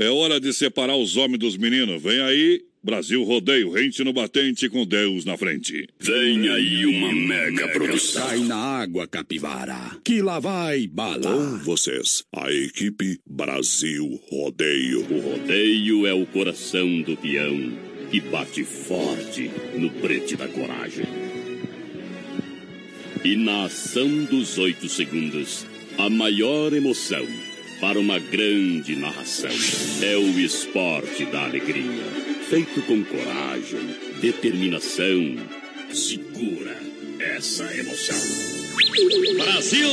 [0.00, 2.00] É hora de separar os homens dos meninos.
[2.00, 5.88] Vem aí, Brasil Rodeio, rente no batente com Deus na frente.
[5.98, 8.24] Vem aí uma mega produção.
[8.24, 11.32] Cai na água, capivara, que lá vai bala.
[11.32, 15.00] Com vocês, a equipe Brasil Rodeio.
[15.00, 17.76] O rodeio é o coração do peão
[18.08, 21.06] que bate forte no brete da coragem.
[23.24, 25.66] E na ação dos oito segundos,
[25.98, 27.26] a maior emoção
[27.80, 29.50] para uma grande narração
[30.02, 32.02] é o esporte da alegria.
[32.48, 33.80] Feito com coragem,
[34.20, 35.36] determinação.
[35.92, 36.76] Segura
[37.20, 38.16] essa emoção.
[39.36, 39.88] Brasil!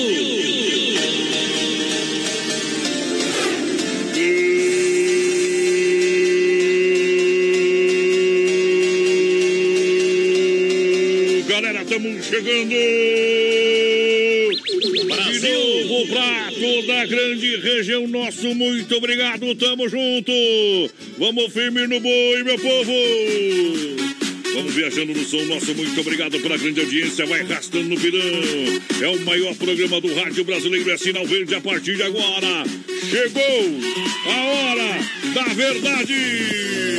[11.47, 13.74] Galera, estamos chegando!
[15.95, 20.31] De novo pra toda a grande região, nosso muito obrigado, tamo junto!
[21.17, 22.91] Vamos firme no boi, meu povo!
[24.55, 28.19] Vamos viajando no som, nosso muito obrigado pela grande audiência, vai arrastando no pirão.
[29.01, 32.65] É o maior programa do rádio brasileiro, é sinal verde a partir de agora.
[33.09, 33.79] Chegou
[34.25, 34.99] a hora
[35.33, 36.94] da verdade!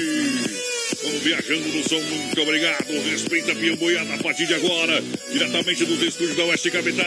[1.26, 2.86] Viajando no som, muito obrigado.
[3.10, 5.02] Respeita a Pia Boiada a partir de agora,
[5.32, 7.04] diretamente dos estúdios da Oeste Capital.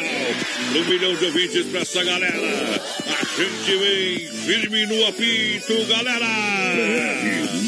[0.76, 2.36] Um milhão de ouvintes pra essa galera.
[2.36, 6.28] A gente vem firme no apito, galera.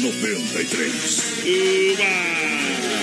[0.02, 1.22] 93.
[1.96, 3.01] Uma!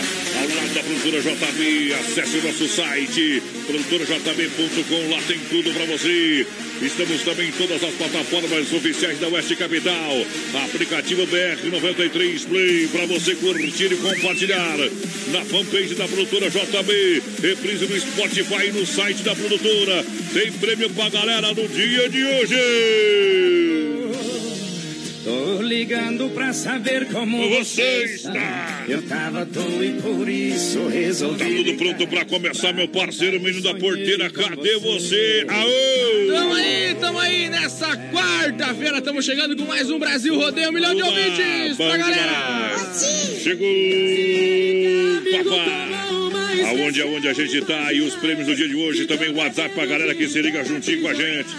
[0.55, 6.45] Lado da produtora JB, acesse o nosso site, produtorajb.com, lá tem tudo pra você.
[6.81, 10.25] Estamos também em todas as plataformas oficiais da Oeste Capital.
[10.65, 14.77] Aplicativo BR93 Play para você curtir e compartilhar.
[15.31, 20.05] Na fanpage da produtora JB, reprise no Spotify e no site da produtora.
[20.33, 23.98] Tem prêmio pra galera no dia de hoje.
[25.29, 28.83] Tô ligando pra saber como Você está.
[28.87, 31.37] Eu tava doido e por isso resolvi.
[31.37, 34.27] Tá tudo pronto pra começar, meu parceiro, menino da porteira.
[34.31, 35.45] Cadê você?
[35.47, 36.33] Aô!
[36.33, 39.01] Tamo aí, tamo aí nessa quarta-feira.
[39.03, 40.69] Tamo chegando com mais um Brasil Rodeio.
[40.69, 42.73] Um milhão de ouvintes pra galera.
[43.43, 43.67] Chegou,
[45.43, 46.28] papai.
[46.69, 49.05] Aonde, aonde a gente tá e os prêmios do dia de hoje.
[49.05, 51.49] Também o WhatsApp pra galera que se liga juntinho com a gente.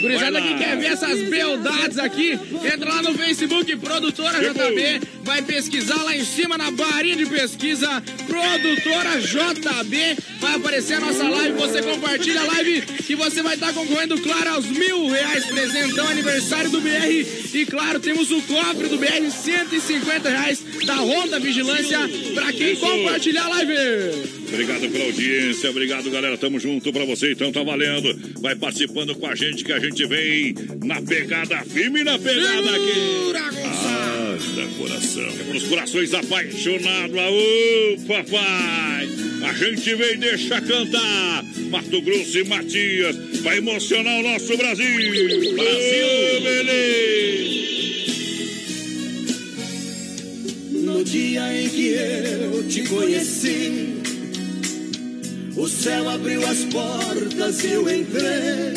[0.00, 0.40] Gurizada lá.
[0.40, 2.38] que quer ver essas beldades aqui,
[2.72, 4.70] entra lá no Facebook, Produtora Chegou.
[4.70, 11.00] JB, vai pesquisar lá em cima na barrinha de pesquisa, Produtora JB, vai aparecer a
[11.00, 15.46] nossa live, você compartilha a live e você vai estar concorrendo, claro, aos mil reais
[15.46, 21.38] presentão aniversário do BR e claro, temos o cofre do BR, 150 reais da Honda
[21.38, 21.98] Vigilância
[22.34, 22.80] pra quem Isso.
[22.80, 24.37] compartilhar a live.
[24.48, 28.18] Obrigado pela audiência, obrigado galera, tamo junto pra você, então tá valendo.
[28.40, 30.54] Vai participando com a gente que a gente vem
[30.84, 32.94] na pegada, firme na pegada aqui.
[32.94, 33.40] Segura.
[34.38, 35.28] Haja coração.
[35.54, 39.08] Os corações apaixonados, aô papai!
[39.42, 41.44] A gente vem deixa cantar.
[41.70, 44.86] Mato Grosso e Matias, vai emocionar o nosso Brasil!
[45.54, 46.40] Brasil!
[46.42, 47.58] beleza!
[50.72, 53.97] No dia em que eu te conheci,
[55.58, 58.74] o céu abriu as portas e eu entrei.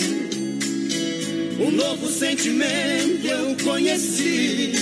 [1.59, 4.73] Um novo sentimento eu conheci.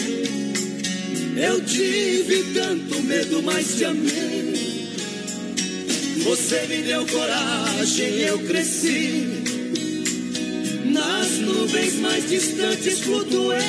[1.35, 4.89] Eu tive tanto medo, mas te amei.
[6.23, 9.43] Você me deu coragem, eu cresci.
[10.85, 13.59] Nas nuvens mais distantes flutuei.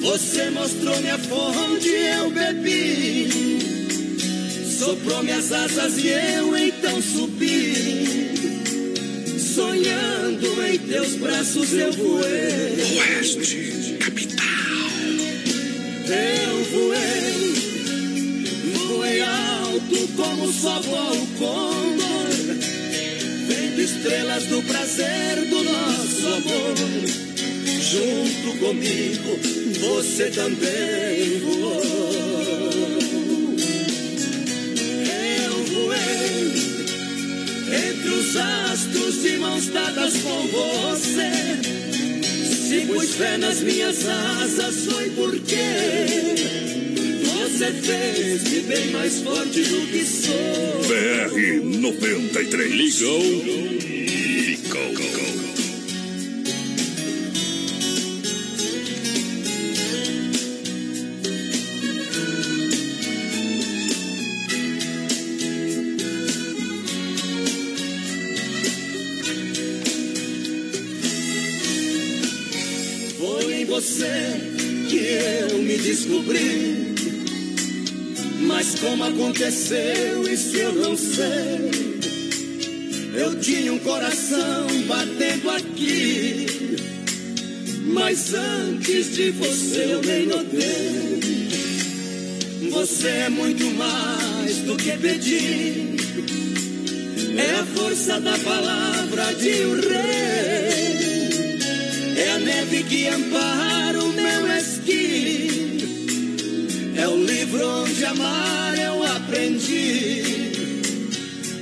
[0.00, 3.53] Você mostrou-me a fonte, eu bebi.
[4.78, 7.74] Soprou minhas asas e eu então subi.
[9.38, 12.98] Sonhando em teus braços eu voei.
[12.98, 14.44] Oeste Capital.
[16.08, 17.54] Eu voei,
[18.88, 22.56] voei alto como só voa o condor.
[23.46, 26.74] Vendo estrelas do prazer do nosso amor.
[27.80, 29.38] Junto comigo,
[29.80, 31.13] você também
[39.74, 41.30] dadas com você.
[42.22, 45.56] Se pus fé nas minhas asas, foi porque
[47.24, 50.80] você fez-me bem mais forte do que sou.
[50.86, 52.72] BR 93.
[52.72, 53.73] Ligou.
[79.64, 81.70] Aconteceu, isso eu não sei.
[83.14, 86.76] Eu tinha um coração batendo aqui.
[87.86, 91.20] Mas antes de você eu nem notei.
[92.70, 95.94] Você é muito mais do que pedir.
[97.36, 101.54] É a força da palavra de um rei.
[102.16, 105.78] É a neve que ampara o meu esqui.
[106.96, 108.63] É o livro onde amar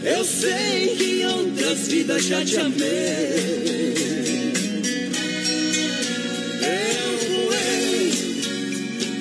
[0.05, 3.95] eu sei que em outras vidas já te amei.
[6.63, 8.13] Eu voei,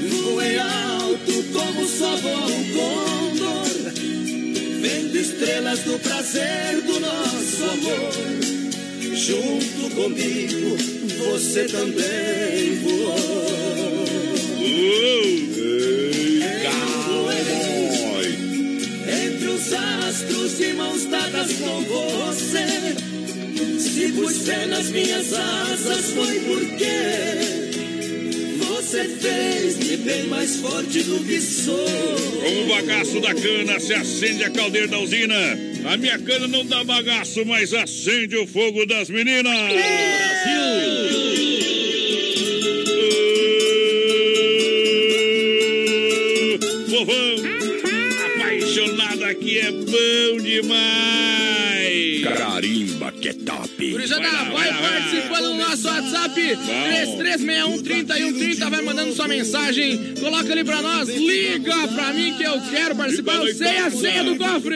[0.10, 3.94] voei alto como só voa um condor,
[4.82, 8.12] vendo estrelas do prazer do nosso amor.
[9.16, 10.78] Junto comigo,
[11.18, 13.92] você também voou.
[24.02, 26.90] Se pus fé nas minhas asas, foi porque
[28.58, 31.86] você fez-me bem mais forte do que sou.
[31.86, 35.36] Com o bagaço da cana se acende a caldeira da usina.
[35.86, 39.54] A minha cana não dá bagaço, mas acende o fogo das meninas.
[39.54, 39.92] Brasil!
[46.90, 47.36] Povão,
[48.26, 51.41] apaixonado aqui é bom demais.
[54.12, 56.42] Gurizada, Vai vai, participando do nosso WhatsApp.
[57.18, 62.96] 3361-3130, vai mandando sua mensagem, coloca ali pra nós, liga pra mim que eu quero
[62.96, 64.76] participar, eu sei a senha do cofre.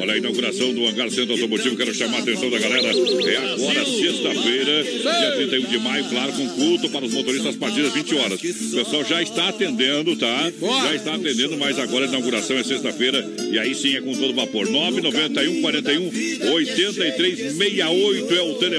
[0.00, 2.88] Olha a inauguração do Hangar Centro Automotivo, quero chamar a atenção da galera.
[2.88, 7.82] É agora, sexta-feira, dia 31 de maio, claro, com culto para os motoristas a partir
[7.82, 8.40] das 20 horas.
[8.40, 10.50] O pessoal já está atendendo, tá?
[10.84, 13.28] Já está atendendo, mas agora a inauguração é sexta-feira.
[13.52, 14.68] E aí sim é com todo vapor.
[14.70, 18.69] 991 41 83 68 é o telefone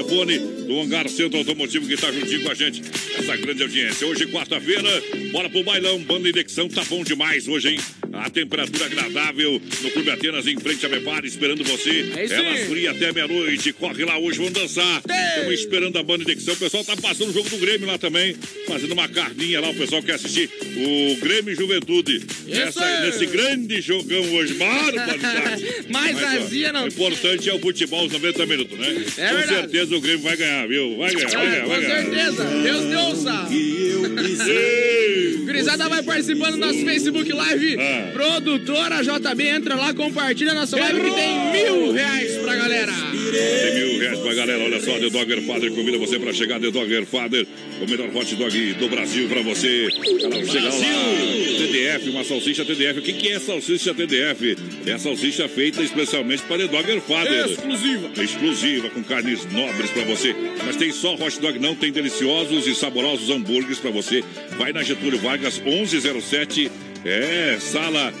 [0.66, 2.82] do Hangar Centro Automotivo que está juntinho com a gente.
[3.18, 4.06] Essa grande audiência.
[4.06, 4.88] Hoje, quarta-feira,
[5.30, 5.98] bora pro bailão.
[6.00, 7.78] Banda Indexão tá bom demais hoje, hein?
[8.12, 12.12] A temperatura agradável no Clube Atenas, em frente a Bepar, esperando você.
[12.16, 13.72] É isso Ela fria até meia-noite.
[13.72, 15.02] Corre lá hoje, vamos dançar.
[15.08, 16.54] Estamos esperando a banda Indexão.
[16.54, 18.36] O pessoal tá passando o jogo do Grêmio lá também,
[18.66, 19.70] fazendo uma carninha lá.
[19.70, 22.20] O pessoal quer assistir o Grêmio Juventude.
[22.46, 23.06] Nessa, aí.
[23.06, 24.54] nesse grande jogão hoje.
[24.54, 25.64] Barbaridade.
[25.88, 28.88] Mais Mas, ó, azia não O importante é o futebol, os 90 minutos, né?
[29.16, 29.46] É Com verdade.
[29.48, 30.96] certeza o Grêmio vai ganhar, viu?
[30.98, 32.02] Vai ganhar, vai É, ganhar, com vai ganhar.
[32.02, 33.48] certeza, Deus te ouça.
[35.44, 37.76] Gurizada vai participando do nosso Facebook Live.
[37.78, 38.01] Ah.
[38.12, 42.92] Produtora JB, entra lá, compartilha nossa live que tem mil reais pra galera.
[42.92, 44.64] Tem mil reais pra galera.
[44.64, 46.60] Olha só, The Dogger Father convida você pra chegar.
[46.60, 47.46] The Dogger Father,
[47.80, 49.88] o melhor hot dog do Brasil pra você.
[50.22, 51.52] Ela chega lá.
[51.58, 52.98] TDF, uma salsicha TDF.
[52.98, 54.56] O que, que é salsicha TDF?
[54.86, 57.46] É a salsicha feita especialmente para The Dogger Father.
[57.46, 58.10] Exclusiva.
[58.22, 60.34] Exclusiva, com carnes nobres pra você.
[60.64, 61.74] Mas tem só hot dog, não.
[61.74, 64.22] Tem deliciosos e saborosos hambúrgueres pra você.
[64.58, 66.70] Vai na Getúlio Vargas, 1107.
[67.04, 68.12] É, sala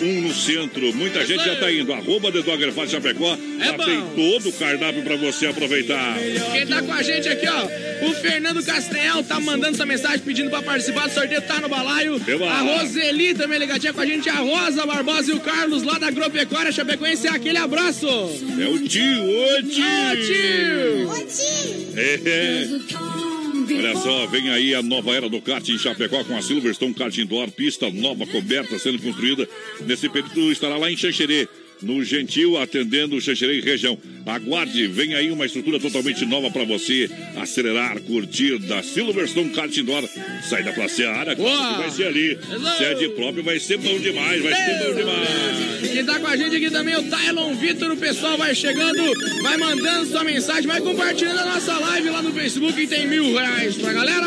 [0.00, 0.94] 1 no centro.
[0.94, 1.92] Muita gente já tá indo.
[1.92, 3.36] Arroba The Dogger Father Chapecó.
[3.60, 3.84] É Já bom.
[3.84, 6.16] tem todo o cardápio pra você aproveitar.
[6.52, 10.50] Quem tá com a gente aqui, ó, o Fernando Castanhal tá mandando essa mensagem pedindo
[10.50, 12.20] pra participar do sorteio, tá no balaio.
[12.26, 12.50] Eba.
[12.50, 16.08] A Roseli também ligadinha com a gente, a Rosa Barbosa e o Carlos lá da
[16.08, 18.06] Agropecuária Chapecoense, aquele abraço.
[18.06, 21.10] É o tio, ô tio!
[21.10, 21.98] Ô tio!
[22.00, 23.27] É.
[23.70, 27.16] Olha só, vem aí a nova era do kart em Chapecó com a Silverstone Kart
[27.18, 29.48] Indoor, pista nova coberta sendo construída.
[29.86, 31.46] Nesse período estará lá em Xanxerê,
[31.82, 33.98] no Gentil, atendendo o e região.
[34.26, 40.06] Aguarde, vem aí uma estrutura totalmente nova para você acelerar, curtir da Silverstone Kart Indoor.
[40.48, 42.38] Sai da Praça Seara, que vai ser ali.
[42.76, 45.90] Sede própria vai ser bom demais, vai ser bom demais.
[45.92, 49.02] Quem tá com a gente aqui também é o Tylon Vitor, o pessoal vai chegando,
[49.42, 53.32] vai mandando sua mensagem, vai compartilhando a nossa live lá no Facebook que tem mil
[53.34, 54.26] reais pra galera.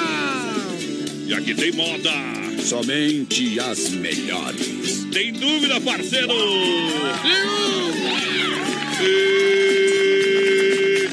[1.27, 2.50] E aqui tem moda.
[2.63, 5.05] Somente as melhores.
[5.11, 6.33] Tem dúvida, parceiro?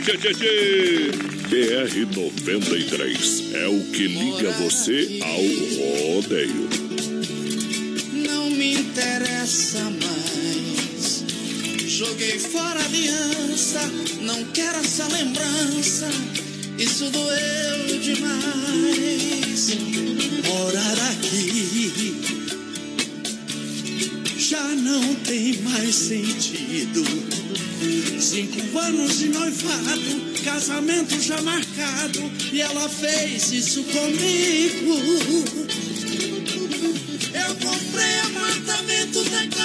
[0.05, 1.11] Tchê, tchê, tchê.
[1.49, 5.43] BR-93 é o que liga você ao
[6.15, 6.69] rodeio.
[8.13, 11.25] Não me interessa mais.
[11.87, 13.81] Joguei fora a aliança,
[14.21, 16.09] não quero essa lembrança.
[16.79, 19.77] Isso doeu demais.
[20.47, 22.15] Morar aqui
[24.39, 27.05] já não tem mais sentido.
[28.21, 34.95] Cinco anos de noivado, casamento já marcado e ela fez isso comigo.
[37.35, 39.58] Eu comprei apartamento, declarei,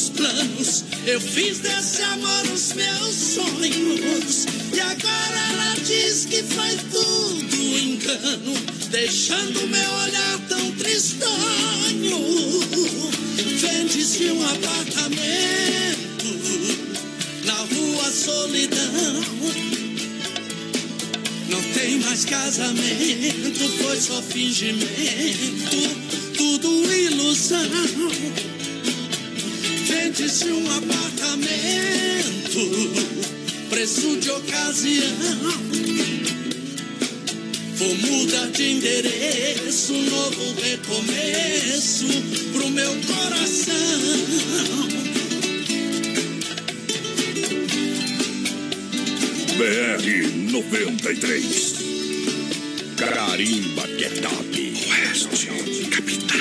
[0.00, 0.84] tantos planos.
[1.06, 4.46] Eu fiz desse amor os meus sonhos.
[4.72, 8.54] E agora ela diz que foi tudo engano,
[8.90, 12.18] deixando meu olhar tão tristonho.
[13.58, 15.10] Vende-se um apartamento
[17.44, 19.24] na rua Solidão.
[21.48, 25.76] Não tem mais casamento, foi só fingimento,
[26.36, 28.59] tudo ilusão.
[30.12, 31.46] Vende-se um apartamento,
[33.70, 35.04] preço de ocasião.
[37.76, 42.06] Vou mudar de endereço, novo recomeço
[42.52, 43.72] pro meu coração.
[49.56, 51.74] BR 93.
[52.96, 54.72] Carimba que é top.
[54.90, 56.40] Oeste, capital.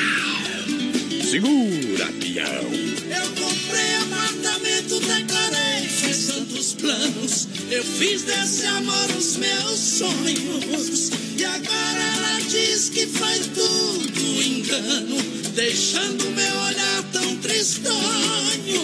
[1.29, 2.88] Segura, peão.
[3.19, 7.47] Eu comprei apartamento, declarei, fiz tantos planos.
[7.69, 11.11] Eu fiz desse amor os meus sonhos.
[11.37, 15.17] E agora ela diz que foi tudo engano,
[15.53, 18.81] deixando meu olhar tão tristonho.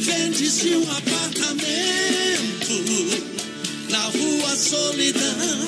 [0.00, 1.50] Vende-se um apartamento
[3.90, 5.66] na rua Solidão.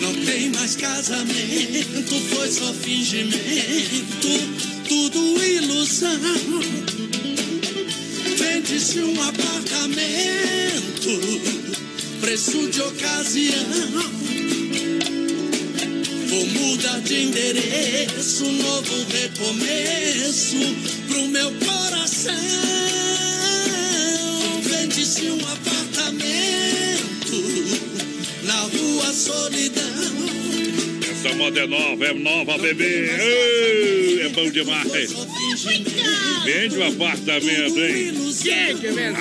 [0.00, 4.28] Não tem mais casamento, foi só fingimento,
[4.96, 6.18] tudo ilusão.
[8.38, 11.10] Vende-se um apartamento,
[12.20, 13.66] preço de ocasião.
[16.28, 20.56] Vou mudar de endereço, novo recomeço
[21.08, 22.32] pro meu coração.
[24.62, 27.36] Vende-se um apartamento
[28.44, 29.95] na rua Solidão.
[31.26, 33.10] Essa moda é nova, é nova, bebê.
[34.20, 35.10] É bom demais.
[36.44, 38.12] Vende o apartamento, hein?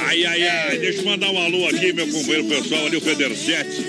[0.06, 0.78] Ai, ai, ai.
[0.78, 3.82] Deixa eu mandar um alô aqui, meu companheiro pessoal ali, o Federsete.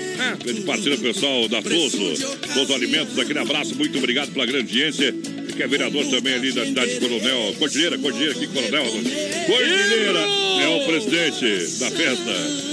[0.43, 2.37] Grande parceiro pessoal da Pouso.
[2.55, 3.75] Pouso Alimentos, aquele abraço.
[3.75, 5.13] Muito obrigado pela grande audiência.
[5.55, 7.53] Que é vereador também ali da cidade de Coronel.
[7.59, 8.85] Cordilheira, Cordilheira aqui, Coronel.
[9.45, 10.19] Cordilheira
[10.63, 12.67] é o presidente da festa.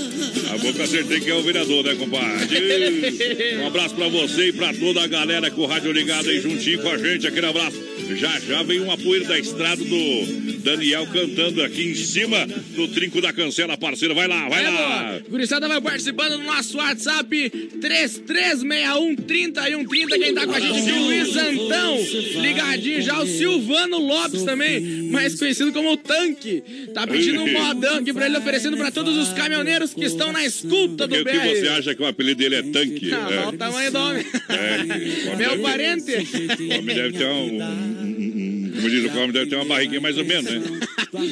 [0.54, 3.54] A boca acertei que é o vereador, né, compadre?
[3.60, 6.80] Um abraço pra você e pra toda a galera com o rádio ligado aí juntinho
[6.80, 7.26] com a gente.
[7.26, 7.82] Aquele abraço.
[8.16, 13.20] Já já vem uma poeira da estrada do Daniel cantando aqui em cima do trinco
[13.20, 14.14] da cancela, parceiro.
[14.14, 15.20] Vai lá, vai É, lá.
[15.28, 20.08] Gurizada vai participando no nosso WhatsApp 3361-3130.
[20.18, 21.98] Quem tá com a gente aqui, o Luiz Antão.
[22.42, 24.80] Ligadinho já, o Silvano Lopes também,
[25.10, 26.62] mais conhecido como o Tanque.
[26.92, 30.43] Tá pedindo um modão aqui pra ele, oferecendo pra todos os caminhoneiros que estão na
[30.44, 31.40] escuta do Por que, BR.
[31.48, 33.08] que você acha que o apelido dele é tanque?
[33.08, 33.56] Não, olha o é.
[33.56, 34.26] tamanho do homem.
[34.48, 35.36] É.
[35.36, 36.12] Meu parente.
[36.12, 40.00] O homem deve ter um, um- um- Como diz o homem, deve ter uma barriguinha
[40.00, 40.60] mais ou menos, né?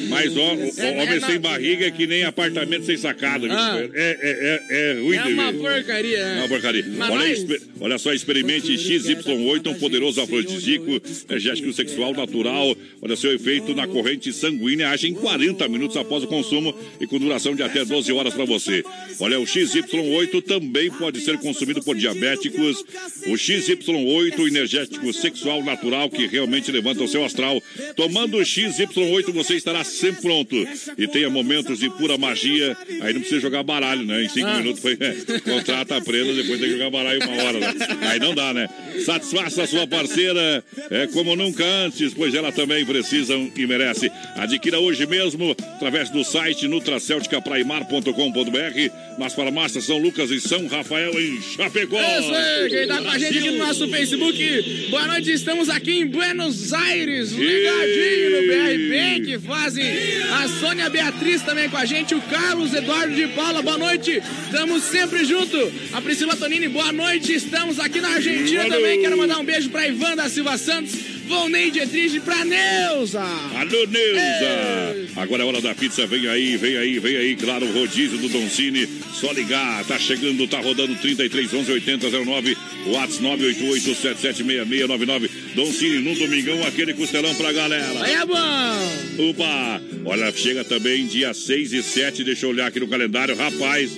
[0.09, 3.47] Mas ó, o, o É, homem é, sem barriga é que nem apartamento sem sacada.
[3.49, 3.77] Ah.
[3.93, 6.17] É, é, é, é ruim É uma porcaria.
[6.17, 6.39] É né?
[6.39, 6.85] uma porcaria.
[6.99, 12.75] Olha, olha só, experimente XY8, um poderoso afrodisíaco, energético sexual natural.
[13.01, 17.19] Olha seu efeito na corrente sanguínea, age em 40 minutos após o consumo e com
[17.19, 18.83] duração de até 12 horas para você.
[19.19, 22.83] Olha, o XY8 também pode ser consumido por diabéticos.
[23.27, 27.61] O XY8, o energético sexual natural que realmente levanta o seu astral.
[27.95, 30.55] Tomando o XY8, você estará sempre pronto.
[30.97, 32.77] E tenha momentos de pura magia.
[33.01, 34.23] Aí não precisa jogar baralho, né?
[34.23, 34.57] Em 5 Ah.
[34.59, 37.59] minutos foi é, contrata a prenda, depois tem que jogar baralho uma hora.
[37.59, 37.73] Né?
[38.01, 38.67] Aí não dá, né?
[39.05, 44.11] Satisfaça a sua parceira é, como nunca antes, pois ela também precisa e merece.
[44.35, 51.41] Adquira hoje mesmo através do site nutracelticapraimar.com.br nas farmácias São Lucas e São Rafael em
[51.41, 51.99] Chapecó.
[51.99, 54.87] É Isso aí, quem tá com a gente aqui no nosso Facebook.
[54.89, 59.85] Boa noite, estamos aqui em Buenos Aires, ligadinho no BR Bem, que fazem
[60.33, 64.83] a Sônia Beatriz também com a gente, o Carlos Eduardo de Paula, boa noite, estamos
[64.83, 65.55] sempre junto.
[65.93, 68.99] A Priscila Tonini, boa noite, estamos aqui na Argentina também.
[68.99, 70.93] Quero mandar um beijo pra Ivan da Silva Santos,
[71.27, 73.21] Volney Dietrich pra Neuza.
[73.21, 75.11] Alô, Neuza!
[75.15, 78.29] Agora é hora da pizza, vem aí, vem aí, vem aí, claro, o rodízio do
[78.29, 85.99] Doncini, só ligar, tá chegando, tá rodando 33 11 80 09, WhatsApp 988 776699, Doncini,
[85.99, 88.03] no domingão, aquele costelão pra galera.
[88.03, 89.29] Aí é bom.
[89.29, 89.81] Opa!
[90.05, 93.91] Olha, chega também dia 6 e 7, deixa eu olhar aqui no calendário, rapaz.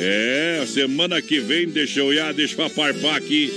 [0.00, 3.52] É, semana que vem, deixa eu olhar, deixa eu aparpar aqui.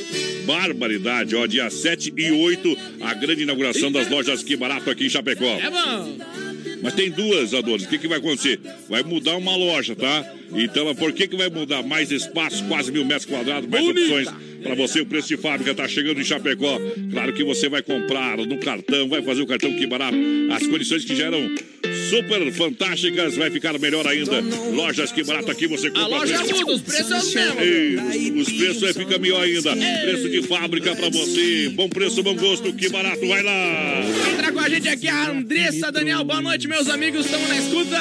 [0.46, 5.10] Barbaridade, ó, dia 7 e 8, a grande inauguração das lojas Que Barato aqui em
[5.10, 5.46] Chapecó.
[5.46, 6.18] É bom.
[6.82, 7.86] Mas tem duas, Adonis.
[7.86, 8.60] O que, que vai acontecer?
[8.90, 10.26] Vai mudar uma loja, tá?
[10.54, 11.82] Então, por que, que vai mudar?
[11.84, 14.02] Mais espaço, quase mil metros quadrados, mais Bonita.
[14.02, 14.28] opções
[14.64, 15.02] para você.
[15.02, 16.80] O preço de fábrica tá chegando em Chapecó.
[17.12, 20.18] Claro que você vai comprar no cartão, vai fazer o cartão que barato.
[20.52, 21.50] As condições que já eram
[22.10, 24.42] super fantásticas, vai ficar melhor ainda.
[24.74, 26.08] Lojas que barato aqui você A compra.
[26.10, 29.74] loja preço- muda, os preços são os os preços aí ficam melhor ainda.
[30.04, 31.70] Preço de fábrica pra você.
[31.70, 33.26] Bom preço, bom gosto, que barato.
[33.26, 34.02] Vai lá.
[34.34, 36.24] Entra com a gente aqui a Andressa Daniel.
[36.26, 37.26] Boa noite, meus amigos.
[37.26, 38.00] Estamos na escuta.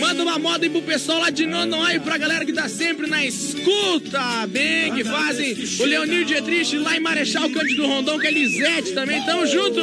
[0.00, 1.46] Manda uma moda aí pro pessoal lá de
[1.86, 4.46] Nonoai, pra galera que tá sempre na escuta.
[4.48, 5.56] Bem que fazem.
[5.78, 9.22] O Leonir Dietrich lá em Marechal Cândido Rondon, com a Elisete também.
[9.24, 9.80] Tamo junto.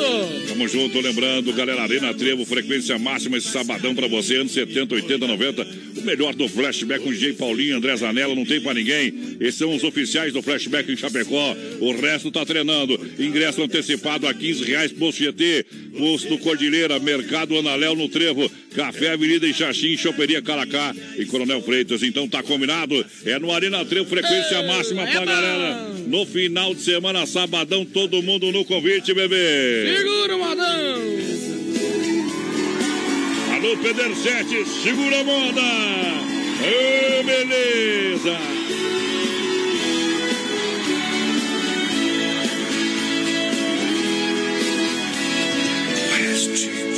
[0.47, 5.27] Tamo junto, lembrando, galera, Arena Trevo, frequência máxima esse sabadão pra você, anos 70, 80,
[5.27, 5.67] 90.
[5.97, 9.37] O melhor do flashback com DJ Paulinho, André Zanella, não tem pra ninguém.
[9.39, 11.55] Esses são os oficiais do flashback em Chapecó.
[11.79, 12.99] O resto tá treinando.
[13.17, 15.65] Ingresso antecipado a 15 reais, posto GT,
[15.97, 21.92] posto Cordilheira, Mercado Analéu no Trevo, Café Avenida em Xaxim, Choperia Caracá e Coronel Freitas.
[22.01, 23.05] Então tá combinado.
[23.25, 25.89] É no Arena Trevo, frequência Ei, máxima pra galera.
[26.07, 29.95] No final de semana, sabadão, todo mundo no convite, bebê.
[29.97, 31.43] Segura, modão.
[33.53, 35.61] Alô, Peder 7, segura a moda!
[36.61, 38.37] Ô, beleza!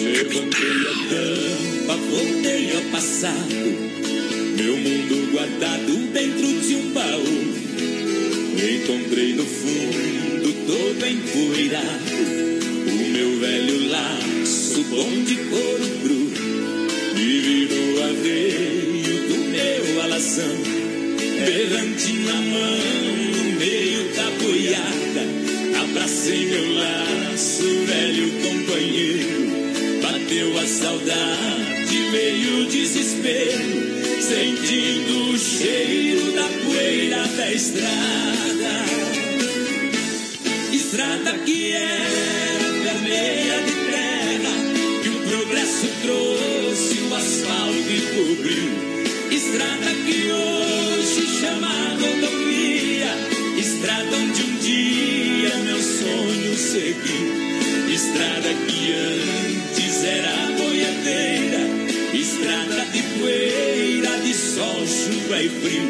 [0.06, 3.95] Levantei a tampa, voltei ao passado.
[4.56, 7.56] Meu mundo guardado dentro de um baú.
[8.56, 12.16] Encontrei no fundo, todo empoeirado.
[12.88, 16.32] O meu velho laço, bom de couro cru.
[17.16, 20.58] Me virou aveio do meu alazão.
[21.46, 22.78] Berrante na mão,
[23.36, 25.84] no meio da boiada.
[25.84, 30.02] Abracei meu laço, velho companheiro.
[30.02, 33.85] Bateu a saudade, veio o desespero.
[34.22, 38.86] Sentindo o cheiro da poeira da estrada.
[40.72, 44.54] Estrada que era vermelha de terra.
[45.04, 48.96] Que o progresso trouxe o asfalto e cobriu.
[49.32, 53.14] Estrada que hoje chama rodovia.
[53.58, 57.94] Estrada onde um dia meu sonho seguiu.
[57.94, 61.60] Estrada que antes era boiadeira.
[62.14, 63.75] Estrada de poeira,
[64.88, 65.90] chuva e frio.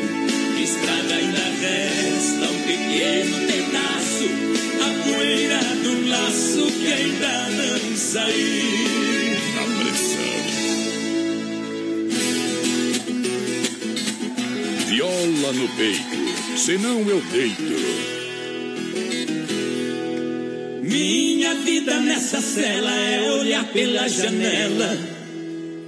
[0.64, 4.28] Estrada ainda resta um pequeno pedaço.
[4.82, 9.36] A poeira do laço que ainda não saiu.
[9.56, 10.36] Na pressão.
[14.88, 18.16] Viola no peito, senão eu deito.
[20.84, 24.98] Minha vida nessa cela é olhar pela janela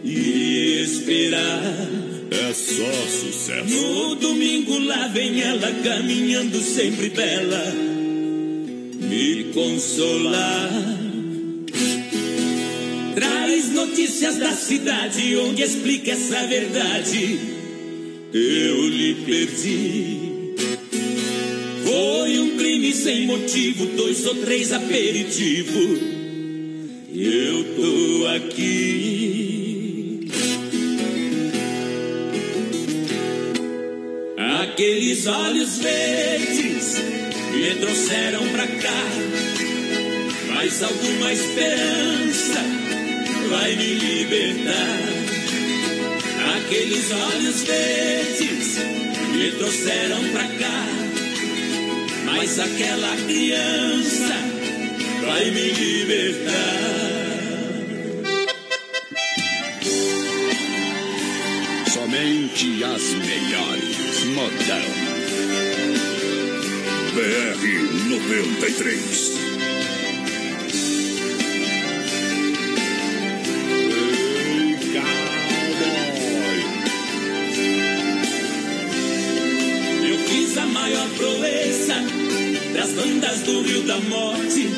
[0.03, 1.96] e esperar.
[2.39, 3.75] É só sucesso.
[3.75, 7.73] No domingo lá vem ela caminhando sempre bela,
[9.01, 10.69] me consolar.
[13.15, 17.39] Traz notícias da cidade onde explica essa verdade.
[18.31, 20.27] Eu lhe perdi.
[21.83, 25.99] Foi um crime sem motivo, dois ou três aperitivos.
[27.15, 29.46] Eu tô aqui.
[34.77, 37.01] Aqueles olhos verdes
[37.51, 39.03] me trouxeram pra cá.
[40.53, 42.63] Mas alguma esperança
[43.49, 44.99] vai me libertar.
[46.57, 48.77] Aqueles olhos verdes
[49.31, 50.85] me trouxeram pra cá.
[52.25, 54.35] Mas aquela criança
[55.25, 56.53] vai me libertar.
[61.91, 63.86] Somente as melhores.
[64.33, 64.81] Modão.
[67.13, 67.63] BR
[68.09, 69.37] 93.
[80.03, 81.95] Eu fiz a maior proeza
[82.73, 84.69] das bandas do Rio da Morte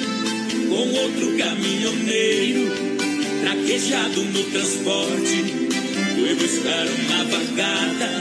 [0.70, 2.72] com outro caminhoneiro
[3.42, 5.70] traquejado no transporte.
[6.16, 8.19] Fui buscar uma vagada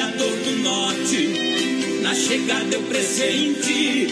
[0.00, 2.00] criador do norte.
[2.00, 4.06] Na chegada eu pressenti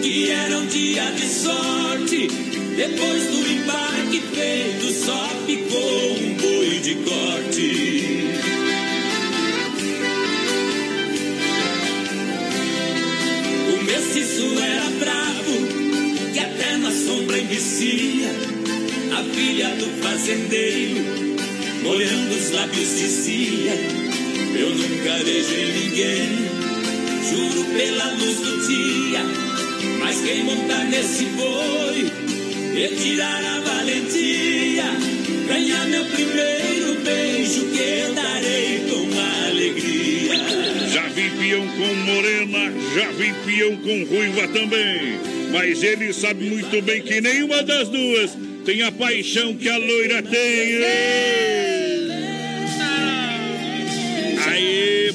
[0.00, 2.28] que era um dia de sorte.
[2.76, 8.28] Depois do embarque feito, só ficou um boi de corte.
[13.72, 18.30] O mestiço era bravo, que até na sombra envicia.
[19.18, 21.04] A filha do fazendeiro,
[21.82, 24.05] molhando os lábios dizia:
[24.58, 26.28] Eu nunca em ninguém,
[27.28, 29.20] juro pela luz do dia.
[29.98, 32.10] Mas quem montar nesse boi
[32.74, 34.84] e tirar a valentia,
[35.46, 39.06] ganhar meu primeiro beijo que eu darei com
[39.46, 40.36] alegria.
[40.90, 45.20] Já vi peão com morena, já vi peão com ruiva também.
[45.52, 48.30] Mas ele sabe muito bem que nenhuma das duas
[48.64, 50.76] tem a paixão que a loira tem.
[50.82, 51.55] Aí,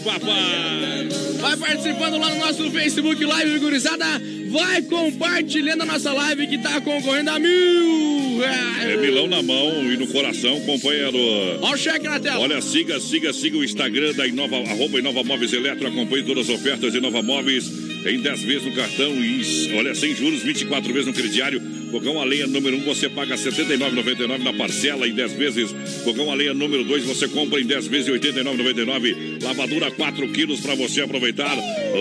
[0.01, 1.09] papai!
[1.39, 4.05] Vai participando lá no nosso Facebook Live, gurizada.
[4.49, 8.89] Vai compartilhando a nossa live que tá concorrendo a mil reais.
[8.89, 11.17] É milão na mão e no coração, companheiro.
[11.61, 12.39] Olha o cheque na tela.
[12.39, 15.87] Olha, siga, siga, siga o Instagram da Inova, arroba Inova Móveis Eletro.
[15.87, 17.71] Acompanhe todas as ofertas Inova Móveis
[18.05, 21.61] em 10 vezes no cartão e, olha, sem juros, 24 vezes no crediário.
[21.91, 25.75] Fogão a lenha número 1, um, você paga R$ 79,99 na parcela em 10 vezes.
[26.05, 29.43] Fogão a lenha número 2, você compra em 10 vezes R$ 89,99.
[29.43, 31.53] Lavadura 4 quilos para você aproveitar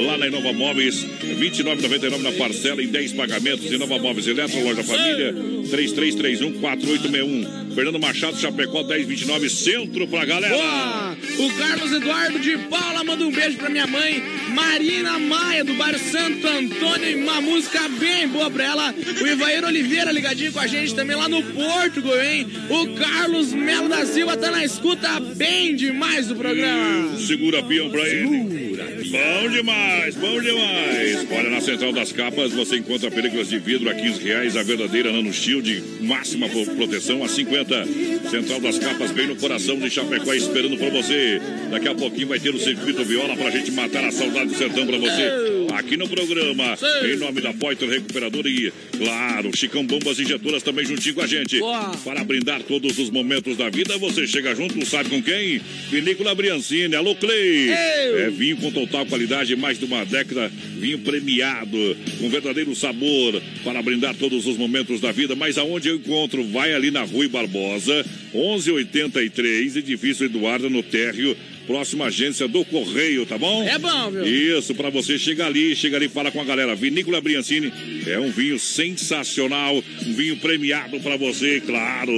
[0.07, 1.03] lá na Inova Móveis.
[1.03, 3.67] R$ 29,99 na parcela em 10 pagamentos.
[3.67, 7.70] Inova Móveis Eletro, Loja Família, 3331-4861.
[7.75, 10.55] Fernando Machado, Chapecó, 1029, centro pra galera.
[10.55, 11.17] Boa!
[11.39, 14.23] O Carlos Eduardo de Paula manda um beijo pra minha mãe,
[14.55, 17.19] Marina Maia, do bairro Santo Antônio.
[17.19, 18.95] Uma música bem boa pra ela.
[19.21, 22.47] O Ivair Oliveira ligadinho com a gente também lá no Porto, hein?
[22.69, 27.17] O Carlos Melo da Silva tá na escuta bem demais do programa.
[27.19, 28.70] Segura peão pra ele.
[29.11, 31.27] Bom demais, bom demais.
[31.33, 35.11] Olha, na Central das Capas você encontra películas de vidro a 15 reais, a verdadeira
[35.11, 37.87] Nano Shield, máxima proteção a 50.
[38.31, 41.41] Central das Capas, bem no coração de Chapecó, esperando por você.
[41.73, 44.87] Daqui a pouquinho vai ter o circuito viola pra gente matar a saudade do sertão
[44.87, 45.60] pra você.
[45.75, 51.15] Aqui no programa, em nome da Poiter Recuperadora e, claro, Chicão Bombas Injetoras também juntinho
[51.15, 51.59] com a gente.
[51.59, 51.97] Boa.
[52.05, 55.61] Para brindar todos os momentos da vida, você chega junto, sabe com quem?
[55.91, 57.71] Vinícola Briancini, alô Clay.
[57.71, 63.83] É vinho com total qualidade, mais de uma década, vinho premiado, com verdadeiro sabor, para
[63.83, 65.35] brindar todos os momentos da vida.
[65.37, 66.45] Mas aonde eu encontro?
[66.45, 68.05] Vai ali na Rui Barbosa,
[68.35, 71.37] 1183, edifício Eduardo no térreo
[71.71, 73.63] próxima agência do Correio, tá bom?
[73.63, 74.27] É bom, viu?
[74.27, 76.75] Isso, para você chegar ali, chega ali e fala com a galera.
[76.75, 77.73] Vinícola Briancini
[78.09, 82.13] é um vinho sensacional, um vinho premiado para você, claro.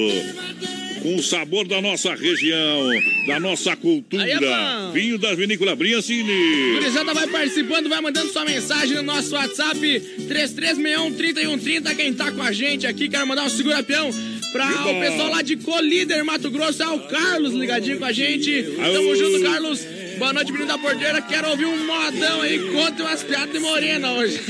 [1.02, 2.88] Com o sabor da nossa região,
[3.26, 4.24] da nossa cultura.
[4.24, 6.72] É vinho da Vinícola Briancini.
[6.72, 9.78] Gurizada vai participando, vai mandando sua mensagem no nosso WhatsApp
[10.30, 11.94] 3361-3130.
[11.94, 14.10] Quem tá com a gente aqui, quero mandar um segura-peão
[14.52, 18.62] Pra o pessoal lá de Colíder, Mato Grosso, é o Carlos ligadinho com a gente.
[18.76, 19.86] Tamo junto, Carlos.
[20.18, 21.22] Boa noite, menino da porteira.
[21.22, 22.58] Quero ouvir um modão aí.
[22.70, 24.40] Conta umas piadas de Morena hoje.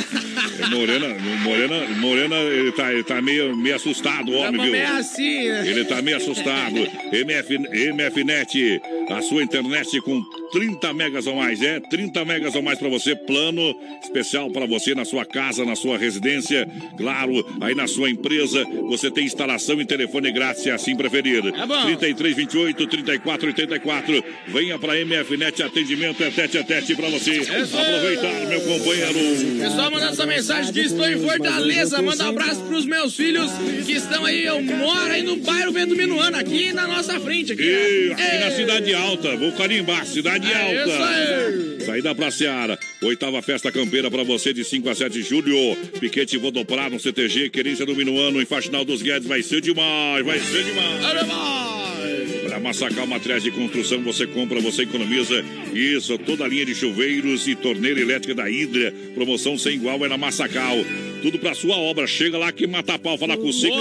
[0.70, 1.08] Morena,
[1.42, 4.72] Morena, Morena, ele tá, ele tá meio, meio assustado, homem, viu?
[4.72, 5.68] meio assim, né?
[5.68, 6.76] Ele tá meio assustado.
[7.12, 7.58] MF,
[7.92, 12.88] MFNet, a sua internet com 30 megas ou mais, é 30 megas ou mais para
[12.88, 18.10] você, plano especial para você na sua casa, na sua residência, claro, aí na sua
[18.10, 21.42] empresa, você tem instalação e telefone grátis, se assim preferir.
[21.46, 21.82] É bom.
[21.82, 24.24] 33 28 34 84.
[24.48, 27.30] Venha para MFNet, atendimento é tete a tete para você.
[27.40, 29.58] Aproveitar, meu companheiro.
[29.58, 33.50] Pessoal, mandando essa mensagem que estou em Fortaleza, manda um abraço pros meus filhos
[33.86, 37.52] que estão aí, eu moro aí no bairro Vendo Minuano, aqui na nossa frente.
[37.52, 41.84] Aqui, e, aqui na Cidade Alta, vou carimbar, Cidade é Alta.
[41.84, 42.78] Saída pra Seara.
[43.02, 45.76] Oitava festa campeira pra você de 5 a 7 de julho.
[45.98, 49.28] Piquete Vodoprá no CTG, querência do Minuano em Faxinal dos Guedes.
[49.28, 51.04] Vai ser demais, vai ser demais.
[51.04, 52.42] Olha mais.
[52.42, 55.44] Para Massacal Materiais de Construção, você compra, você economiza.
[55.72, 58.92] Isso, toda a linha de chuveiros e torneira elétrica da Hidra.
[59.14, 60.76] Promoção sem igual é na Massacal.
[61.22, 62.06] Tudo para sua obra.
[62.06, 63.76] Chega lá que mata pau, fala com o Sica,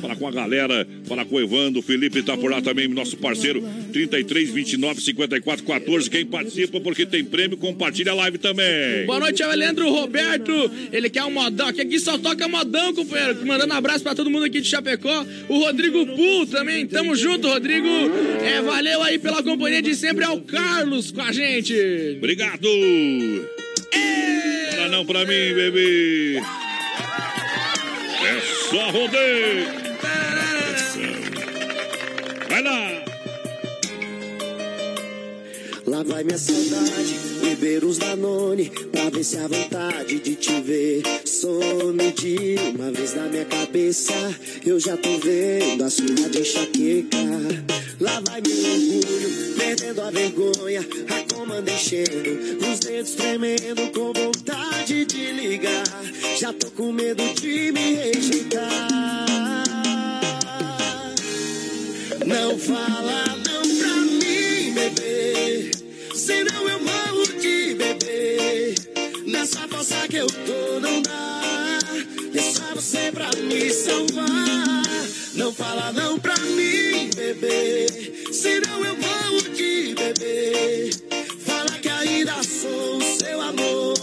[0.00, 3.16] fala com a galera, fala com o Evandro, o Felipe tá por lá também, nosso
[3.16, 3.66] parceiro.
[3.92, 6.10] 33 29 54 14.
[6.10, 9.06] Quem participa porque tem prêmio, compartilha a live também.
[9.06, 10.52] Boa noite, é o Leandro Roberto.
[10.92, 11.68] Ele quer um modão.
[11.68, 13.46] Aqui, aqui só toca modão, companheiro.
[13.46, 15.24] Mandando abraço para todo mundo aqui de Chapecó.
[15.48, 16.86] O Rodrigo Pul também.
[16.86, 17.88] Tamo junto, Rodrigo.
[18.44, 20.24] É, valeu aí pela companhia de sempre.
[20.24, 21.74] É o Carlos com a gente.
[22.18, 22.68] Obrigado.
[24.74, 26.40] Para não pra mim, bebê.
[28.72, 29.66] Só rodeio.
[32.48, 33.04] Vai lá.
[35.86, 41.02] Lá vai minha saudade, beber os Danone Pra ver se a vontade de te ver
[41.26, 44.14] some de uma vez na minha cabeça
[44.64, 47.18] Eu já tô vendo a sua de enxaqueca
[48.00, 49.21] Lá vai meu orgulho,
[49.82, 55.84] perdendo a vergonha A comanda enchendo, os dedos tremendo Com vontade de ligar
[56.38, 58.88] Já tô com medo de me rejeitar
[62.24, 65.70] Não fala não pra mim, bebê.
[66.14, 68.74] Senão eu morro de bebê.
[69.26, 71.78] Nessa força que eu tô, não dá.
[72.32, 74.82] E é só você pra me salvar.
[75.34, 77.86] Não fala não pra mim, bebê.
[78.32, 78.92] Senão eu
[79.41, 79.41] de
[80.02, 80.90] bebê.
[81.46, 83.94] Fala que ainda sou o seu amor.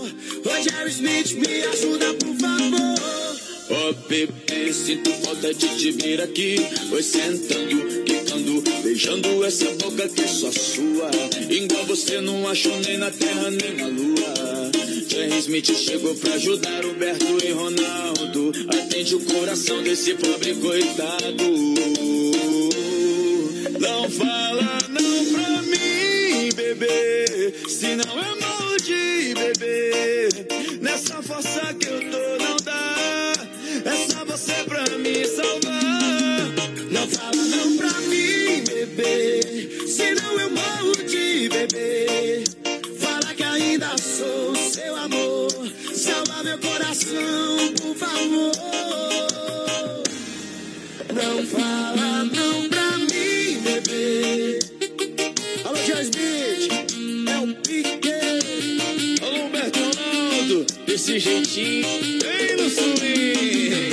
[0.46, 3.40] Roger Smith, me ajuda, por favor.
[3.72, 6.56] Oh, bebê, sinto falta de te ver aqui.
[6.90, 11.12] Foi sentando, quicando, beijando essa boca que é só sua.
[11.50, 14.72] Igual você não achou nem na terra nem na lua.
[15.08, 18.52] Jerry Smith chegou pra ajudar Humberto e Ronaldo.
[18.70, 21.44] Atende o coração desse pobre coitado.
[23.80, 24.69] Não fala
[27.68, 30.30] Senão eu morro de bebê.
[30.82, 33.34] Nessa força que eu tô, não dá.
[33.86, 36.50] É só você pra me salvar.
[36.92, 39.88] Não fala não pra mim, bebê.
[39.88, 42.44] Senão eu morro de bebê.
[43.00, 45.50] Fala que ainda sou seu amor.
[45.94, 48.52] Salva meu coração, por favor.
[51.14, 52.39] Não fala não
[61.00, 61.88] desse jeitinho,
[62.22, 63.88] bem no swing.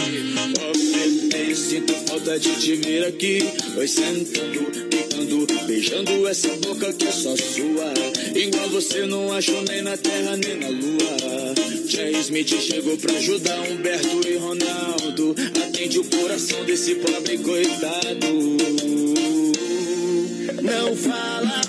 [0.61, 3.39] Ó, bebê, sinto falta de te ver aqui.
[3.77, 7.95] Oi, sentando, picando, beijando essa boca que é só sua.
[8.35, 11.55] Igual você não achou nem na terra nem na lua.
[11.87, 15.37] Jerry Smith chegou pra ajudar Humberto e Ronaldo.
[15.65, 18.27] Atende o coração desse pobre coitado.
[20.61, 21.66] Não fala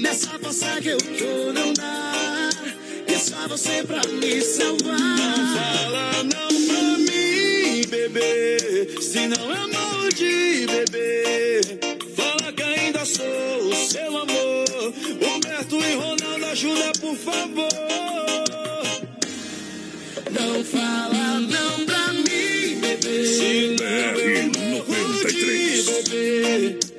[0.00, 2.50] Nessa força que eu tô, não dá.
[3.06, 4.96] É só você pra me salvar.
[4.96, 8.98] Fala não pra mim, bebê.
[9.02, 11.60] Senão eu morro de bebê.
[12.16, 14.94] Fala que ainda sou o seu amor.
[15.20, 17.68] Humberto e Ronaldo, ajuda por favor.
[20.30, 23.26] Não fala não pra mim, bebê.
[23.26, 25.86] Senão eu morro de 93.
[25.86, 26.89] bebê.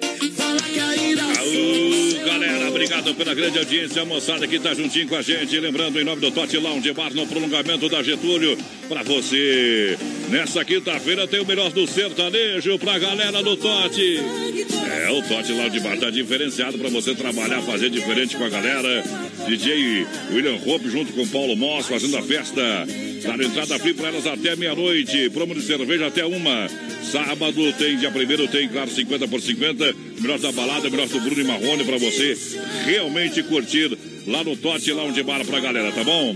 [2.82, 5.60] Obrigado pela grande audiência, moçada que tá juntinho com a gente.
[5.60, 8.58] Lembrando, em nome do Tote Lounge Bar, no prolongamento da Getúlio,
[8.90, 9.96] pra você.
[10.30, 14.18] Nessa quinta-feira tem o melhor do sertanejo pra galera do Tote.
[14.18, 19.04] É, o Tote Lounge Bar tá diferenciado pra você trabalhar, fazer diferente com a galera.
[19.48, 22.88] DJ William Hope junto com Paulo Moss fazendo a festa.
[23.24, 25.30] Dando entrada free pra elas até meia-noite.
[25.30, 26.68] Promo de cerveja até uma.
[27.04, 29.94] Sábado tem, dia primeiro tem, claro, 50 por 50.
[30.20, 32.38] Melhor da balada, melhor do Bruno e Marrone pra você
[32.86, 36.36] realmente curtir lá no Tote Lounge Bar pra galera, tá bom?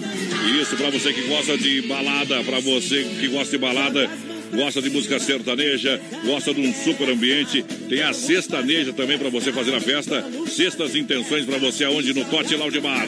[0.62, 4.10] Isso pra você que gosta de balada, pra você que gosta de balada,
[4.54, 9.52] gosta de música sertaneja, gosta de um super ambiente, tem a sextaneja também pra você
[9.52, 10.24] fazer a festa.
[10.48, 13.08] Sextas intenções pra você aonde no Tote Lounge Bar.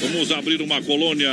[0.00, 1.30] Vamos abrir uma colônia,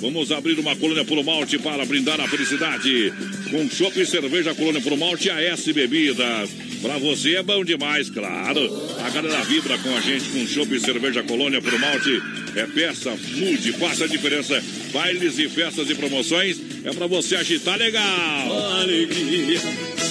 [0.00, 3.12] vamos abrir uma colônia Puro Malte para brindar a felicidade.
[3.50, 6.50] Com chopp e cerveja Colônia Puro Malte e a S Bebidas.
[6.80, 8.60] Pra você é bom demais, claro.
[9.04, 12.20] A galera vibra com a gente com chopp e cerveja Colônia Puro Malte.
[12.56, 14.62] É peça, mude, faça a diferença.
[14.92, 18.72] Bailes e festas e promoções é pra você agitar legal.
[18.80, 19.60] Alegria,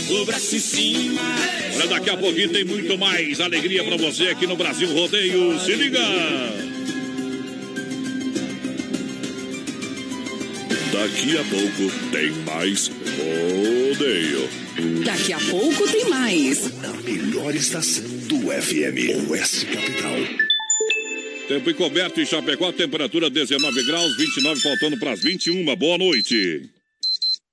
[0.10, 1.21] o braço em cima.
[1.75, 5.60] Olha, daqui a pouquinho tem muito mais alegria pra você aqui no Brasil Rodeio.
[5.60, 5.99] Se liga!
[10.91, 14.49] Daqui a pouco tem mais rodeio.
[15.03, 16.71] Daqui a pouco tem mais.
[16.81, 19.29] Na melhor estação do FM.
[19.29, 20.50] Oeste Capital.
[21.47, 25.75] Tempo encoberto em Chapecó, temperatura 19 graus, 29 faltando para as 21.
[25.75, 26.69] Boa noite.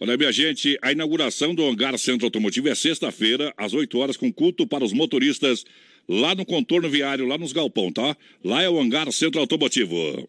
[0.00, 4.32] Olha, minha gente, a inauguração do Hangar Centro Automotivo é sexta-feira, às 8 horas, com
[4.32, 5.64] culto para os motoristas,
[6.08, 8.16] lá no contorno viário, lá nos galpão, tá?
[8.44, 10.28] Lá é o Hangar Centro Automotivo.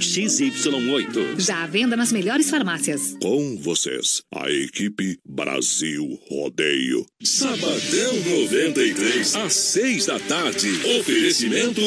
[0.01, 1.39] XY8.
[1.39, 3.15] Já à venda nas melhores farmácias.
[3.21, 7.05] Com vocês, a equipe Brasil Rodeio.
[7.23, 10.67] Sabadão 93, às 6 da tarde.
[10.99, 11.81] Oferecimento.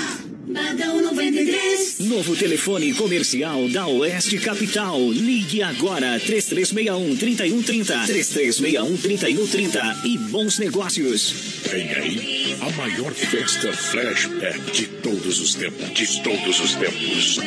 [0.49, 1.99] Badão 93.
[2.01, 4.99] Novo telefone comercial da Oeste Capital.
[5.13, 8.07] Ligue agora 3361-3130.
[8.07, 10.05] 3361-3130.
[10.05, 11.35] E bons negócios.
[11.71, 12.30] Vem aí
[12.61, 15.91] a maior festa flashback de todos os tempos.
[15.95, 17.39] De todos os tempos.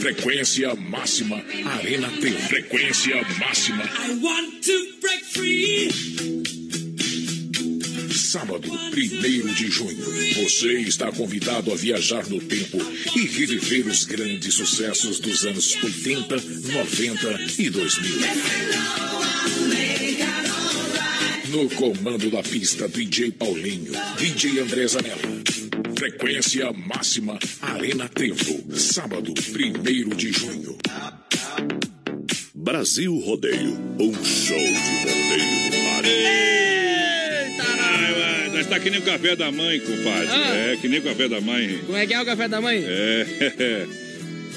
[0.00, 2.30] Frequência máxima Arena T.
[2.30, 3.84] Frequência máxima.
[3.84, 5.88] I want to break free.
[8.12, 10.04] Sábado, 1 de junho.
[10.44, 12.78] Você está convidado a viajar no tempo
[13.14, 16.36] e reviver os grandes sucessos dos anos 80,
[16.72, 18.82] 90 e 2000.
[21.52, 25.18] No comando da pista, DJ Paulinho, DJ André Zanella.
[25.98, 28.74] Frequência máxima Arena Tempo.
[28.74, 30.78] Sábado, 1 de junho.
[32.54, 34.72] Brasil Rodeio, um show de
[35.04, 36.02] rodeio do mar.
[38.54, 40.28] Nós tá que nem o café da mãe, compadre.
[40.30, 40.56] Ah.
[40.56, 41.80] É, que nem o café da mãe.
[41.84, 42.82] Como é que é o café da mãe?
[42.82, 43.86] É.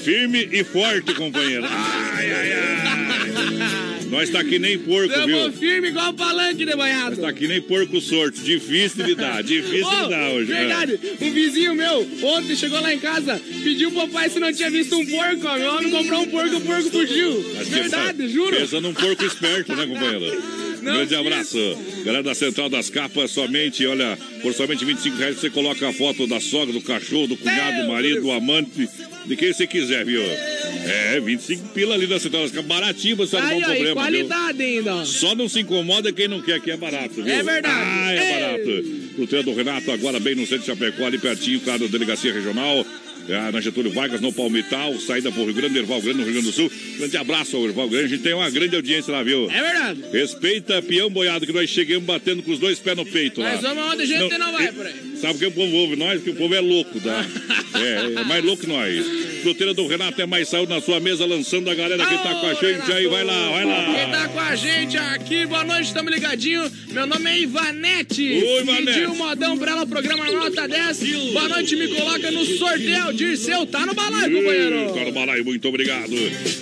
[0.02, 1.66] Firme e forte, companheiro.
[1.66, 3.82] Ai, ai, ai.
[4.10, 5.52] Nós tá que nem porco, Tamo viu?
[5.52, 7.10] firme igual palanque de banhado.
[7.16, 8.40] Nós tá que nem porco sorto.
[8.40, 10.46] Difícil de dar, difícil Ô, de dar hoje.
[10.52, 14.70] Verdade, um vizinho meu, ontem chegou lá em casa, pediu pro papai se não tinha
[14.70, 15.58] visto um porco, ó.
[15.58, 17.52] Meu homem comprou um porco, o porco fugiu.
[17.56, 18.56] Mas Verdade, pensa- juro.
[18.56, 20.42] Pensa num porco esperto, né, companheiro?
[20.86, 21.18] Não Grande fiz.
[21.18, 21.78] abraço.
[22.04, 26.28] Galera da Central das Capas, somente, olha, por somente 25 reais você coloca a foto
[26.28, 28.88] da sogra, do cachorro, do cunhado, do marido, do amante,
[29.26, 30.22] de quem você quiser, viu?
[30.86, 33.94] É, 25 pila ali da Central baratinho, você não um e problema, viu?
[33.94, 34.94] qualidade ainda.
[34.94, 35.04] ó.
[35.04, 37.28] Só não se incomoda quem não quer, que é barato, viu?
[37.28, 37.74] É verdade.
[37.76, 38.40] Ah, é Ei.
[38.40, 39.26] barato.
[39.26, 42.84] Treino do Renato, agora bem no centro de Chapecó, ali pertinho, claro, da Delegacia Regional.
[43.28, 46.46] É, na Getúlio Vargas, no Palmital, saída por Rio Grande, Erval Grande, no Rio Grande
[46.46, 46.70] do Sul.
[46.96, 49.50] Grande abraço ao Erval Grande, a gente tem uma grande audiência lá, viu?
[49.50, 50.00] É verdade.
[50.12, 53.50] Respeita peão boiado, que nós chegamos batendo com os dois pés no peito lá.
[53.50, 55.15] Mas vamos onde a gente não, vai por aí.
[55.26, 56.22] Sabe o que o povo ouve nós?
[56.22, 57.26] Que o povo é louco, tá?
[57.74, 59.04] é, é mais louco que nós.
[59.42, 62.46] Fruteira do Renato é mais saúde na sua mesa, lançando a galera que tá com
[62.46, 63.08] a gente aí.
[63.08, 63.94] Vai lá, vai lá.
[63.94, 66.70] Quem tá com a gente aqui, boa noite, estamos ligadinho.
[66.92, 68.22] Meu nome é Ivanete.
[68.22, 68.86] Oi, Ivanete.
[68.86, 71.00] Pediu um modão pra ela, programa nota 10.
[71.32, 73.12] Boa noite, me coloca no sorteio.
[73.12, 74.94] Dirceu, tá no balaio, companheiro.
[74.94, 76.12] Cara Balaio, muito obrigado.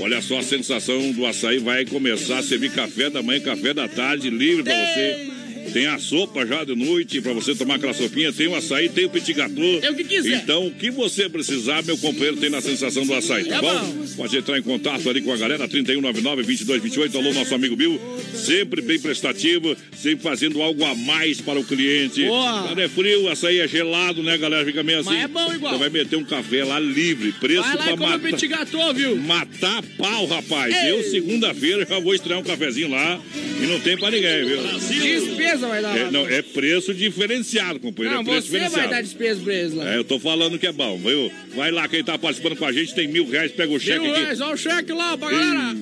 [0.01, 3.87] Olha só a sensação do açaí vai começar a servir café da manhã, café da
[3.89, 5.34] tarde, livre pra você.
[5.75, 8.33] Tem a sopa já de noite pra você tomar aquela sopinha.
[8.33, 9.81] Tem o açaí, tem o petit gâteau.
[9.83, 10.37] É o que quiser.
[10.37, 13.75] Então, o que você precisar, meu companheiro tem na sensação do açaí, tá É bom?
[13.81, 14.07] bom.
[14.17, 17.17] Pode entrar em contato ali com a galera, 3199-2228.
[17.17, 18.01] Alô, nosso amigo Bill.
[18.33, 22.23] Sempre bem prestativo, sempre fazendo algo a mais para o cliente.
[22.25, 22.69] Boa.
[22.69, 24.65] Quando é frio, açaí é gelado, né, galera?
[24.65, 25.11] Fica meio assim.
[25.11, 25.75] Mas é bom igual.
[25.75, 27.33] Então vai meter um café lá livre.
[27.33, 28.21] Preço Vai lá pra matar.
[28.21, 29.17] petit gâteau, viu?
[29.17, 30.73] Matar pau, rapaz.
[30.73, 30.93] Ei.
[30.93, 33.21] Eu, segunda-feira, já vou estrear um cafezinho lá
[33.61, 34.59] e não tem pra ninguém, viu?
[35.03, 35.97] Despesa vai dar.
[35.97, 38.23] É, não, é preço diferenciado, companheiro.
[38.23, 39.93] Não, é preço você vai dar despesa pra eles lá.
[39.95, 41.31] É, eu tô falando que é bom, viu?
[41.55, 44.13] Vai lá, quem tá participando com a gente tem mil reais, pega o cheque Mil
[44.13, 44.21] aqui.
[44.23, 45.77] reais, olha o cheque lá pra galera.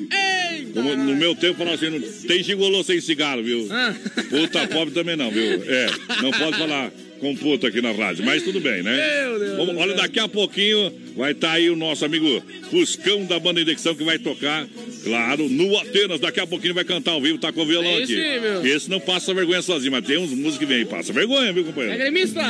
[0.52, 0.72] Eita!
[0.74, 3.66] Como no meu tempo falava assim, não tem gigolô sem cigarro, viu?
[3.70, 3.94] Ah.
[4.30, 5.62] Puta pobre também não, viu?
[5.66, 5.86] É,
[6.22, 9.22] não pode falar com puta aqui na rádio, mas tudo bem, né?
[9.22, 13.38] Meu Deus Vamos, olha, daqui a pouquinho vai estar aí o nosso amigo Fuscão da
[13.38, 14.66] banda Indexão que vai tocar,
[15.04, 16.20] claro, no Atenas.
[16.20, 18.14] Daqui a pouquinho vai cantar ao vivo, tá com o violão É aqui.
[18.14, 18.66] isso.
[18.66, 21.62] Esse não passa vergonha sozinho, mas tem uns músicos que vem aí, passa vergonha, viu,
[21.62, 21.98] É companheiro?
[21.98, 22.40] gremista?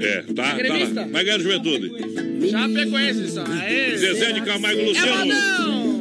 [0.00, 0.94] É, tá, É gremista?
[0.94, 1.06] tá lá.
[1.08, 1.92] Vai ganhar juventude.
[2.50, 3.44] Já peconhense só.
[3.46, 3.96] Aê.
[3.96, 5.26] Zezé de Camargo e É Luciano.
[5.26, 5.96] modão!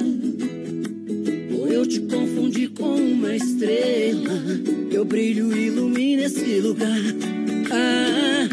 [1.60, 4.42] Ou eu te confundi com uma estrela,
[4.92, 7.00] teu brilho ilumina esse lugar.
[7.72, 8.48] Ah,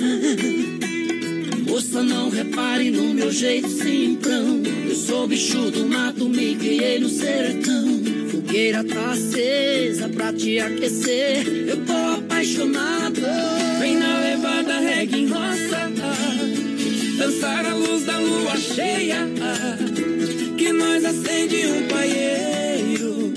[1.72, 4.60] moça, não repare no meu jeito simplão.
[4.86, 7.98] Eu sou bicho do mato, me criei no sertão.
[8.30, 11.46] Fogueira tá acesa pra te aquecer.
[11.46, 13.22] Eu tô apaixonado.
[13.80, 15.90] Vem na levada, reggae em roça.
[17.16, 19.26] Dançar a luz da lua cheia
[20.58, 23.32] que nós acende um paieiro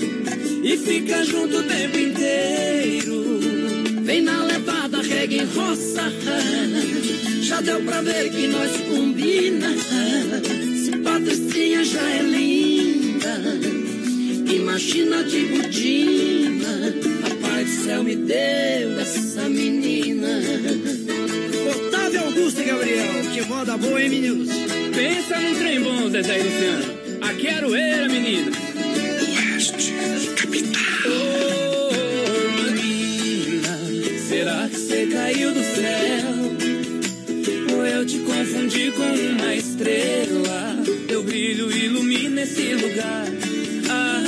[0.62, 3.35] e fica junto o tempo inteiro.
[5.28, 6.04] Em roça.
[7.42, 9.68] Já deu pra ver que nós combina.
[10.84, 13.42] Se Patricinha já é linda,
[14.52, 16.94] imagina de budina.
[17.22, 20.40] Papai do céu me deu essa menina.
[21.74, 24.48] Otávio Augusto e Gabriel, que moda boa, hein, meninos?
[24.94, 26.84] Pensa num trem bom, Zezé e Luciano.
[27.22, 28.65] Aqui era a menina.
[38.46, 40.76] Confundi com uma estrela?
[41.08, 43.26] Teu brilho ilumina esse lugar.
[43.90, 44.22] Ah,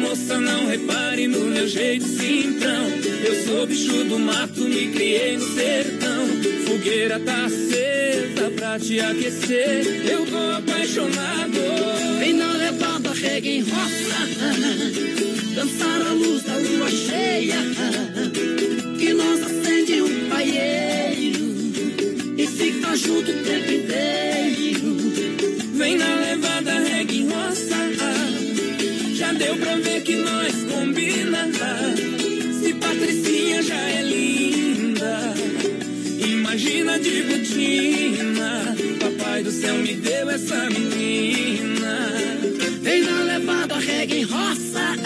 [0.00, 2.88] moça, não repare no meu jeito simplão.
[3.24, 6.26] Eu sou bicho do mato, me criei no sertão.
[6.66, 10.02] Fogueira tá acesa pra te aquecer.
[10.06, 11.60] Eu tô apaixonado.
[12.18, 12.52] Vem na
[13.12, 14.12] reggae em roça.
[15.54, 17.56] Dançar a luz da lua cheia.
[22.94, 24.96] Junto o tempo inteiro.
[25.76, 27.74] Vem na levada, reggae roça.
[29.14, 31.48] Já deu pra ver que nós combina.
[32.60, 35.34] Se Patricinha já é linda.
[36.18, 38.76] Imagina de botina.
[39.00, 42.12] Papai do céu me deu essa menina.
[42.82, 44.96] Vem na levada, reggae roça.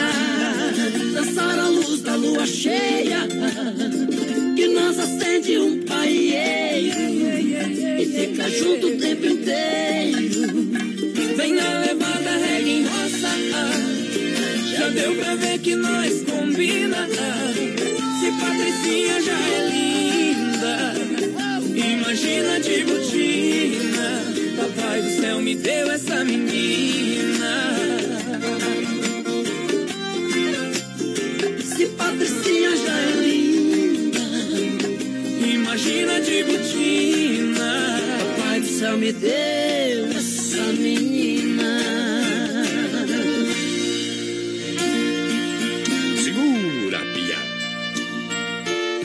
[1.14, 3.28] Dançar a luz da lua cheia.
[4.56, 7.45] Que nós acende um paieiro.
[8.16, 10.40] Fica junto o tempo inteiro.
[11.36, 13.28] Vem na levada, reggae em roça.
[14.74, 17.06] Já deu pra ver que nós combina.
[17.06, 20.94] Se Patricinha já é linda.
[21.76, 24.24] Imagina de botina.
[24.56, 27.35] Papai do céu me deu essa menina.
[38.96, 41.82] Céu me deu essa menina.
[46.22, 47.36] Segura, pia.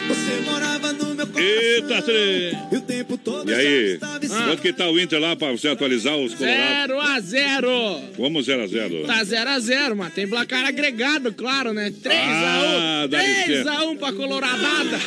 [0.08, 2.58] Você morava no meu Eita, trem.
[2.72, 3.88] E o tempo todo E aí?
[3.90, 6.88] já estava Quanto que tá o Inter lá pra você atualizar os colorados?
[6.88, 9.06] 0 a 0 Como 0x0?
[9.06, 11.92] Tá 0 a 0 mas tem placar agregado, claro, né?
[12.02, 13.72] 3 Ah, a 1 dá 3 licença.
[13.72, 15.00] a 1 pra Coloradada.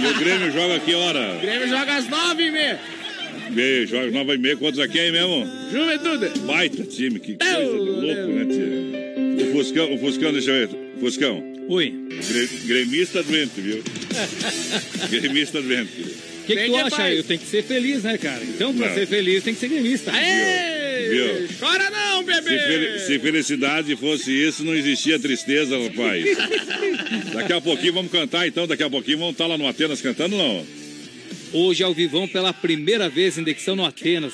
[0.00, 1.36] E o Grêmio joga que hora?
[1.36, 2.50] O Grêmio joga às 9
[3.50, 5.46] Beijo, joga 9 e meia contra quem mesmo?
[5.72, 6.38] Juventude.
[6.40, 9.46] Baita time, que coisa de louco, né, tia?
[9.48, 10.76] O Fuscão, o Fuscão, deixa eu ver.
[11.00, 11.42] Fuscão.
[11.68, 11.94] Oi.
[12.28, 13.82] Gre- gremista doente, viu?
[15.10, 15.90] gremista doente.
[16.00, 16.90] O que, que tu acha?
[16.96, 17.16] faz.
[17.16, 18.42] Eu tenho que ser feliz, né, cara?
[18.44, 18.94] Então, pra Não.
[18.94, 20.12] ser feliz, tem que ser gremista.
[20.12, 21.08] Aê!
[21.08, 21.48] Viu?
[21.58, 22.58] Chora não, Se, bebê!
[22.58, 26.24] fel- se felicidade fosse isso, não existia tristeza, rapaz.
[27.34, 28.66] Daqui a pouquinho vamos cantar, então.
[28.66, 30.64] Daqui a pouquinho vamos estar lá no Atenas cantando, não?
[31.56, 34.32] Hoje ao vivão pela primeira vez, indexão no Atenas.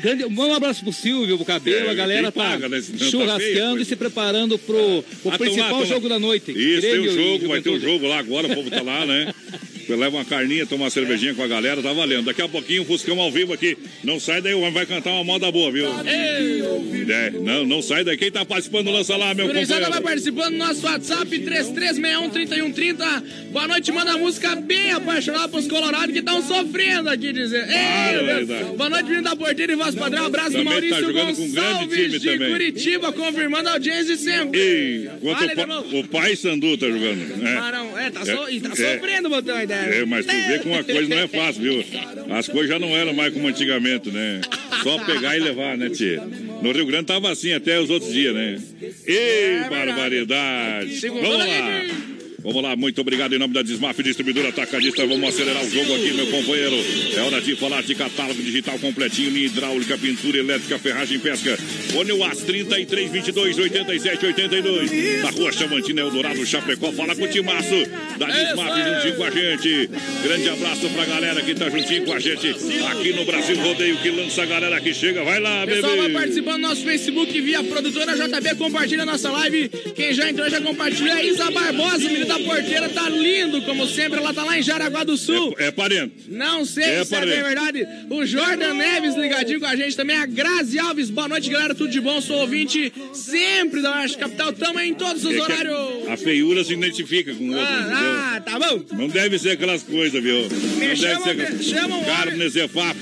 [0.00, 2.80] Grande, um abraço pro Silvio, pro Cabelo, É, a galera tá paga, né?
[2.80, 5.86] Tá feio, e se preparando pro, pro Ah, principal lá, tão lá.
[5.86, 6.52] jogo da noite.
[6.52, 7.92] Isso, tem Grêmio o e jogo, vai ter o Juventude.
[7.92, 9.34] jogo lá agora, o povo tá lá, né?
[9.88, 12.24] Leva uma carninha, toma uma cervejinha com a galera, tá valendo.
[12.26, 13.76] Daqui a pouquinho o Fuscão ao vivo aqui.
[14.02, 15.86] Não sai daí, o homem vai cantar uma moda boa, viu?
[16.06, 18.16] É, não, não sai daí.
[18.16, 20.04] Quem tá participando, lança lá, meu Gurizada vai companheiro.
[20.04, 23.22] participando do nosso WhatsApp 3361-3130.
[23.52, 27.66] Boa noite, manda a música bem apaixonada pros colorados que estão sofrendo aqui, dizer.
[27.68, 28.44] Ei.
[28.76, 30.26] Boa noite, menino da porteira e voz padrão.
[30.26, 30.70] Abraço do Também tá
[31.00, 32.50] Maurício um grande Gonçalves de também.
[32.50, 35.08] Curitiba, confirmando a audiência sempre.
[35.20, 37.34] O, de pa- o pai Sandu tá jogando.
[37.44, 39.73] Ah, não, é, tá, so- e tá É, sofrendo, botão a ideia.
[39.74, 41.84] É, mas tu vê que uma coisa não é fácil, viu?
[42.30, 44.40] As coisas já não eram mais como antigamente, né?
[44.82, 46.22] Só pegar e levar, né, tia?
[46.62, 48.58] No Rio Grande tava assim até os outros dias, né?
[49.06, 51.00] Ei, barbaridade!
[51.00, 52.13] Segundou Vamos lá!
[52.44, 55.06] Vamos lá, muito obrigado em nome da Desmaf Distribuidora Atacadista.
[55.06, 56.76] Vamos acelerar o jogo aqui, meu companheiro.
[57.16, 61.56] É hora de falar de catálogo digital completinho, linha hidráulica, pintura elétrica, ferragem pesca.
[61.90, 65.22] Fone UAS 33 22 87 82.
[65.22, 66.92] Na rua Chavantina Eldorado, Chapecó.
[66.92, 67.82] Fala com o Timaço
[68.18, 69.90] da Desmaf juntinho com a gente.
[70.22, 72.48] Grande abraço pra galera que tá juntinho com a gente
[72.90, 75.24] aqui no Brasil Rodeio, que lança a galera que chega.
[75.24, 75.80] Vai lá, bebê.
[75.80, 79.70] Pessoal, vai participando do nosso Facebook via produtora JB, compartilha a nossa live.
[79.96, 81.24] Quem já entrou já compartilha.
[81.24, 84.18] Isa Barbosa, menina da porteira, tá lindo, como sempre.
[84.18, 85.54] Ela tá lá em Jaraguá do Sul.
[85.58, 86.24] É parente.
[86.28, 87.86] Não sei É, se é bem verdade.
[88.10, 90.16] O Jordan Neves ligadinho com a gente também.
[90.16, 91.74] A Grazi Alves, boa noite, galera.
[91.74, 92.20] Tudo de bom?
[92.20, 94.52] Sou ouvinte sempre da Oeste Capital.
[94.52, 96.03] Tamo em todos os É horários.
[96.08, 97.64] A feiura se identifica com o outro?
[97.66, 98.84] Ah, ah, tá bom.
[98.96, 100.42] Não deve ser aquelas coisas, viu?
[100.42, 101.64] Não deve chamam- ser aquelas...
[101.64, 102.98] chamam o Carne Zefap,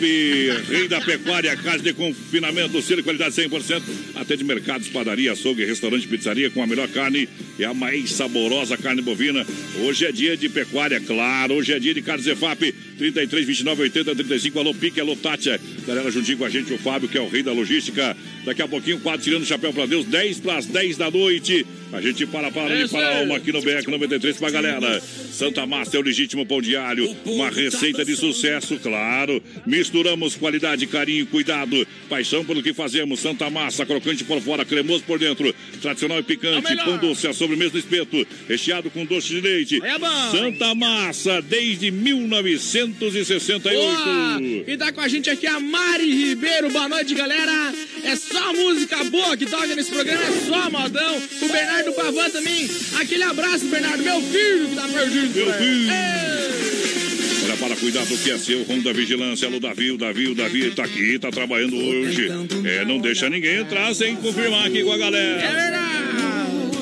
[0.68, 3.82] rei da pecuária, casa de confinamento, e qualidade 100%.
[4.14, 7.28] Atende mercados, padaria, açougue, restaurante, pizzaria com a melhor carne
[7.58, 9.46] e a mais saborosa carne bovina.
[9.80, 11.54] Hoje é dia de pecuária, claro.
[11.54, 12.72] Hoje é dia de carne Zefap.
[12.98, 14.58] 33, 29, 80, 35.
[14.58, 15.60] Alô, Pique, alô, Tátia.
[15.86, 18.16] Galera, juntinho com a gente, o Fábio, que é o rei da logística.
[18.44, 21.66] Daqui a pouquinho, quatro tirando o chapéu pra Deus, 10 para as 10 da noite.
[21.92, 23.18] A gente para para Isso para a aí.
[23.20, 25.00] alma aqui no BR 93 pra galera.
[25.30, 27.14] Santa Massa é o legítimo pão diário.
[27.26, 29.42] Uma receita de sucesso, claro.
[29.66, 33.20] Misturamos qualidade, carinho, cuidado, paixão pelo que fazemos.
[33.20, 35.54] Santa Massa, crocante por fora, cremoso por dentro.
[35.82, 39.80] Tradicional e picante, pão doce, a sobremesa no espeto, recheado com doce de leite.
[39.84, 39.98] É.
[40.30, 43.78] Santa Massa, desde 1968.
[43.78, 44.40] Boa!
[44.66, 46.70] E tá com a gente aqui a Mari Ribeiro.
[46.70, 47.74] Boa noite, galera.
[48.04, 51.22] É só música boa que toca nesse programa, é só modão.
[51.42, 52.68] O Bernardo Pavan também.
[53.00, 55.34] Aquele abraço, Bernardo, meu filho que tá perdido.
[55.34, 55.90] Meu filho.
[55.90, 57.44] Ei!
[57.44, 60.70] Olha, para cuidar do que é seu, Ronda Vigilância, alô Davi, o Davi, o Davi
[60.70, 62.28] tá aqui, tá trabalhando hoje.
[62.64, 65.42] É, não deixa ninguém entrar sem confirmar aqui com a galera.
[65.42, 65.92] É verdade.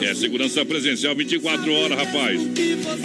[0.02, 2.40] É segurança presencial 24 horas, rapaz.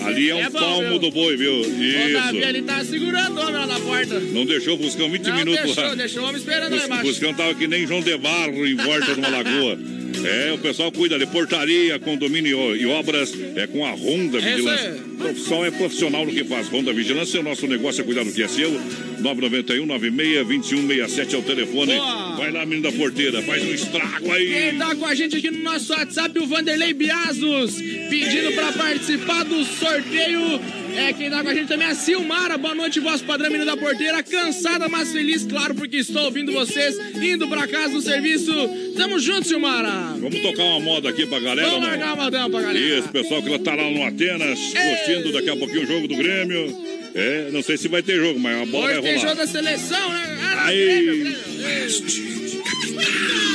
[0.06, 1.00] Ali é um É bom, palmo viu?
[1.00, 1.60] do boi, viu?
[1.60, 2.48] O Davi, Isso.
[2.48, 4.18] ele tá segurando o homem lá na porta.
[4.20, 5.96] Não deixou o Fuscão 20 Não, minutos deixou, lá.
[5.96, 7.06] deixou o homem esperando lá O embaixo.
[7.08, 9.78] Fuscão tava que nem João de Barro em volta de uma lagoa.
[10.26, 13.34] É, o pessoal cuida de portaria, condomínio e obras.
[13.56, 14.90] É com a Ronda É Vigilância.
[14.92, 15.00] aí.
[15.18, 16.68] Profissão é profissional no que faz.
[16.68, 18.72] Ronda Vigilância, o nosso negócio é cuidar do que é seu.
[19.20, 21.96] 991 96 2167 é o telefone.
[21.96, 22.36] Boa.
[22.36, 24.48] Vai lá, menino da porteira, faz um estrago aí.
[24.48, 27.76] Quem tá com a gente aqui no nosso WhatsApp, o Vanderlei Biazos,
[28.10, 30.60] pedindo pra participar do sorteio.
[30.98, 32.58] É, quem tá com a gente também é a Silmara.
[32.58, 34.24] Boa noite, voz padrão, menino da porteira.
[34.24, 38.52] Cansada, mas feliz, claro, porque estou ouvindo vocês, indo pra casa do serviço.
[38.96, 40.16] Tamo junto, Silmara.
[40.20, 42.80] Vamos tocar uma moda aqui pra galera, Vamos largar uma modão pra galera.
[43.00, 46.86] Isso, pessoal que tá lá no Atenas, curtindo daqui a pouquinho o jogo do Grêmio.
[47.14, 49.28] É, não sei se vai ter jogo, mas a bola Hoje vai tem rolar.
[49.30, 50.38] jogo da seleção, né?
[50.58, 50.86] Ah, Aí.
[50.86, 53.55] Grêmio, Grêmio.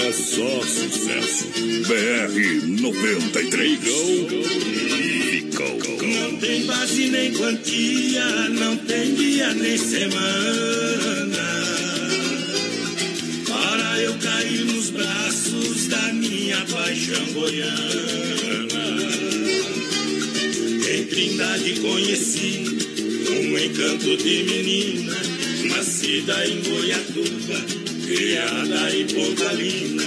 [0.00, 1.46] É só sucesso.
[1.88, 3.78] BR 93.
[5.30, 5.78] Ficou.
[6.06, 11.48] Não tem base nem quantia, não tem dia nem semana.
[13.48, 17.88] Para eu cair nos braços da minha paixão goiana.
[20.94, 22.64] Em Trindade conheci
[23.30, 25.16] um encanto de menina,
[25.74, 30.02] nascida em Goiatuba, criada em Pontalina.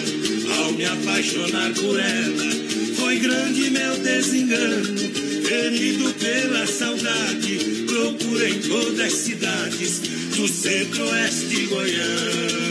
[0.58, 2.52] Ao me apaixonar por ela,
[2.95, 4.97] foi grande meu desengano.
[5.45, 9.99] Ferido pela saudade, procura em todas as cidades
[10.36, 12.70] do centro-oeste goiano.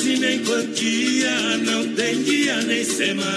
[0.00, 3.28] Base nem quantia, não tem dia nem semana.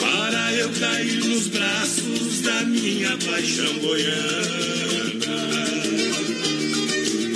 [0.00, 5.36] Para eu cair nos braços da minha paixão goiana.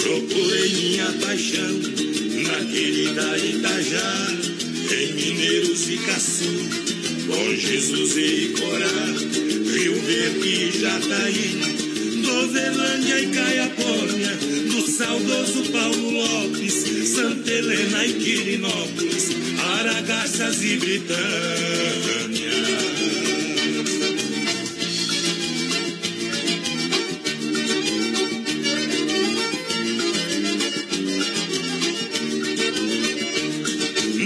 [0.02, 1.78] Procurei minha paixão
[2.42, 4.28] na querida Itajá,
[4.90, 6.70] em Mineiros e Caçu,
[7.26, 9.04] com Jesus e Corá,
[9.74, 14.38] Rio Verde e Jataí, Doverlândia e Caiapônia,
[14.98, 16.74] saudoso Paulo Lopes,
[17.14, 19.30] Santa Helena e Quirinópolis,
[19.78, 21.18] Aragaças e Britânia.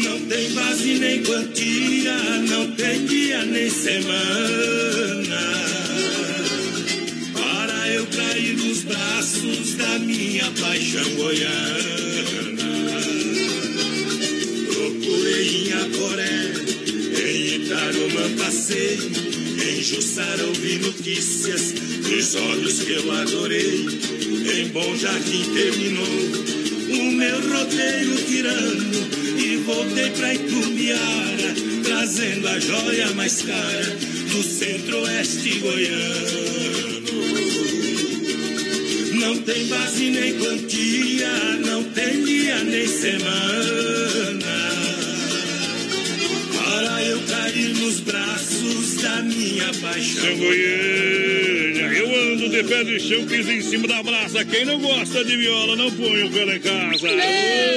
[0.04, 2.16] Não tem base nem quantia,
[2.48, 5.71] não tem dia nem semana.
[9.74, 12.62] Da minha paixão goiana.
[14.72, 16.52] Procurei em Acoré,
[17.22, 23.86] em Itarumã passei, em Jussara ouvi notícias dos olhos que eu adorei.
[24.54, 26.52] Em Bom Jardim terminou
[26.90, 28.92] o meu roteiro tirano
[29.38, 31.54] e voltei pra Itumbiara,
[31.84, 33.96] trazendo a joia mais cara
[34.30, 36.41] do centro-oeste goiano.
[39.22, 41.32] Não tem base nem quantia,
[41.64, 43.22] não tem dia nem semana.
[46.56, 50.24] Para eu cair nos braços da minha paixão.
[50.24, 54.44] São Goiânia, eu ando de pé de chão, piso em cima da brasa.
[54.44, 57.06] Quem não gosta de viola, não põe o pé lá em casa.
[57.06, 57.72] Ô.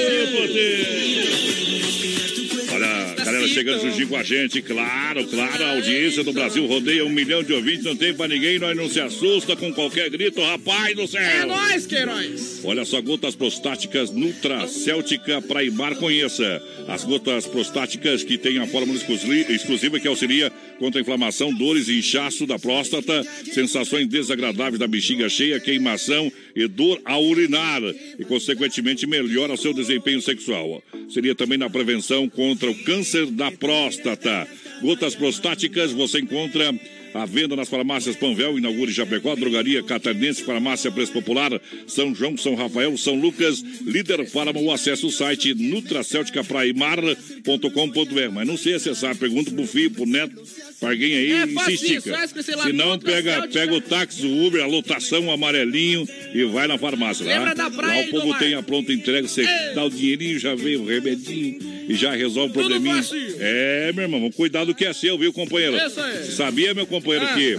[3.26, 7.42] Galera chegando juntinho com a gente, claro, claro, a audiência do Brasil rodeia um milhão
[7.42, 11.06] de ouvintes, não tem pra ninguém, nós não se assusta com qualquer grito, rapaz do
[11.06, 11.20] céu.
[11.20, 12.60] É nóis, Queiroz.
[12.64, 16.62] Olha só, gotas prostáticas Nutra Céltica Praimar, conheça.
[16.88, 21.88] As gotas prostáticas que têm a fórmula exclusi- exclusiva que auxilia contra a inflamação, dores
[21.88, 23.22] e inchaço da próstata,
[23.52, 27.82] sensações desagradáveis da bexiga cheia, queimação e dor ao urinar.
[28.18, 30.82] E, consequentemente, melhora o seu desempenho sexual.
[31.08, 34.46] Seria também na prevenção contra o câncer da próstata.
[34.82, 36.74] Gotas prostáticas você encontra
[37.14, 42.54] à venda nas farmácias Panvel, Inaugure Chapecó, Drogaria Catarinense, Farmácia Preço Popular, São João, São
[42.54, 48.32] Rafael, São Lucas, Líder Farma, o acesso ao site nutracelticapraimar.com.br.
[48.32, 50.40] Mas não sei acessar, pergunta pro filho, pro neto,
[50.82, 52.28] alguém aí É e se estica.
[52.62, 56.76] Se não, pega, pega o táxi, o Uber, a lotação, o amarelinho e vai na
[56.78, 57.24] farmácia.
[57.24, 57.54] Lembra lá.
[57.54, 60.82] da praia lá o povo tem a pronta entrega, você dá o dinheirinho, já veio
[60.82, 61.58] o remedinho
[61.88, 63.02] e já resolve o probleminha.
[63.38, 65.76] É, meu irmão, vamos cuidar do que é seu, viu, companheiro?
[65.76, 66.24] Isso aí.
[66.32, 67.34] Sabia, meu companheiro, Ah.
[67.34, 67.56] que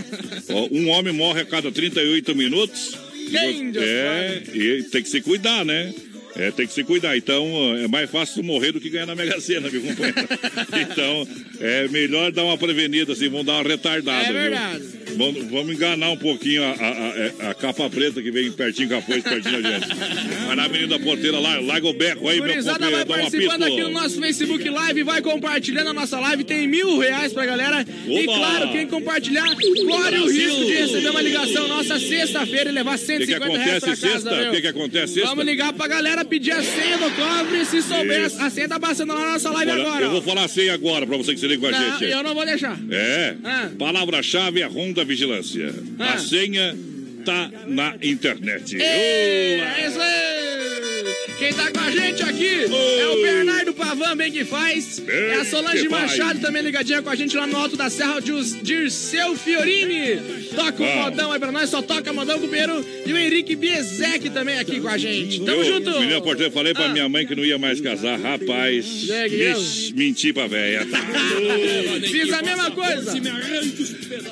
[0.49, 2.97] ó, um homem morre a cada 38 minutos?
[3.29, 5.93] Quem, É, e tem que se cuidar, né?
[6.37, 7.17] É, tem que se cuidar.
[7.17, 7.45] Então,
[7.77, 10.17] é mais fácil morrer do que ganhar na Mega Sena, viu, companheiro?
[10.91, 11.27] então,
[11.59, 14.97] é melhor dar uma prevenida, assim, vamos dar uma retardada, É viu?
[15.17, 18.95] Vamos, vamos enganar um pouquinho a, a- a- a capa preta que vem pertinho com
[18.97, 19.87] a foice, pertinho da gente.
[20.45, 23.81] Vai na Avenida Porteira lá, larga o beco aí, meu Gurizada companheiro, vai participando aqui
[23.81, 27.83] no nosso Facebook Live, vai compartilhando a nossa live, tem mil reais pra galera.
[28.05, 28.37] E Oba!
[28.37, 32.99] claro, quem compartilhar, corre o risco de receber uma ligação nossa sexta-feira e levar O
[32.99, 34.49] que, que 150 reais pra casa, sexta?
[34.49, 35.29] O que, que acontece sexta?
[35.29, 38.41] Vamos ligar pra galera, pedir a senha do cofre, se souber, Isso.
[38.41, 40.03] a senha tá passando lá na nossa live Olha, agora.
[40.05, 40.11] eu ó.
[40.13, 42.11] vou falar assim agora pra você que se liga com a Não, gente.
[42.11, 42.77] eu não vou deixar.
[42.91, 43.35] É.
[43.43, 43.69] Ah.
[43.77, 45.73] Palavra-chave é Ronda Vigilância.
[45.99, 46.13] Ah.
[46.13, 46.77] A senha
[47.25, 48.75] tá na internet.
[48.75, 48.81] Ei,
[49.61, 50.76] é isso aí!
[51.37, 55.01] Quem tá com a gente aqui é o Bernardo Pavan, bem que faz.
[55.07, 55.87] é a Solange.
[55.87, 58.31] Machado também ligadinha com a gente lá no Alto da Serra, de
[58.63, 60.19] Dirceu Fiorini.
[60.55, 60.95] Toca o Ah.
[61.03, 62.83] modão aí pra nós, só toca modão companheiro.
[63.05, 65.39] E o Henrique Biezek também aqui com a gente.
[65.41, 65.91] Tamo eu, junto!
[65.99, 66.89] Menina Porteira, falei pra Ah.
[66.89, 68.19] minha mãe que não ia mais casar.
[68.19, 70.85] Rapaz, É, vixe, menti pra véia.
[70.87, 70.97] Tá
[72.09, 73.13] Fiz a mesma coisa.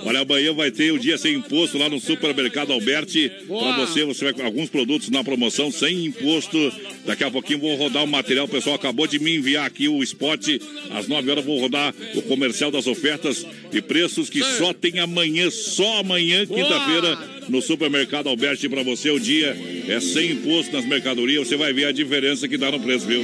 [0.03, 3.31] Olha, amanhã vai ter o dia sem imposto lá no supermercado Alberti.
[3.45, 3.75] Boa.
[3.75, 6.57] Pra você, você vai com alguns produtos na promoção sem imposto.
[7.05, 8.45] Daqui a pouquinho vou rodar o material.
[8.45, 10.47] O pessoal acabou de me enviar aqui o spot.
[10.91, 15.49] Às 9 horas vou rodar o comercial das ofertas e preços que só tem amanhã,
[15.51, 17.17] só amanhã, quinta-feira,
[17.49, 18.67] no supermercado Alberti.
[18.67, 19.55] Pra você, o dia
[19.87, 21.47] é sem imposto nas mercadorias.
[21.47, 23.21] Você vai ver a diferença que dá no preço, viu?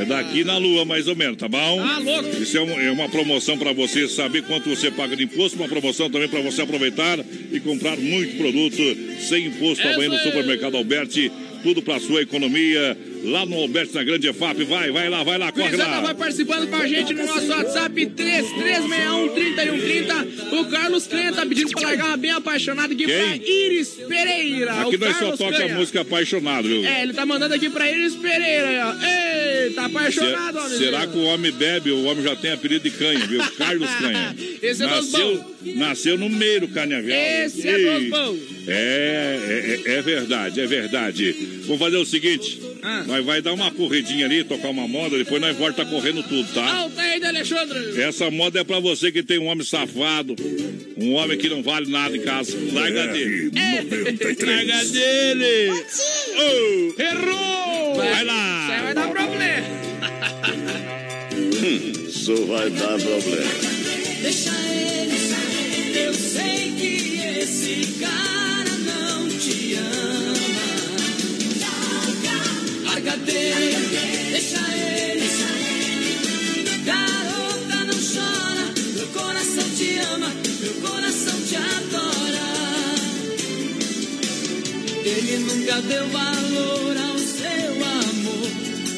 [0.00, 1.80] É daqui na lua, mais ou menos, tá bom?
[1.82, 2.42] Ah, louco.
[2.42, 5.68] Isso é, um- é uma promoção para você saber quanto você paga de imposto, uma
[5.68, 7.18] promoção também para você aproveitar
[7.52, 8.78] e comprar muito produto
[9.20, 10.22] sem imposto É também no aí.
[10.22, 11.30] supermercado Alberti.
[11.62, 12.96] Tudo para sua economia.
[13.22, 14.64] Lá no Alberti, na Grande EFAP.
[14.64, 16.00] Vai, vai lá, vai lá, corre Gurizada lá.
[16.00, 20.52] vai participando com a gente no nosso WhatsApp 3361-3130.
[20.60, 23.16] O Carlos Canha tá pedindo pra largar uma bem apaixonada aqui Quem?
[23.18, 24.72] pra Iris Pereira.
[24.82, 25.74] Aqui nós só Carlos toca Canha.
[25.74, 26.84] música apaixonado, viu?
[26.84, 28.86] É, ele tá mandando aqui pra Iris Pereira.
[28.86, 28.94] ó.
[29.06, 29.70] Ei!
[29.74, 30.78] Tá apaixonado, Se- homem.
[30.78, 31.90] será que o homem bebe?
[31.92, 33.40] O homem já tem apelido de canha, viu?
[33.56, 34.34] Carlos Canha.
[34.62, 35.44] Esse é nasceu,
[35.76, 37.10] nasceu no meio do carnaval.
[37.10, 38.38] Esse é dos bons.
[38.66, 41.32] É, é, é verdade, é verdade.
[41.66, 43.04] Vamos fazer o seguinte: Ah.
[43.06, 46.64] nós vai dar uma corridinha ali, tocar uma moda, depois nós volta correndo tudo, tá?
[46.64, 48.00] Alta aí, Alexandre.
[48.00, 50.34] Essa moda é pra você que tem um homem safado,
[50.96, 52.56] um homem que não vale nada em casa.
[52.72, 53.50] Larga dele.
[54.40, 55.84] Larga dele.
[56.36, 57.94] Oh, errou!
[57.96, 58.62] Vai lá.
[58.64, 59.66] Isso aí vai dar problema.
[62.08, 63.50] Isso vai dar problema.
[64.22, 65.30] Deixa eles,
[65.96, 68.39] eu sei que esse cara
[73.10, 73.74] Larga dele,
[74.30, 75.32] deixa eles.
[76.84, 82.50] Garota, não chora, meu coração te ama, meu coração te adora.
[85.04, 88.50] Ele nunca deu valor ao seu amor,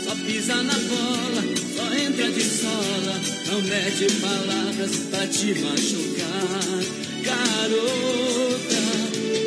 [0.05, 1.43] só pisa na bola,
[1.75, 6.83] só entra de sola, não mede palavras pra te machucar.
[7.23, 8.83] Garota,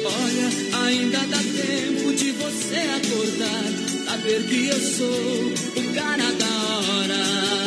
[0.06, 0.50] olha,
[0.88, 3.85] ainda dá tempo de você acordar,
[4.26, 7.65] saber que eu sou o cara da hora.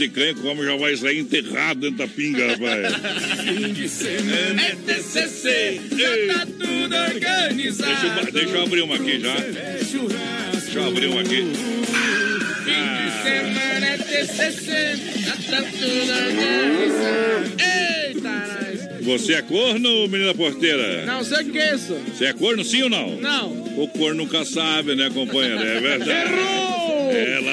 [0.00, 2.94] De canha que o homem já vai sair enterrado dentro da pinga, rapaz.
[3.44, 7.90] Fim de semana é TCC, já tá tudo organizado.
[7.90, 9.34] Deixa eu, deixa eu abrir uma aqui já.
[9.34, 11.42] Deixa eu abrir uma aqui.
[12.64, 17.52] De semana é TCC, já tá tudo organizado.
[17.60, 19.04] Eita, nós.
[19.04, 21.04] Você é corno, menina porteira?
[21.04, 21.94] Não sei o que é isso.
[22.14, 23.20] Você é corno sim ou não?
[23.20, 23.52] Não.
[23.76, 25.60] O corno nunca sabe, né, companheiro?
[25.60, 26.32] É verdade.
[26.32, 26.79] Errou!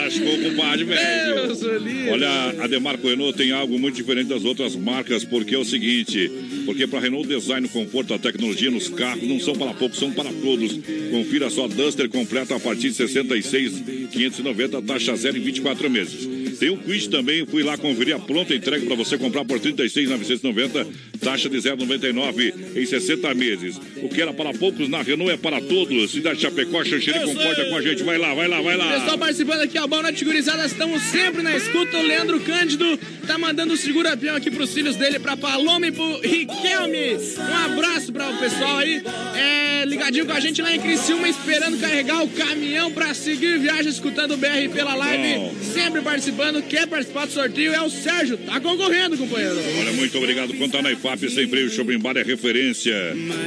[0.08, 2.14] Lascou o compadre, velho.
[2.14, 6.32] Olha, a Demarco Renault tem algo muito diferente das outras marcas, porque é o seguinte,
[6.66, 9.99] porque para Renault o design, o conforto, a tecnologia nos carros não são para poucos,
[9.99, 10.80] são para todos.
[11.12, 16.58] Confira só Duster completa a partir de 66,590, taxa zero em 24 meses.
[16.58, 20.88] Tem o Quid também, fui lá conferir a pronta entrega para você comprar por 36,990,
[21.18, 23.80] taxa de 0,99 em 60 meses.
[23.97, 26.11] O que era para poucos na Renault é para todos.
[26.11, 28.03] Cidade Chapecó, Xanxerê, concorda com a gente.
[28.03, 28.93] Vai lá, vai lá, vai lá.
[28.99, 30.65] Pessoal participando aqui, ó, boa noite, gurizada.
[30.65, 31.97] Estamos sempre na escuta.
[31.97, 36.20] O Leandro Cândido tá mandando o segura-peão aqui pros filhos dele, pra Paloma e pro
[36.22, 37.18] Riquelme.
[37.38, 39.01] Um abraço para o pessoal aí.
[39.36, 43.91] É, ligadinho com a gente lá em Criciúma, esperando carregar o caminhão pra seguir viagem,
[43.91, 45.39] escutando o BR pela live.
[45.39, 45.55] Bom.
[45.74, 46.61] Sempre participando.
[46.63, 47.74] Quer participar do sorteio?
[47.74, 48.38] É o Sérgio.
[48.38, 49.57] Tá concorrendo, companheiro.
[49.80, 50.53] Olha, muito obrigado.
[50.55, 52.93] Quanto a FAP, Sem Freio Shopping Bar é referência.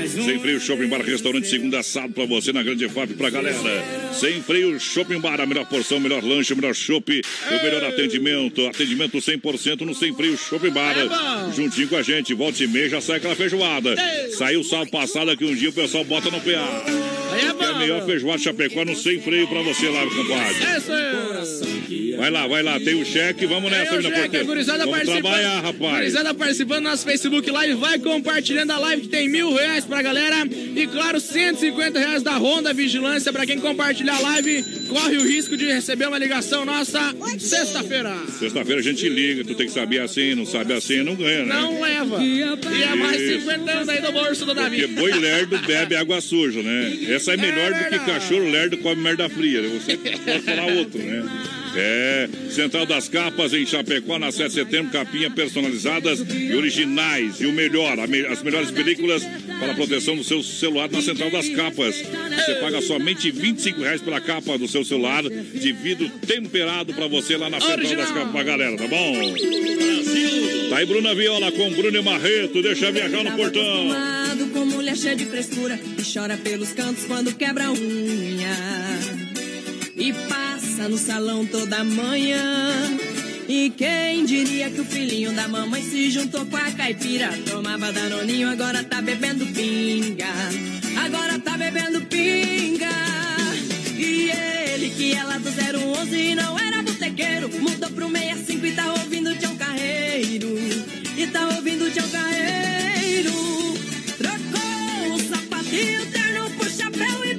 [0.09, 3.59] Sem Freio Shopping Bar, restaurante segunda sábado pra você na Grande FAP pra galera.
[4.15, 8.67] Sem Freio Shopping Bar, a melhor porção, melhor lanche, melhor chopp, o melhor atendimento.
[8.67, 10.95] Atendimento 100% no Sem Freio Shopping Bar.
[11.55, 13.95] Juntinho com a gente, volta e meia já sai aquela feijoada.
[14.39, 17.20] Saiu sábado passado aqui um dia o pessoal bota no PA.
[17.41, 20.77] É a melhor feijoada Chapecó no Sem Freio pra você lá, compadre.
[20.77, 22.11] Isso aí.
[22.17, 24.47] Vai lá, vai lá, tem o cheque, vamos nessa, Aí, mina o Jack, a Porteira.
[24.47, 25.23] gurizada Vamos participando.
[25.23, 25.97] trabalhar, rapaz.
[25.97, 30.03] Gurizada participando do nosso Facebook Live, vai compartilhando a live que tem mil reais pra
[30.03, 30.47] galera.
[30.47, 34.63] E claro, 150 reais da Honda Vigilância pra quem compartilhar a live.
[34.89, 38.15] Corre o risco de receber uma ligação nossa sexta-feira.
[38.39, 41.55] Sexta-feira a gente liga, tu tem que saber assim, não sabe assim, não ganha, né?
[41.55, 42.23] Não leva.
[42.23, 43.41] E é mais Isso.
[43.41, 44.81] 50 anos aí do bolso do Davi.
[44.83, 46.99] Porque boi lerdo bebe água suja, né?
[47.09, 49.63] Essa é melhor do que cachorro lerdo come merda fria.
[49.63, 49.69] né?
[49.69, 51.23] Você pode falar outro, né?
[51.77, 57.41] É, Central das Capas em Chapecó, na 7 de setembro, capinha personalizadas e originais.
[57.41, 59.23] E o melhor, me- as melhores películas
[59.59, 61.95] para a proteção do seu celular na Central das Capas.
[61.97, 67.37] Você paga somente 25 reais pela capa do seu celular de vidro temperado para você
[67.37, 68.05] lá na Central Original.
[68.05, 69.35] das Capas galera, tá bom?
[70.71, 73.89] Tá aí Bruna Viola com Bruno e Marreto, deixa viajar no portão.
[74.53, 79.20] com mulher cheia de frescura e chora pelos cantos quando quebra unha.
[80.01, 82.99] E passa no salão toda manhã.
[83.47, 87.29] E quem diria que o filhinho da mamãe se juntou com a caipira?
[87.45, 90.33] Tomava danoninho, agora tá bebendo pinga.
[91.05, 92.89] Agora tá bebendo pinga.
[93.99, 94.31] E
[94.73, 98.93] ele que é lá do 011 e não era botequeiro, mudou pro 65 e tá
[98.95, 100.49] ouvindo Tião Carreiro.
[101.15, 103.33] E tá ouvindo Tião Carreiro.
[104.17, 107.35] Trocou o sapatinho, terno por chapéu e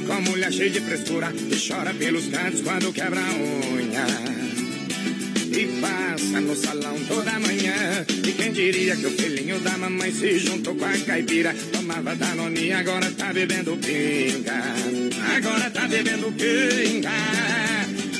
[0.00, 4.06] acostumado com mulher cheia de frescura e chora pelos cantos quando quebra a unha.
[5.52, 8.06] E passa no salão toda manhã.
[8.08, 11.54] E quem diria que o filhinho da mamãe se juntou com a caipira?
[11.72, 14.62] Tomava danoninha, agora tá bebendo pinga.
[15.36, 17.10] Agora tá bebendo pinga.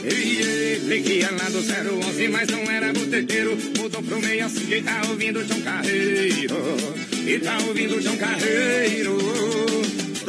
[0.05, 3.57] E que ia lá do 011, mas não era botequeiro.
[3.79, 6.57] Mudou pro meio assim e tá ouvindo João Carreiro.
[7.27, 9.60] E tá ouvindo João Carreiro.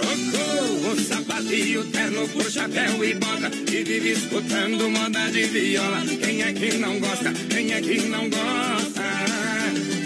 [0.01, 6.41] Trocou o sapatinho, terno por chapéu e bota E vive escutando moda de viola Quem
[6.41, 7.31] é que não gosta?
[7.49, 9.01] Quem é que não gosta?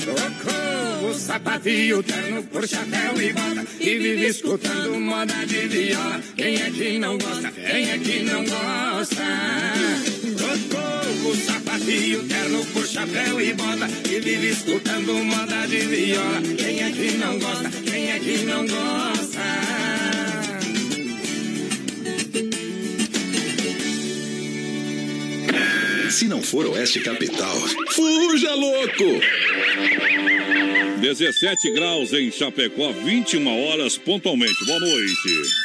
[0.03, 6.55] Trocou o sapatinho, terno por chapéu e bota E vive escutando moda de viola Quem
[6.61, 7.51] é que não gosta?
[7.51, 9.25] Quem é que não gosta?
[10.37, 16.83] Trocou o sapatinho, terno por chapéu e bota E vive escutando moda de viola Quem
[16.83, 17.69] é que não gosta?
[17.69, 19.84] Quem é que não gosta?
[26.15, 27.57] Se não for Oeste Capital,
[27.91, 29.19] fuja louco!
[31.01, 34.65] 17 graus em Chapecó, 21 horas pontualmente.
[34.65, 35.64] Boa noite.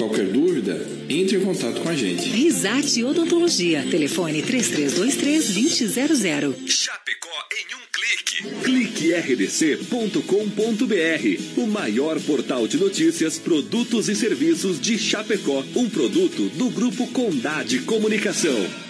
[0.00, 0.80] Qualquer dúvida,
[1.10, 2.26] entre em contato com a gente.
[2.26, 3.84] Risate Odontologia.
[3.90, 6.54] Telefone 3323-2000.
[8.64, 10.22] Clique rdc.com.br,
[11.58, 17.80] o maior portal de notícias, produtos e serviços de Chapecó, um produto do Grupo Condade
[17.80, 18.89] Comunicação.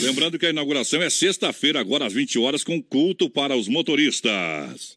[0.00, 4.96] Lembrando que a inauguração é sexta-feira, agora às 20 horas, com culto para os motoristas.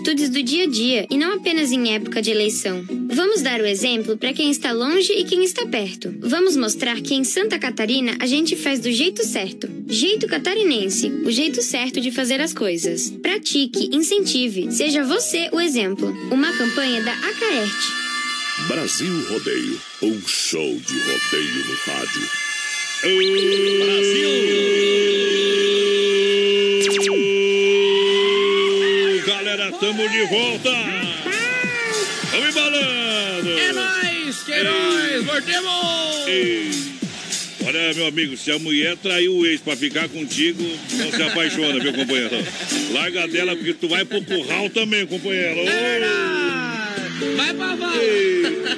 [0.00, 2.82] atitudes do dia a dia e não apenas em época de eleição.
[3.12, 6.14] Vamos dar o exemplo para quem está longe e quem está perto.
[6.20, 9.68] Vamos mostrar que em Santa Catarina a gente faz do jeito certo.
[9.86, 13.10] Jeito catarinense, o jeito certo de fazer as coisas.
[13.10, 16.08] Pratique, incentive, seja você o exemplo.
[16.30, 18.00] Uma campanha da Acaerte.
[18.68, 22.22] Brasil Rodeio, um show de rodeio no rádio.
[23.84, 25.39] Brasil!
[30.20, 30.70] De volta!
[32.30, 33.58] Vamos embalando!
[33.58, 36.26] É nóis, Queiroz, voltemos!
[36.26, 36.70] Ei.
[37.66, 40.62] Olha, meu amigo, se a mulher traiu o ex pra ficar contigo,
[40.92, 42.36] não se apaixona, viu, companheiro?
[42.92, 45.60] Larga dela, porque tu vai pro curral também, companheiro.
[47.36, 47.92] Vai pra vala!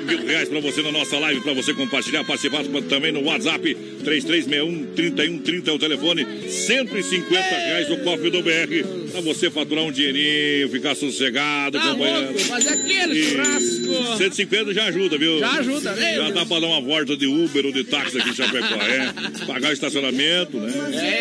[0.07, 5.69] Mil reais pra você na nossa live, pra você compartilhar, participar também no WhatsApp 3361-3130
[5.69, 10.95] é o telefone, 150 reais o cofre do BR, pra você faturar um dinheirinho, ficar
[10.95, 12.25] sossegado, Tá companheiro.
[12.25, 14.17] louco, fazer aquele E churrasco!
[14.19, 15.39] 150 já ajuda, viu?
[15.39, 16.15] Já ajuda, né?
[16.17, 19.13] Já dá pra dar uma volta de Uber ou de táxi aqui em Chapecó, é.
[19.47, 20.73] Pagar o estacionamento, né?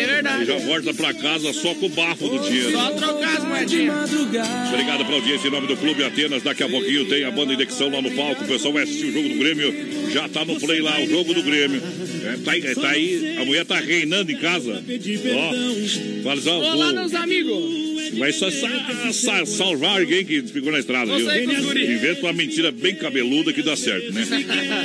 [0.02, 0.42] É verdade.
[0.42, 2.72] E já volta pra casa só com o bafo do dinheiro.
[2.72, 4.10] Só trocar as moedinhas.
[4.12, 6.42] Obrigado pela audiência em nome do Clube Atenas.
[6.42, 8.42] Daqui a pouquinho tem a banda Indexão lá no palco.
[8.42, 9.74] O pessoal vai assistir o jogo do Grêmio.
[10.12, 11.82] Já tá no play lá, o jogo do Grêmio.
[12.24, 14.82] É, tá, aí, tá aí, a mulher tá reinando em casa.
[14.82, 17.82] Ó, fala só, Olá, meus amigos!
[18.18, 21.26] Vai só sa- sa- salvar alguém que ficou na estrada, viu?
[21.30, 24.22] Inventa uma mentira bem cabeluda que dá certo, né?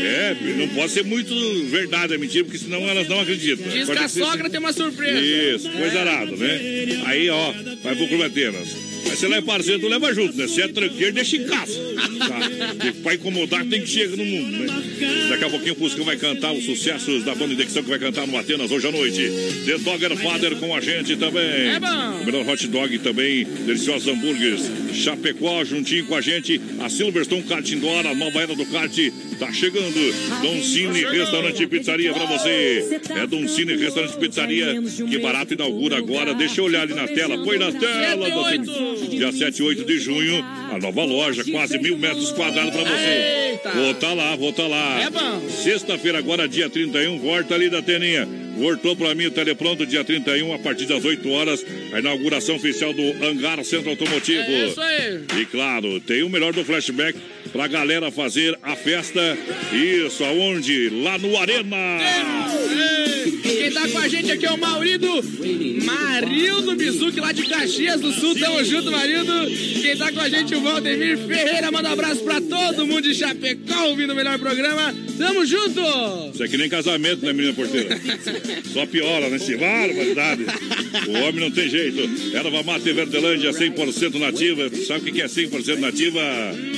[0.03, 1.33] É, não pode ser muito
[1.65, 3.65] verdade a mentira, porque senão elas não acreditam.
[3.69, 5.19] Diz que Pode a ser- sogra tem uma surpresa.
[5.19, 7.01] Isso, coisa arada, né?
[7.05, 7.53] Aí, ó,
[7.83, 8.67] vai pro Clube Atenas.
[9.09, 10.47] Mas você lá é parceiro, tu leva junto, né?
[10.47, 11.73] Se é tranqueiro, deixa em casa.
[12.17, 12.39] Tá?
[13.03, 14.67] Pra incomodar tem que chegar no mundo, né?
[15.29, 18.25] Daqui a pouquinho o Fuscão vai cantar os sucessos da banda Indexão que vai cantar
[18.27, 19.31] no Atenas hoje à noite.
[19.65, 21.69] The Dogger Father com a gente também.
[21.69, 22.21] É bom.
[22.21, 24.61] O melhor hot dog também, deliciosos hambúrgueres.
[24.93, 26.59] Chapecó juntinho com a gente.
[26.79, 28.95] A Silverstone Kart Indoor, a nova era do kart,
[29.39, 29.87] tá chegando.
[30.41, 32.99] Don Cine Restaurante e Pizzaria pra você.
[33.15, 34.81] É Don Cine Restaurante e Pizzaria.
[35.09, 36.33] Que barato inaugura agora.
[36.33, 37.43] Deixa eu olhar ali na tela.
[37.43, 38.27] Põe na tela.
[39.09, 40.43] Dia 7 e 8 de junho.
[40.71, 43.51] A nova loja, quase mil metros quadrados pra você.
[43.51, 43.71] Eita.
[43.71, 45.01] Vou tá lá, vou tá lá.
[45.01, 45.49] É bom.
[45.49, 48.27] Sexta-feira, agora dia 31, volta ali da Teninha.
[48.57, 52.91] Voltou pra mim o telepronto dia 31, a partir das 8 horas, a inauguração oficial
[52.91, 54.41] do Hangar Centro Automotivo.
[54.41, 55.25] É isso aí.
[55.39, 57.17] E claro, tem o melhor do flashback
[57.51, 59.37] pra galera fazer a festa.
[59.71, 60.89] Isso, aonde?
[60.89, 61.77] Lá no Arena.
[62.01, 63.36] Ei,
[63.91, 65.07] com a gente aqui é o Maurido
[65.83, 68.35] Marildo Bizuque, lá de Caxias do Sul.
[68.35, 69.33] Tamo junto, Marildo.
[69.81, 71.71] Quem tá com a gente é o Valdemir Ferreira.
[71.71, 74.93] Manda um abraço pra todo mundo de Chapecó ouvindo o melhor programa.
[75.17, 75.81] Tamo junto!
[76.33, 77.99] Isso aqui nem casamento, né, menina porteira?
[78.73, 79.39] Só piora, né?
[79.39, 80.45] Se barbaridade.
[81.07, 82.01] O homem não tem jeito.
[82.35, 84.69] Erva mate Verdelândia, 100% nativa.
[84.85, 86.21] Sabe o que é 100% nativa?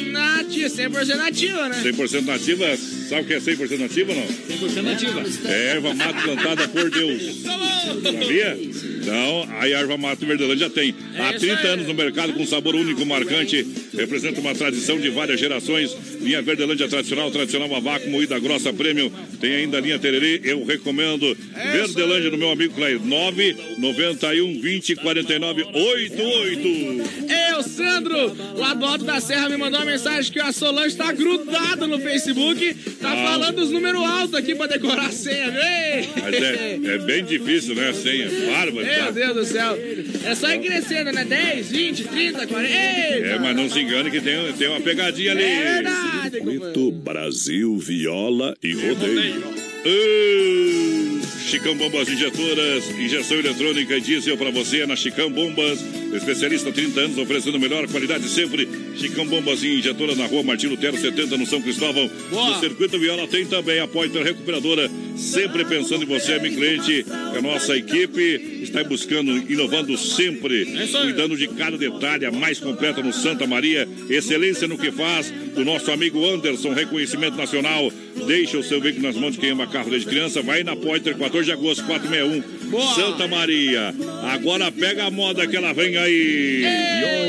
[0.10, 1.82] Nativa, 100% nativa, né?
[1.84, 2.78] 100% nativa,
[3.10, 4.28] sabe o que é 100% nativa ou não?
[4.28, 5.24] 100% nativa.
[5.46, 7.44] É erva mate plantada por Deus.
[7.44, 8.58] Sabia?
[9.02, 10.94] Então, a erva mate Verdelândia tem.
[11.18, 13.66] Há 30 anos no mercado com sabor único, marcante.
[14.00, 15.96] Representa uma tradição de várias gerações.
[16.22, 19.12] Linha Verdelândia tradicional, tradicional a vácuo, moída grossa, prêmio.
[19.40, 20.42] Tem ainda a linha Tererê.
[20.44, 21.36] Eu recomendo.
[21.74, 23.00] Verdelândia no meu amigo Clay.
[23.00, 27.50] 991 20 49 88.
[27.52, 31.12] Eu, Sandro, lá do Alto da Serra, me mandou uma mensagem que a Solange tá
[31.12, 32.74] grudada no Facebook.
[33.02, 33.16] Tá Ah.
[33.32, 36.10] falando os números altos aqui pra decorar a senha, vem!
[36.22, 37.90] Mas é, é bem difícil, né?
[37.90, 38.30] A senha.
[38.52, 38.86] Bárbaro.
[38.86, 39.12] Meu tá?
[39.12, 39.78] Deus do céu.
[40.26, 41.26] É só ir crescendo, né?
[41.26, 42.74] 10, 20, 30, 40.
[42.74, 43.28] Eita!
[43.28, 45.44] É, mas não se engane que tem, tem uma pegadinha ali.
[45.44, 49.44] É verdade, Circuito Brasil Viola e Rodeio.
[49.86, 51.09] Ô,
[51.50, 55.84] Chicão Bombas Injetoras, injeção eletrônica e diesel para você é na Chicão Bombas.
[56.14, 58.70] Especialista há 30 anos, oferecendo melhor qualidade sempre.
[58.96, 62.08] Chicão Bombas Injetoras na rua Martino Lutero 70, no São Cristóvão.
[62.30, 62.52] Boa.
[62.52, 64.92] No Circuito Viola tem também a Pointer Recuperadora.
[65.18, 67.06] Sempre pensando em você, amigo cliente.
[67.36, 70.66] A nossa equipe está buscando, inovando sempre.
[71.02, 73.88] Cuidando de cada detalhe, a mais completa no Santa Maria.
[74.08, 75.34] Excelência no que faz.
[75.56, 77.92] Do nosso amigo Anderson, reconhecimento nacional.
[78.28, 80.42] Deixa o seu veículo nas mãos de quem ama carro desde criança.
[80.42, 82.96] Vai na Pointer, 14 de agosto, 461.
[82.96, 83.94] Santa Maria.
[84.32, 86.64] Agora pega a moda que ela vem aí.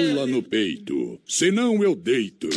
[0.03, 2.49] Viola no peito, senão eu deito.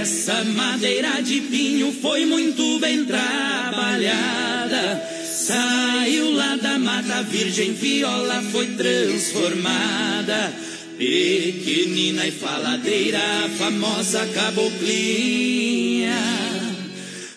[0.00, 5.02] Essa madeira de pinho foi muito bem trabalhada.
[5.24, 10.52] Saiu lá da mata virgem, viola foi transformada.
[11.00, 16.12] Pequenina e faladeira, famosa caboclinha,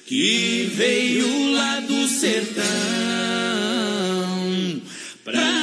[0.06, 2.66] que veio lá do sertão
[5.24, 5.63] pra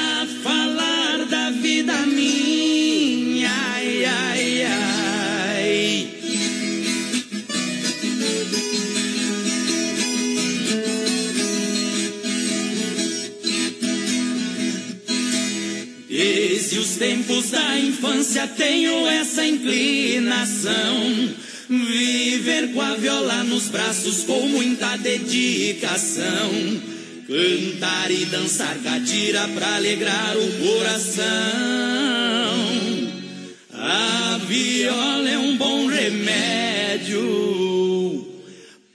[17.01, 21.31] tempos da infância tenho essa inclinação.
[21.67, 26.51] Viver com a viola nos braços com muita dedicação.
[27.27, 31.25] Cantar e dançar catira pra alegrar o coração.
[33.73, 37.17] A viola é um bom remédio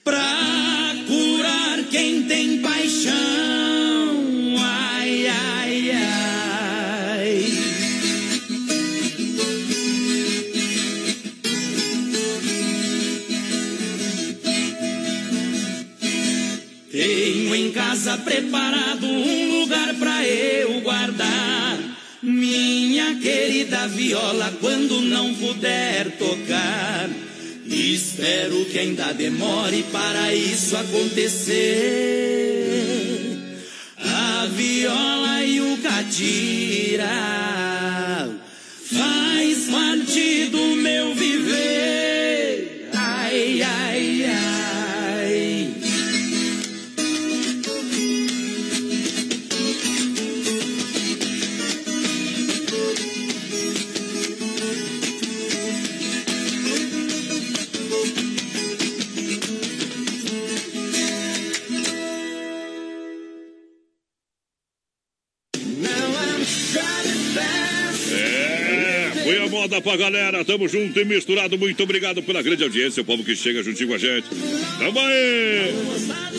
[0.04, 3.45] pra curar quem tem paixão.
[18.26, 21.80] Preparado um lugar pra eu guardar
[22.22, 27.08] minha querida viola quando não puder tocar.
[27.68, 31.56] Espero que ainda demore para isso acontecer.
[33.98, 37.75] A viola e o catira
[69.82, 70.44] pra galera.
[70.46, 71.58] Tamo junto e misturado.
[71.58, 74.28] Muito obrigado pela grande audiência, o povo que chega juntinho com a gente.
[74.80, 76.35] Tamo aí!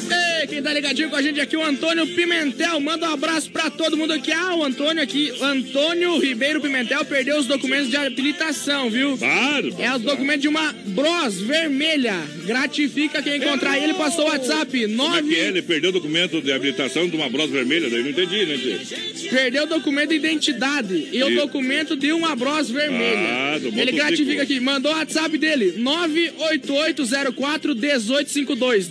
[0.56, 2.80] Quem tá ligadinho com a gente aqui, o Antônio Pimentel.
[2.80, 4.32] Manda um abraço pra todo mundo aqui.
[4.32, 9.18] Ah, o Antônio aqui, o Antônio Ribeiro Pimentel perdeu os documentos de habilitação, viu?
[9.18, 9.76] Claro.
[9.78, 12.14] É os documentos de uma Bros vermelha.
[12.46, 14.70] Gratifica quem encontrar ele, passou o WhatsApp.
[14.96, 15.42] Como é que é?
[15.42, 15.48] 9...
[15.48, 17.90] Ele perdeu o documento de habilitação de uma brosa vermelha?
[17.90, 19.28] Daí não entendi, né, tio?
[19.28, 23.28] Perdeu o documento de identidade e o E- documento de uma Bros vermelha.
[23.28, 28.90] Ah, do Ele gratifica aqui, mandou o WhatsApp dele, 98804 1852.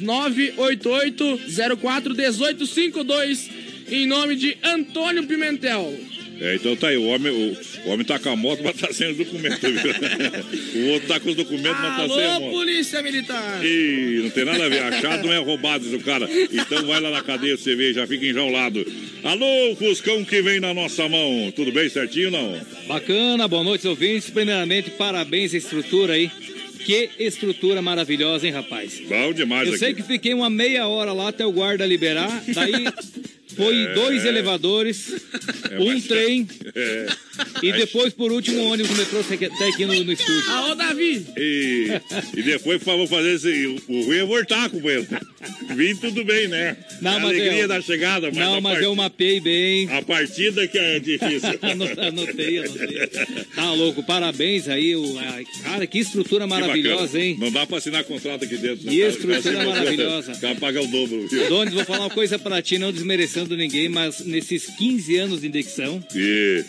[1.55, 3.49] 98804 1852.
[3.89, 5.93] Em nome de Antônio Pimentel.
[6.41, 7.57] É, então tá aí, o homem, o,
[7.87, 10.83] o homem tá com a moto, mas tá sem os documentos, viu?
[10.83, 12.51] o outro tá com os documentos, mas tá sem a Alô, moto.
[12.51, 13.63] polícia militar.
[13.63, 14.83] Ih, não tem nada a ver.
[14.83, 16.27] Achado não é roubado do cara.
[16.51, 18.85] Então vai lá na cadeia você vê, já fica enjaulado.
[19.23, 21.53] Alô, Fuscão que vem na nossa mão.
[21.55, 22.59] Tudo bem, certinho não?
[22.87, 24.29] Bacana, boa noite, ouvintes.
[24.29, 26.29] Primeiramente, parabéns à estrutura aí.
[26.85, 29.01] Que estrutura maravilhosa, hein, rapaz?
[29.09, 29.79] Bom demais Eu aqui.
[29.79, 32.43] sei que fiquei uma meia hora lá até o guarda liberar.
[32.53, 32.85] Daí
[33.55, 33.93] foi É.
[33.93, 35.13] dois elevadores,
[35.71, 37.07] É, um trem É.
[37.63, 40.51] e depois, por último, o ônibus metrô até aqui no, no estúdio.
[40.51, 41.25] Alô, Davi.
[41.37, 41.87] E,
[42.35, 43.65] e depois vamos fazer esse.
[43.87, 45.07] O ruim é voltar com ele.
[45.75, 46.75] Vim tudo bem, né?
[47.01, 49.89] Não, mas alegria eu- da chegada, mas, Não, mas part- eu mapeei bem.
[49.91, 51.49] a partida que é difícil.
[51.61, 53.07] anotei, anotei.
[53.55, 54.95] Tá louco, parabéns aí.
[54.95, 55.15] O,
[55.63, 57.23] cara, que estrutura Que maravilhosa, bacana.
[57.23, 57.37] hein?
[57.39, 58.85] Não dá pra assinar contrato aqui dentro.
[58.85, 58.91] né?
[58.91, 60.35] Que estrutura ser- maravilhosa.
[60.35, 61.27] Cara paga o dobro.
[61.27, 61.49] viu?
[61.49, 65.47] Donis, vou falar uma coisa pra ti, não desmerecendo ninguém, mas nesses 15 anos de
[65.47, 66.63] indexão, E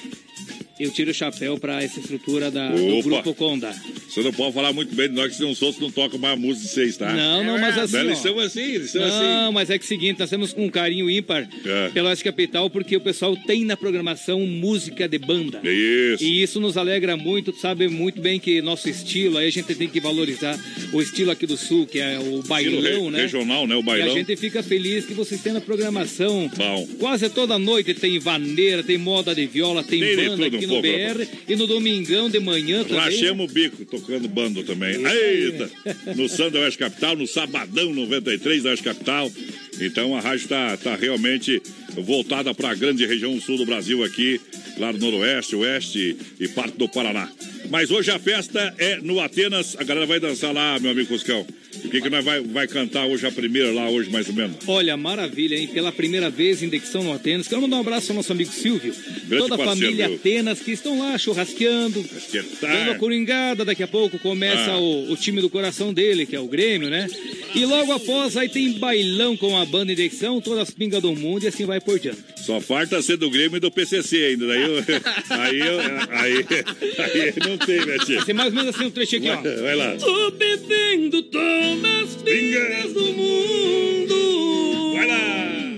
[0.78, 3.03] eu tiro o chapéu pra essa estrutura da, do.
[3.03, 3.74] Grupo Conda.
[4.09, 6.35] você não pode falar muito bem de nós, que senão os outros não tocam mais
[6.35, 7.12] a música de vocês, tá?
[7.12, 9.55] Não, não, mas assim, Não, Eles são assim, eles são Não, assim.
[9.55, 11.89] mas é que é o seguinte, nós temos um carinho ímpar É.
[11.90, 15.61] pela Oeste Capital, porque o pessoal tem na programação música de banda.
[15.65, 16.24] Isso.
[16.24, 19.74] E isso nos alegra muito, tu sabe muito bem que nosso estilo, aí a gente
[19.74, 20.59] tem que valorizar
[20.93, 23.23] o estilo aqui do Sul, que é o bailão, re- né?
[23.23, 23.77] regional, né?
[23.77, 24.15] O E bailão.
[24.15, 26.51] a gente fica feliz que vocês têm na programação.
[26.57, 26.86] Bom.
[26.98, 31.28] Quase toda noite tem vaneira, tem moda de viola, tem, Tem banda aqui no BR
[31.48, 32.98] e no domingão de manhã também.
[32.98, 34.97] Rachemos o bico, tocando bando também.
[35.05, 35.70] Eita!
[36.16, 39.30] No Sandro Oeste Capital, no Sabadão 93 da Oeste Capital.
[39.80, 41.62] Então a rádio está tá realmente
[41.97, 44.40] voltada para a grande região sul do Brasil aqui,
[44.78, 47.30] lá no Noroeste, Oeste e parte do Paraná.
[47.70, 51.47] Mas hoje a festa é no Atenas, a galera vai dançar lá, meu amigo Cuscão.
[51.84, 54.56] O que, que nós vai, vai cantar hoje a primeira lá, hoje mais ou menos?
[54.66, 55.66] Olha, maravilha, hein?
[55.68, 57.47] Pela primeira vez em Indexão no Atenas.
[57.47, 58.94] Quero mandar um abraço ao nosso amigo Silvio.
[59.28, 60.16] Grande toda a família viu?
[60.16, 63.64] Atenas que estão lá churrasqueando, Que dando a coringada.
[63.64, 64.78] Daqui a pouco começa Ah.
[64.78, 67.06] o, o time do coração dele, que é o Grêmio, né?
[67.55, 71.44] E logo após aí tem bailão com a banda Indexão, todas as pingas do mundo
[71.44, 72.18] e assim vai por diante.
[72.47, 74.47] Só falta ser do Grêmio e do PCC ainda.
[74.47, 74.77] Daí, eu,
[75.31, 76.47] aí, eu, aí,
[77.02, 78.24] aí não tem, né, tia?
[78.24, 79.51] Tem mais ou menos assim um trechinho aqui, ó.
[79.51, 79.97] Vai, vai lá.
[79.97, 84.94] Tô bebendo todas as pingas do mundo.
[84.94, 85.77] Vai lá.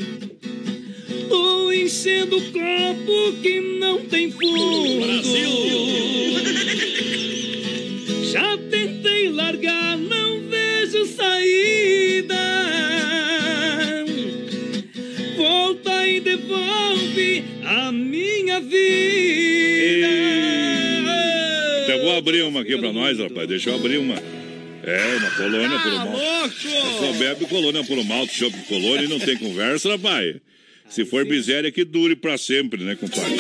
[1.31, 5.09] Tô enchendo o copo que não tem fundo.
[8.31, 12.88] Já tentei largar, não vejo saída.
[16.09, 20.09] Volta e devolve a minha vida.
[21.85, 23.47] Então vou abrir uma aqui pra nós, rapaz.
[23.49, 24.15] Deixa eu abrir uma.
[24.85, 26.19] É, uma colônia por mal.
[26.99, 30.37] Só bebe colônia por mal, chopp colônia e não tem conversa, rapaz.
[30.89, 33.37] Se for miséria, que dure pra sempre, né, compadre?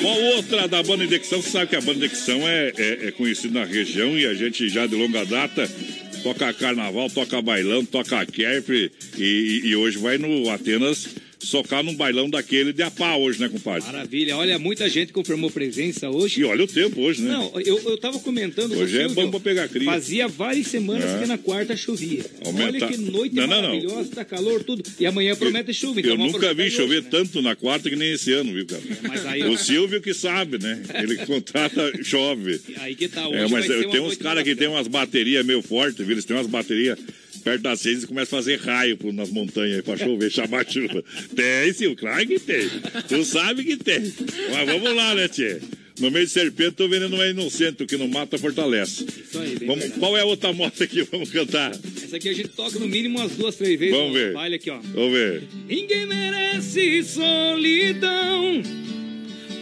[0.00, 1.40] Qual outra da banda Indexão?
[1.40, 4.68] Você sabe que a banda Indexão é, é, é conhecida na região e a gente
[4.68, 5.70] já de longa data
[6.24, 11.06] toca carnaval, toca bailão, toca kerp e, e- e hoje vai no Atenas
[11.38, 13.86] socar num bailão daquele de a pá hoje, né, compadre?
[13.86, 16.40] Maravilha, olha, muita gente confirmou presença hoje.
[16.40, 17.30] E olha o tempo hoje, né?
[17.32, 19.84] Não, eu, eu tava comentando Hoje é bom pra pegar cria.
[19.90, 21.18] Fazia várias semanas É.
[21.20, 22.24] que na quarta chovia.
[22.44, 23.68] Aumenta- Olha que noite Não, não, não.
[23.68, 24.82] maravilhosa, tá calor, tudo.
[24.98, 26.00] E amanhã promete chuva.
[26.00, 27.08] Então Eu nunca vi aproveitar chover hoje, né?
[27.10, 28.82] tanto na quarta que nem esse ano, viu, cara?
[29.02, 30.82] mas aí- O Silvio que sabe, né?
[31.02, 32.60] Ele contrata, chove.
[32.78, 35.98] Aí que tá, hoje É, mas tenho uns caras que tem umas baterias meio fortes,
[36.04, 36.12] viu?
[36.14, 36.98] Eles têm umas baterias
[37.46, 41.04] perto das seis e começam a fazer raio nas montanhas pra chover, chamar chuva.
[41.36, 42.68] Tem, Silvio, claro que tem.
[43.06, 44.00] Tu sabe que tem.
[44.50, 45.60] Mas vamos lá, né, Tchê?
[46.00, 49.04] No meio de serpente, tô vendendo uma inocente, o que não mata fortalece.
[49.04, 50.00] Isso aí, bem Vamos, verdade.
[50.00, 51.02] qual é a outra moto aqui?
[51.04, 51.70] Vamos cantar.
[52.02, 53.96] Essa aqui a gente toca no mínimo umas duas, três vezes.
[53.96, 54.32] Vamos ver.
[54.32, 54.78] Baile aqui, ó.
[54.80, 55.44] Vamos ver.
[55.68, 58.60] Ninguém merece solidão.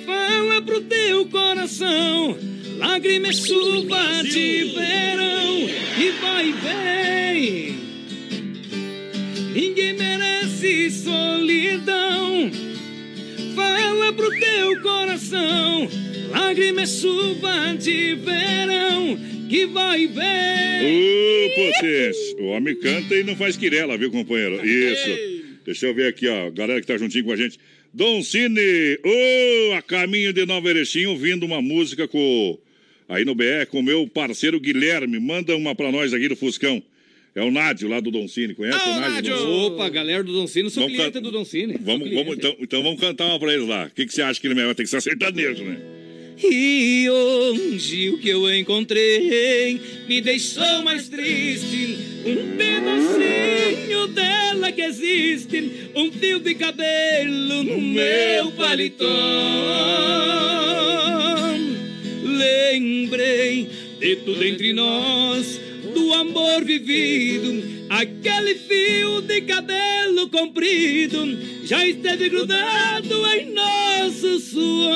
[0.04, 2.36] Fala pro teu coração.
[2.78, 5.68] Lágrima é chuva de verão
[5.98, 7.74] e vai e vem.
[9.54, 12.50] Ninguém merece solidão.
[13.54, 15.88] Fala pro teu coração.
[16.30, 19.16] Lágrima é chuva de verão
[19.48, 20.84] que vai vem.
[20.84, 22.36] Ô, potência.
[22.40, 24.66] O homem canta e não faz quirela, viu, companheiro?
[24.66, 25.34] Isso.
[25.64, 26.50] Deixa eu ver aqui, ó.
[26.50, 27.58] Galera que tá juntinho com a gente.
[27.94, 32.58] Dom Cine, ô, a caminho de Nova Erechim, ouvindo uma música com.
[33.08, 35.20] Aí no BR, com o meu parceiro Guilherme.
[35.20, 36.82] Manda uma pra nós aqui do Fuscão.
[37.36, 38.54] É o Nádio lá do Don Cine.
[38.54, 39.36] Conhece o Nádio?
[39.66, 41.74] Opa, galera do Don Cine, sou Vamos cliente can- do Don Cine.
[41.74, 43.86] sou Vamos, vamos, então, então vamos cantar uma pra eles lá.
[43.86, 45.78] O que, que você acha que ele vai ter que ser sertanejo, né?
[46.42, 51.98] E hoje o que eu encontrei me deixou mais triste.
[52.26, 59.04] Um pedacinho dela que existe, um fio de cabelo no meu paletó.
[62.22, 63.68] Lembrei
[64.00, 65.60] de tudo entre nós,
[65.94, 71.18] do amor vivido, aquele fio de cabelo comprido
[71.64, 74.94] já esteve grudado em nosso suor.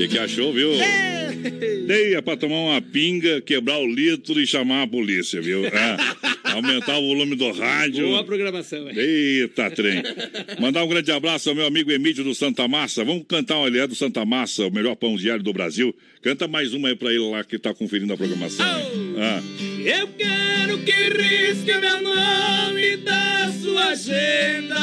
[0.00, 0.70] O que, que achou, viu?
[1.86, 5.66] Deia pra tomar uma pinga, quebrar o litro e chamar a polícia, viu?
[5.66, 5.96] É,
[6.44, 8.06] aumentar o volume do rádio.
[8.06, 8.94] Boa programação, hein?
[8.96, 10.02] Eita, trem.
[10.58, 13.04] Mandar um grande abraço ao meu amigo Emílio do Santa Massa.
[13.04, 15.94] Vamos cantar uma aliado do Santa Massa, o melhor pão diário do Brasil.
[16.22, 18.66] Canta mais uma aí pra ele lá que tá conferindo a programação.
[18.80, 19.16] hein?
[19.18, 19.42] Ah.
[19.84, 23.39] Eu quero que risque meu nome da sua
[23.88, 24.76] agenda.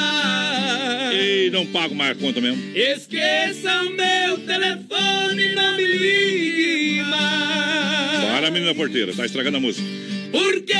[1.13, 2.61] Ei, não pago mais a conta mesmo.
[2.75, 8.25] Esqueça o meu telefone, não me ligue mais.
[8.25, 9.87] Para, menina porteira, tá estragando a música.
[10.31, 10.73] Porque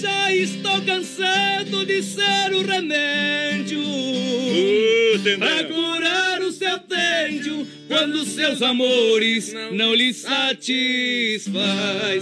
[0.00, 3.80] já estou cansado de ser o remédio
[5.38, 6.29] Pra curar
[7.00, 11.50] o seu tédio Quando seus amores não lhe satisfaz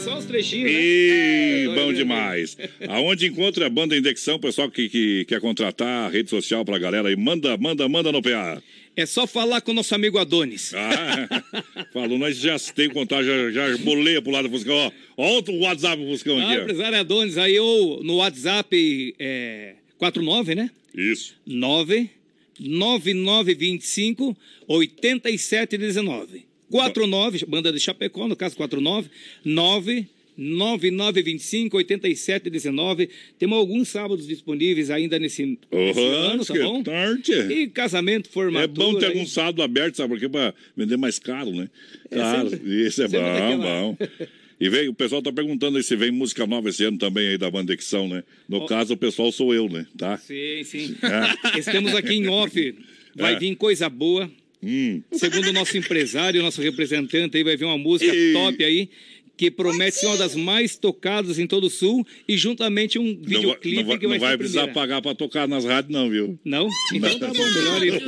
[0.03, 0.79] Só os trechinhos, né?
[0.81, 2.57] Ih, bom demais.
[2.89, 7.09] Aonde encontra a banda Indexão, pessoal que, que quer contratar a rede social pra galera
[7.09, 8.63] aí, manda, manda, manda no PA.
[8.97, 11.29] É só falar com o nosso amigo Adonis Ah,
[11.93, 14.91] falou, nós já tem contato, já, já boleia pro lado do Fuscão, ó.
[15.17, 20.55] Ó o WhatsApp do Fuscão Ah, aqui, empresário Adonis, aí ou no WhatsApp é, 49,
[20.55, 20.71] né?
[20.95, 21.37] Isso.
[21.47, 22.11] 9
[22.59, 24.37] 9925
[24.67, 26.47] 8719.
[26.71, 29.09] 49, banda de Chapecó, no caso 49,
[29.45, 30.07] 9
[30.37, 33.09] 9925 8719.
[33.39, 36.83] Temos alguns sábados disponíveis ainda nesse, nesse ano, tá bom?
[36.83, 37.33] tarde.
[37.33, 38.65] E casamento, formatura.
[38.65, 40.29] É bom ter algum sábado aberto, sabe por quê?
[40.29, 41.69] Pra vender mais caro, né?
[42.11, 43.97] É, Claro, sempre- isso é bom, bom.
[44.61, 47.39] E vem, o pessoal tá perguntando aí se vem música nova esse ano também aí
[47.39, 48.25] da banda Dicção, né?
[48.49, 49.87] No caso, o pessoal sou eu, né?
[49.97, 50.19] Tá?
[50.19, 50.97] Sim, sim.
[51.55, 51.59] É.
[51.59, 52.75] Estamos aqui em off.
[53.15, 53.39] Vai É.
[53.39, 54.31] vir coisa boa.
[54.61, 55.01] Hum.
[55.13, 58.89] Segundo o nosso empresário, nosso representante, aí vai vir uma música E- top aí.
[59.39, 63.23] Que promete ser uma das mais tocadas em todo o sul e juntamente um Não,
[63.23, 64.81] videoclipe não vai, que vai não vai precisar primeira.
[64.81, 66.37] pagar pra tocar nas rádios, não, viu?
[66.45, 66.69] Não?
[66.93, 68.01] Então tá bom, melhor isso.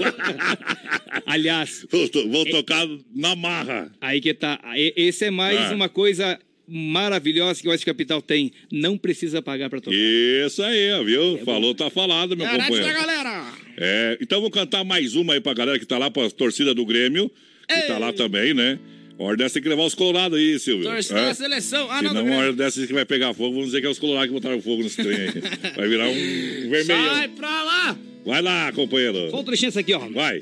[1.27, 1.86] Aliás.
[1.90, 3.93] Vou, vou tocar na marra.
[4.01, 4.61] Aí que tá.
[4.74, 5.74] Esse é mais Ah.
[5.74, 8.52] uma coisa maravilhosa que o Oeste Capital tem.
[8.73, 9.97] Não precisa pagar pra tocar.
[9.97, 11.39] Isso aí, viu?
[11.44, 12.93] Falou, tá falado, meu Garante companheiro.
[12.93, 13.52] da galera!
[13.77, 16.85] É, então vou cantar mais uma aí pra galera que tá lá, pra torcida do
[16.85, 17.31] Grêmio,
[17.69, 18.78] que tá lá também, né?
[19.21, 20.85] Uma hora dessa tem que levar os colorados aí, Silvio.
[20.85, 21.35] Torcida É.
[21.35, 21.91] seleção.
[21.91, 23.99] Ah, Se não, não, hora dessa que vai pegar fogo, vamos dizer que é os
[23.99, 25.33] colorados que botaram fogo nesse trem aí.
[25.77, 26.15] Vai virar um
[26.71, 27.15] vermelhão.
[27.15, 27.99] Sai pra lá.
[28.25, 29.31] Vai lá, companheiro.
[29.45, 29.99] Trechinho essa aqui, ó.
[30.09, 30.41] Vai.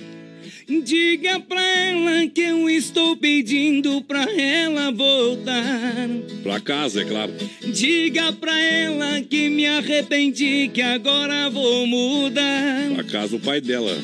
[0.85, 6.09] Diga pra ela que eu estou pedindo pra ela voltar.
[6.45, 7.33] Pra casa, é claro.
[7.75, 12.93] Diga pra ela que me arrependi, que agora vou mudar.
[12.95, 13.97] Pra casa o pai dela.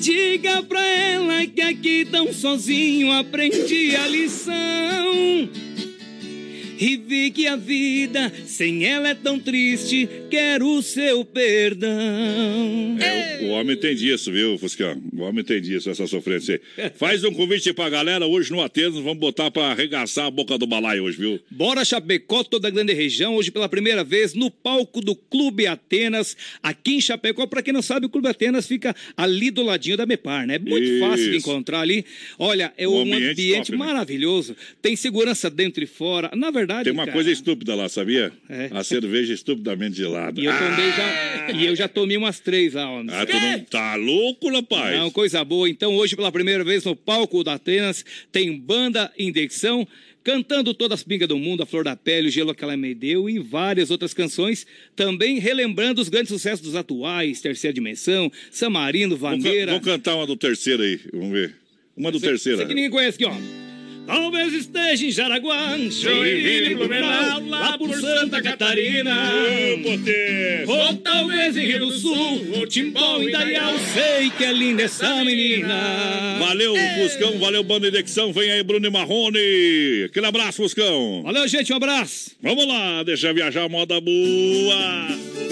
[0.00, 5.48] Diga pra ela que aqui tão sozinho aprendi a lição.
[6.82, 12.98] E vi que a vida sem ela é tão triste, quero o seu perdão.
[13.00, 15.00] É, o, o homem tem disso, viu, Fuscão?
[15.12, 16.90] O homem tem disso, essa sofrência aí.
[16.96, 20.66] Faz um convite pra galera hoje no Atenas, vamos botar pra arregaçar a boca do
[20.66, 21.40] balaio hoje, viu?
[21.48, 26.36] Bora Chapecó, toda a grande região, hoje pela primeira vez no palco do Clube Atenas,
[26.60, 27.46] aqui em Chapecó.
[27.46, 30.58] Pra quem não sabe, o Clube Atenas fica ali do ladinho da Mepar, né?
[30.58, 30.98] Muito Isso.
[30.98, 32.04] fácil de encontrar ali.
[32.40, 33.76] Olha, é Um um ambiente ambiente, top, né?
[33.78, 34.56] maravilhoso.
[34.80, 36.28] Tem segurança dentro e fora.
[36.34, 38.32] Na verdade, Tem uma cara, coisa estúpida lá, sabia?
[38.48, 38.68] É.
[38.72, 40.40] A cerveja estupidamente gelada.
[40.40, 43.14] E eu tomei já, e eu já tomei umas três lá, homem.
[43.14, 44.96] Ah, tu não tá louco, rapaz?
[44.96, 45.68] Não, coisa boa.
[45.68, 49.86] Então, hoje, pela primeira vez no palco da Atenas, tem banda Indexão,
[50.24, 52.94] cantando todas as pingas do mundo, A Flor da Pele, O Gelo que ela me
[52.94, 54.64] deu e várias outras canções.
[54.94, 59.72] Também relembrando os grandes sucessos dos atuais, Terceira Dimensão, Samarino, Vou, ca- Vangueira.
[59.72, 61.54] vou cantar uma do terceiro aí, vamos ver.
[61.96, 62.58] Uma do terceiro.
[62.58, 63.71] Essa que ninguém conhece aqui, ó.
[64.06, 69.14] Talvez esteja em Jaraguá, Joinville, Blumenau, lá por Santa Catarina.
[70.66, 76.36] Ou talvez em Rio do Sul, ou Timbó, Indaial, sei que é linda essa menina.
[76.38, 78.32] Valeu, Fuscão, valeu, Banda Indexão.
[78.32, 80.04] Vem aí, Bruno e Marrone.
[80.06, 81.22] Aquele abraço, Fuscão.
[81.22, 82.32] Valeu, gente, um abraço.
[82.42, 85.51] Vamos lá, deixa viajar, moda boa.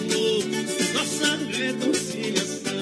[0.00, 0.48] louco.
[0.94, 2.72] Nossa reconciliação.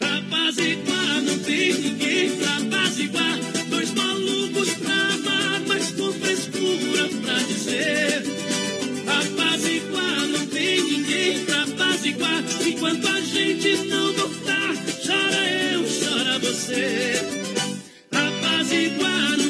[0.00, 3.38] Apaziguar, não tem ninguém pra apaziguar.
[3.68, 8.22] Dois malucos pra amar, mas com frescura pra dizer.
[9.06, 12.44] Apaziguar, não tem ninguém pra apaziguar.
[12.66, 14.74] Enquanto a gente não voltar,
[15.06, 17.20] chora eu, chora você.
[18.12, 19.49] Apaziguar, não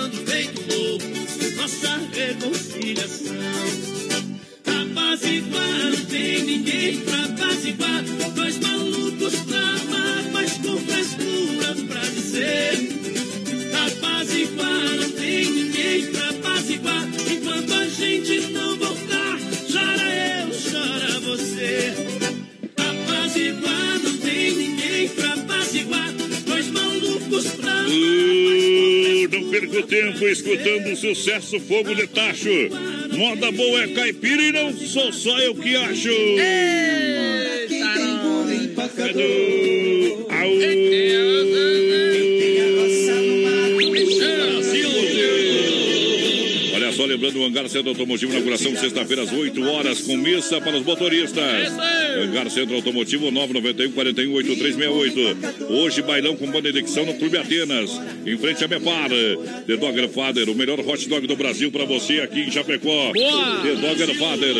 [0.00, 1.04] procurando feito louco,
[1.56, 3.34] nossa reconciliação.
[4.66, 8.02] Apaziguar, tem ninguém pra apaziguar.
[8.34, 12.88] Dois malucos pra amar, mas com frescura pra dizer.
[13.86, 17.06] Apaziguar, não tem ninguém pra apaziguar.
[17.30, 18.69] Enquanto a gente não
[29.50, 32.48] Uh, não perca o tempo escutando o sucesso Fogo de Tacho.
[33.16, 36.08] Moda boa é caipira e não sou só eu que acho.
[40.30, 41.79] Olha
[47.20, 51.70] lembrando o Hangar Centro Automotivo, inauguração sexta-feira às 8 horas, com missa para os motoristas.
[52.16, 55.66] Hangar Centro Automotivo 991 41 8368.
[55.70, 57.90] Hoje, bailão com banda eleição no Clube Atenas,
[58.24, 59.10] em frente a Mepar.
[59.66, 63.12] The Dogger Father, o melhor hot dog do Brasil para você aqui em Chapecó.
[63.12, 63.60] Boa!
[63.62, 64.56] The Dogger Father.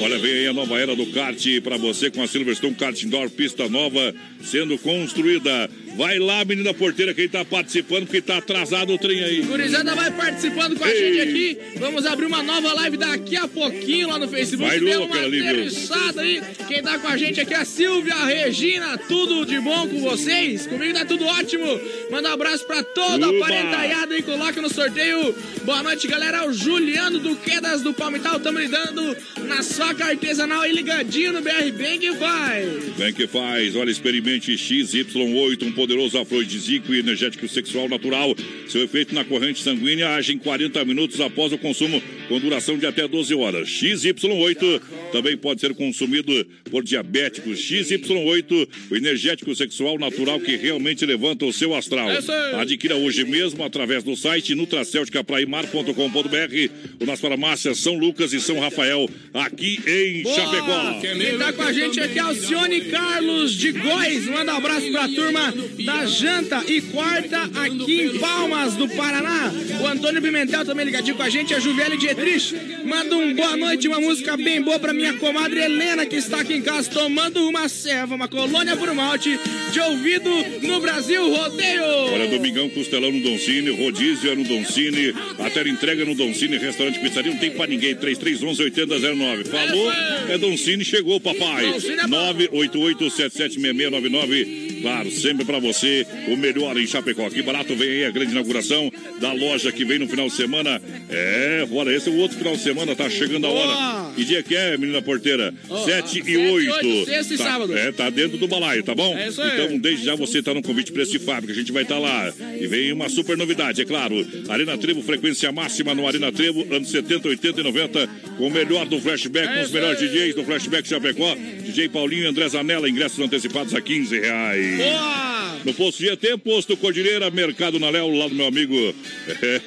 [0.00, 3.30] Olha, vem aí a nova era do kart para você com a Silverstone Kart Indoor,
[3.30, 4.12] pista nova
[4.42, 5.70] sendo construída.
[5.96, 9.42] Vai lá, menina porteira, quem tá participando, porque tá atrasado o trem aí.
[9.42, 11.14] Gurizada vai participando com a Ei.
[11.14, 11.78] gente aqui.
[11.78, 14.68] Vamos abrir uma nova live daqui a pouquinho lá no Facebook.
[14.68, 16.40] Vai louca uma aterrissada aí.
[16.66, 18.96] Quem tá com a gente aqui é a Silvia, a Regina.
[18.98, 20.66] Tudo de bom com vocês?
[20.66, 21.80] Comigo tá tudo ótimo.
[22.10, 23.40] Manda um abraço pra toda a Uba.
[23.40, 24.22] parentaiada aí.
[24.22, 25.34] Coloca no sorteio.
[25.64, 26.48] Boa noite, galera.
[26.48, 28.40] O Juliano do Quedas do Palmital.
[28.40, 29.16] Tamo lidando
[29.46, 32.64] na soca artesanal aí ligadinho no BR Bem que vai.
[32.96, 38.36] Vem que faz, olha, experimente XY8, um poderoso afrodisíaco e energético sexual natural.
[38.68, 42.86] Seu efeito na corrente sanguínea age em 40 minutos após o consumo, com duração de
[42.86, 43.68] até 12 horas.
[43.68, 44.80] XY8
[45.10, 47.58] também pode ser consumido por diabéticos.
[47.58, 52.08] XY8, o energético sexual natural que realmente levanta o seu astral.
[52.08, 52.20] É.
[52.54, 59.10] Adquira hoje mesmo através do site nutracelticapraimar.com.br ou nas farmácias São Lucas e São Rafael,
[59.34, 60.36] aqui em Boa!
[60.36, 61.00] Chapecó.
[61.00, 64.26] Quem tá com a gente aqui é Alcione Carlos de Góis.
[64.26, 65.52] Manda um abraço pra turma
[65.84, 69.52] da Janta e Quarta aqui em Palmas, do Paraná.
[69.80, 71.54] O Antônio Pimentel também ligadinho com a gente.
[71.54, 72.54] A Juviele Dietrich.
[72.84, 76.54] Manda um boa noite, uma música bem boa pra minha comadre Helena, que está aqui
[76.54, 79.38] em casa tomando uma ceva, uma colônia por malte
[79.70, 80.30] de ouvido
[80.62, 81.82] no Brasil Rodeio.
[82.12, 87.32] Olha, Domingão, Costelão no Doncini, rodízio é no Doncini, até entrega no Doncini, restaurante pizzaria,
[87.32, 89.46] não tem pra ninguém, 3311-8009.
[89.46, 89.92] Falou,
[90.28, 91.70] é Doncini, chegou, papai.
[91.70, 92.34] Doncini é bom.
[92.34, 94.71] 988-776699.
[94.82, 97.28] Claro, sempre pra você, o melhor em Chapecó.
[97.30, 100.80] Que barato vem aí a grande inauguração da loja que vem no final de semana.
[101.08, 104.12] É, bora, esse é o outro final de semana, tá chegando a hora.
[104.14, 105.54] Que dia que é, menina porteira?
[105.70, 106.86] Ó, 7 sete e e 8.
[106.86, 107.76] oito, sexta e sábado.
[107.76, 109.16] É, tá dentro do balaio, tá bom?
[109.16, 109.52] É isso aí.
[109.52, 111.52] Então, desde já você está no convite preço de fábrica.
[111.52, 112.32] A gente vai estar lá.
[112.60, 114.26] E vem uma super novidade, é claro.
[114.48, 118.86] Arena Trevo, frequência máxima no Arena Trevo, anos 70, 80 e 90, com o melhor
[118.86, 121.34] do flashback, com os melhores DJs do flashback Chapecó.
[121.64, 124.71] DJ Paulinho e André Zanella, ingressos antecipados a 15 reais.
[124.76, 125.32] Boa!
[125.64, 128.74] No posto GT, posto Cordilheira, Mercado na Léo, lá do meu amigo,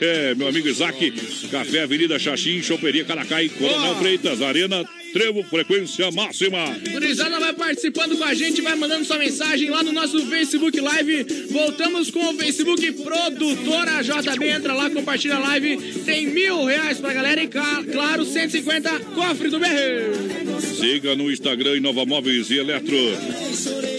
[0.01, 1.11] é, meu amigo Isaac,
[1.49, 6.77] Café Avenida Xaxim, Choperia Caracai, Coronel Freitas, Arena Trevo, frequência máxima.
[6.91, 11.23] Gurizada vai participando com a gente, vai mandando sua mensagem lá no nosso Facebook Live.
[11.51, 14.45] Voltamos com o Facebook Produtora JB.
[14.45, 15.77] Entra lá, compartilha a live.
[16.03, 20.59] Tem mil reais pra galera e, claro, 150 cofre do BR.
[20.59, 22.97] Siga no Instagram Inova Móveis e Eletro.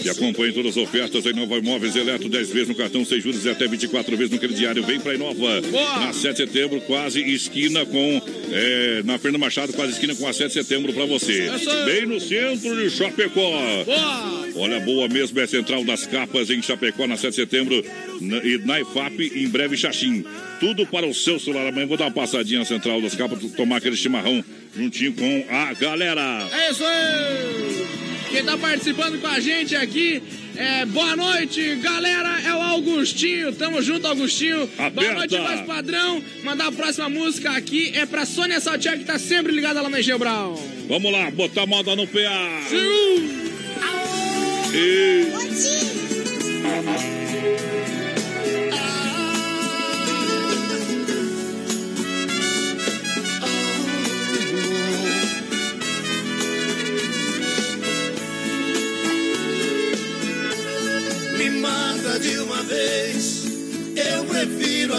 [0.07, 2.29] E acompanhe todas as ofertas da Inova Móveis e Eletro.
[2.29, 4.83] 10 vezes no cartão, 6 juros e até 24 vezes no crediário.
[4.83, 5.61] Vem pra Inova.
[5.61, 5.99] Boa.
[5.99, 8.21] Na 7 de setembro, quase esquina com.
[8.51, 11.49] É, na Fernanda Machado, quase esquina com a 7 de setembro pra você.
[11.85, 13.83] Bem no centro de Chapecó.
[13.85, 14.47] Boa.
[14.55, 17.83] Olha, boa mesmo é a Central das Capas em Chapecó, na 7 de setembro.
[18.21, 20.23] na- E na IFAP, em breve, Xaxim.
[20.59, 21.67] Tudo para o seu celular.
[21.67, 24.43] Amanhã vou dar uma passadinha na Central das Capas, tomar aquele chimarrão
[24.75, 26.47] juntinho com a galera.
[26.51, 27.96] É isso aí!
[28.37, 30.21] Quem tá participando com a gente aqui
[30.55, 32.39] é boa noite, galera.
[32.45, 33.51] É o Augustinho.
[33.51, 34.67] Tamo junto, Augustinho.
[34.67, 35.13] Boa Aperta.
[35.15, 36.23] noite, voz padrão.
[36.43, 39.99] Mandar a próxima música aqui é pra Sônia Saltier, que tá sempre ligada lá na
[39.99, 40.53] Egeu Brown.
[40.87, 42.61] Vamos lá, botar moda no PA.
[42.69, 43.49] Sim.
[44.71, 45.25] E...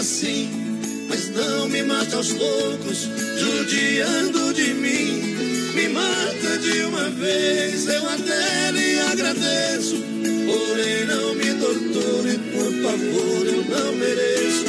[0.09, 0.49] assim.
[1.07, 3.07] Mas não me mate aos poucos,
[3.37, 5.21] judiando de mim.
[5.75, 10.03] Me mata de uma vez, eu até lhe agradeço.
[10.47, 14.65] Porém, não me torture, por favor, eu não mereço.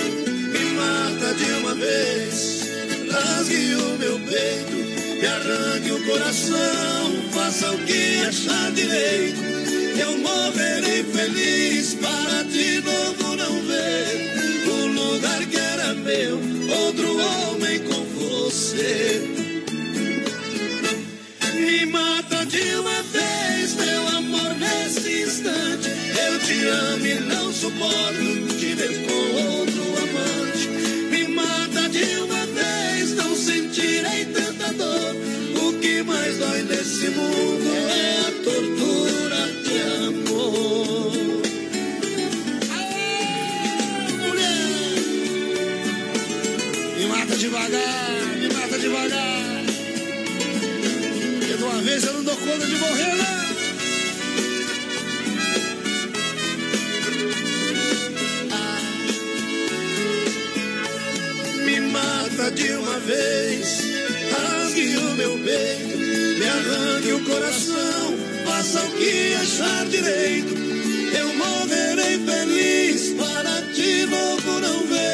[0.52, 2.60] Me mata de uma vez,
[3.10, 9.40] rasgue o meu peito, me arranque o coração, faça o que achar direito.
[9.98, 14.39] Eu morrerei feliz para de novo não ver
[15.00, 16.38] lugar que era meu,
[16.84, 19.22] outro homem com você.
[21.54, 25.90] Me mata de uma vez, meu amor, nesse instante.
[26.26, 29.22] Eu te amo e não suporto te ver com
[29.58, 30.68] outro amante.
[31.10, 35.16] Me mata de uma vez, não sentirei tanta dor.
[35.62, 41.19] O que mais dói nesse mundo é a tortura de amor.
[47.40, 49.64] Devagar, me mata devagar.
[51.38, 53.40] Porque de uma vez eu não dou conta de morrer, não.
[61.64, 63.84] Me mata de uma vez,
[64.32, 65.98] rasgue o meu peito,
[66.38, 70.54] me arranque o coração, faça o que achar direito.
[71.18, 75.09] Eu morrerei feliz para de novo não ver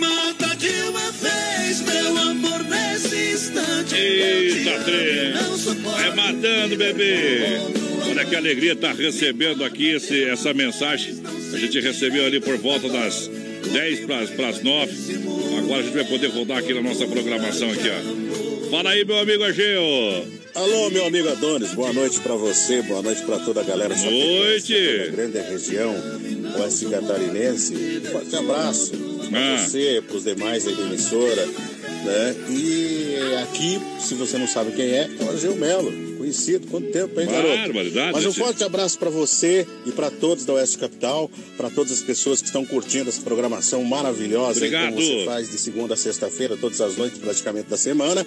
[0.00, 3.94] mata de uma vez, meu amor, nesse instante.
[3.94, 5.34] Eita, trem.
[6.04, 7.60] É matando, bebê.
[8.08, 11.22] Olha que alegria estar recebendo aqui esse, essa mensagem.
[11.52, 13.30] A gente recebeu ali por volta das
[13.72, 14.92] 10 para as 9.
[15.58, 18.70] Agora a gente vai poder rodar aqui na nossa programação aqui, ó.
[18.70, 20.40] Fala aí, meu amigo Ageu.
[20.54, 23.94] Alô, meu amigo Adonis, boa noite pra você, boa noite pra toda a galera.
[23.94, 24.74] Boa noite.
[24.74, 25.94] Toda a grande região
[26.58, 28.00] oeste catarinense.
[28.10, 28.92] Forte abraço
[29.30, 29.58] pra Ah.
[29.66, 32.36] você, pros demais aí da emissora, né?
[32.50, 36.66] E aqui, se você não sabe quem é, é o Ageu Melo, conhecido.
[36.68, 37.72] Quanto tempo, hein, garoto?
[38.12, 41.92] Mas um esse- forte abraço pra você e pra todos da Oeste Capital, pra todas
[41.92, 44.94] as pessoas que estão curtindo essa programação maravilhosa aí, Obrigado.
[44.94, 48.26] como você faz de segunda a sexta-feira, todas as noites praticamente da semana.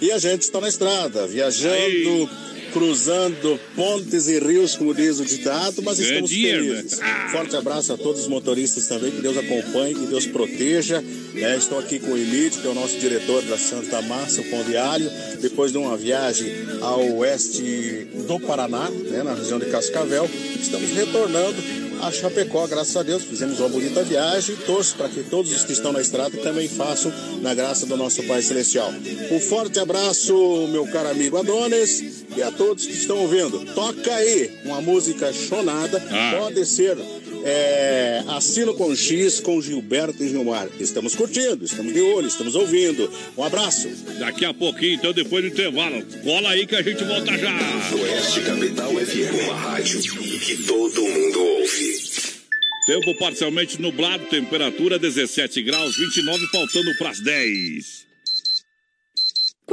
[0.00, 2.28] E a gente está na estrada, viajando,
[2.72, 6.98] cruzando pontes e rios, como diz o ditado, mas estamos dinheiro, felizes.
[6.98, 7.28] né?
[7.30, 11.02] Forte abraço a todos os motoristas também, que Deus acompanhe, que Deus proteja.
[11.34, 11.56] né?
[11.56, 14.64] estou aqui com o Emílio, que é o nosso diretor da Santa Márcia, o Pão
[14.64, 16.50] Diário, depois de uma viagem
[16.80, 20.28] ao oeste do Paraná, né, na região de Cascavel.
[20.60, 21.56] Estamos retornando
[22.02, 24.56] a Chapecó, graças a Deus, fizemos uma bonita viagem.
[24.56, 28.22] Torço para que todos os que estão na estrada também façam na graça do nosso
[28.24, 28.92] Pai Celestial.
[29.30, 30.34] Um forte abraço,
[30.68, 33.64] meu caro amigo Adonis, e a todos que estão ouvindo.
[33.72, 36.36] Toca aí uma música chonada, Ah.
[36.40, 36.96] pode ser.
[37.44, 40.68] É, assino com X com Gilberto e Gilmar.
[40.78, 43.10] Estamos curtindo, estamos de olho, estamos ouvindo.
[43.36, 43.88] Um abraço.
[44.18, 46.04] Daqui a pouquinho, então, depois do intervalo.
[46.22, 47.52] Cola aí que a gente volta já.
[48.00, 52.02] Oeste Capital FM, uma rádio que todo mundo ouve.
[52.86, 58.11] Tempo parcialmente nublado, temperatura 17 graus, 29, faltando para as 10.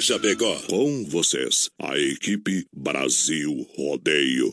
[0.00, 0.60] Chapecó.
[0.68, 4.52] Com vocês, a equipe Brasil Rodeio.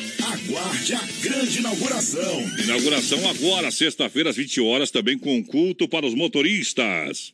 [0.23, 2.41] Aguarde a grande inauguração.
[2.63, 7.33] Inauguração agora, sexta-feira, às 20 horas, também com culto para os motoristas.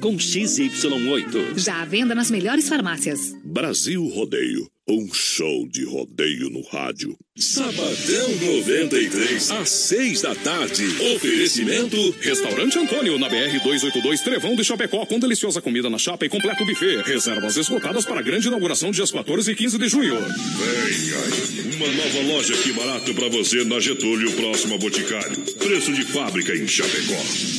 [0.00, 1.58] com XY8.
[1.58, 3.34] Já à venda nas melhores farmácias.
[3.44, 4.66] Brasil Rodeio.
[4.92, 7.16] Um show de rodeio no rádio.
[7.38, 10.84] Sabadão 93, às 6 da tarde.
[11.14, 16.28] Oferecimento Restaurante Antônio, na BR 282 Trevão de Chapecó, com deliciosa comida na chapa e
[16.28, 17.02] completo buffet.
[17.02, 20.16] Reservas esgotadas para a grande inauguração dias 14 e 15 de junho.
[20.16, 25.40] Venha, uma nova loja que barato para você na Getúlio, próximo a Boticário.
[25.56, 27.14] Preço de fábrica em Chapecó.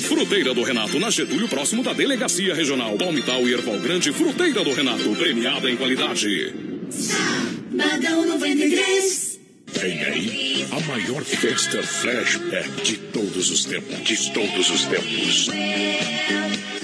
[0.10, 2.98] Fruteira do Renato, na Getúlio, próximo da Delegacia Regional.
[2.98, 6.81] Palmital e Erval Grande, Fruteira do Renato, premiada em qualidade.
[6.92, 9.40] Sabadão 93.
[9.80, 14.00] Vem aí a maior festa flashback de todos os tempos.
[14.04, 15.48] De todos os tempos.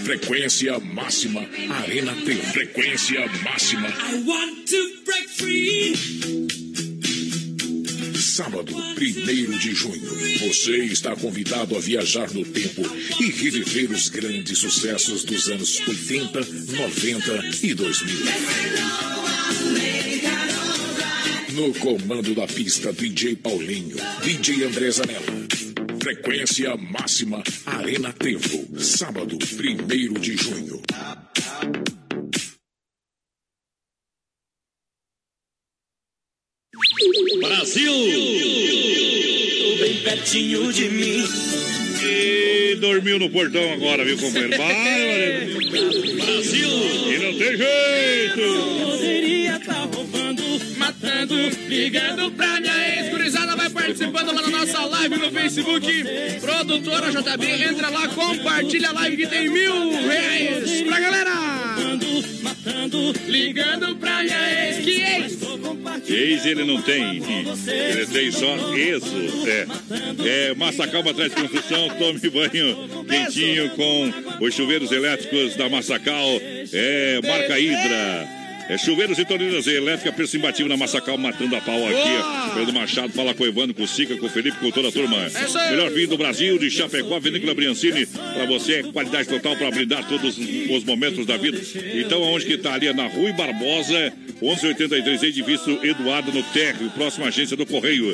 [0.04, 1.42] Frequência máxima,
[1.82, 3.90] Arena tem frequência máxima.
[3.90, 5.94] I want to break free.
[8.38, 10.00] Sábado, 1 de junho,
[10.48, 12.84] você está convidado a viajar no tempo
[13.20, 18.18] e reviver os grandes sucessos dos anos 80, 90 e 2000.
[21.58, 25.26] No comando da pista, DJ Paulinho, DJ André Zanella.
[26.00, 28.80] Frequência máxima, Arena Tempo.
[28.80, 30.80] Sábado, 1 de junho.
[37.40, 37.92] Brasil!
[39.64, 41.24] Tô bem pertinho de mim.
[42.04, 44.58] E dormiu no portão agora, viu, companheiro?
[44.62, 45.48] Vai,
[46.24, 46.70] Brasil!
[46.70, 48.86] E não tem jeito!
[48.86, 49.57] Poderia
[51.08, 51.36] matando,
[51.68, 53.10] ligando pra minha ex.
[53.10, 55.88] Gurizada vai participando lá na nossa live no Facebook.
[56.42, 61.32] Produtora JB, entra lá, compartilha a live que tem mil reais pra galera.
[62.42, 64.78] Matando, ligando pra minha ex.
[64.84, 65.38] Que ex?
[66.10, 67.24] Ex ele não tem.
[67.68, 69.48] Ele tem só isso.
[69.48, 70.50] É.
[70.50, 71.90] É Massacal Matriz de Construção.
[71.98, 76.28] Tome banho quentinho com os chuveiros elétricos da Massacal.
[76.74, 78.37] É marca Hidra.
[78.70, 82.54] É chuveiros e torneiras elétrica, preço imbatível na Massacal, matando a pau aqui.
[82.56, 84.92] Pedro Machado fala com o Evandro, com o Sica, com o Felipe, com toda a
[84.92, 85.18] turma.
[85.72, 88.06] Melhor vinho do Brasil, de Chapecó, Vinícola Briancini.
[88.06, 91.58] Pra você é qualidade total para brindar todos os momentos da vida.
[91.96, 92.88] Então, aonde que tá ali?
[92.88, 94.12] É na Rui Barbosa,
[94.42, 98.14] 1183, edifício Eduardo no Térreo, próxima agência do Correio.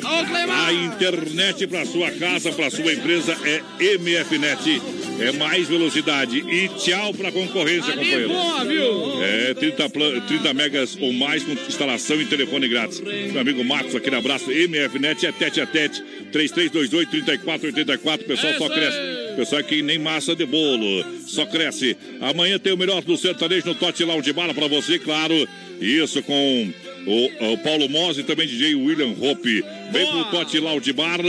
[0.66, 3.60] A internet para sua casa, para sua empresa é
[3.98, 4.80] MFNet.
[5.20, 6.38] É mais velocidade.
[6.38, 8.28] E tchau pra concorrência, companheiro.
[9.22, 13.00] É, 30, plan- 30 megas ou mais com instalação e telefone grátis.
[13.00, 14.50] Meu amigo Marcos, aquele abraço.
[14.50, 16.02] MFNet é tete a tete.
[16.32, 18.20] 3328-3484.
[18.20, 18.98] O pessoal só cresce.
[19.32, 21.04] O pessoal é que nem massa de bolo.
[21.26, 21.96] Só cresce.
[22.20, 25.48] Amanhã tem o melhor do sertanejo no Tote Lounge Bala pra você, claro.
[25.80, 26.72] Isso, com
[27.06, 29.64] o, o Paulo Mose e também DJ William Hope.
[29.92, 31.20] Vem pro Tote Loud Bar,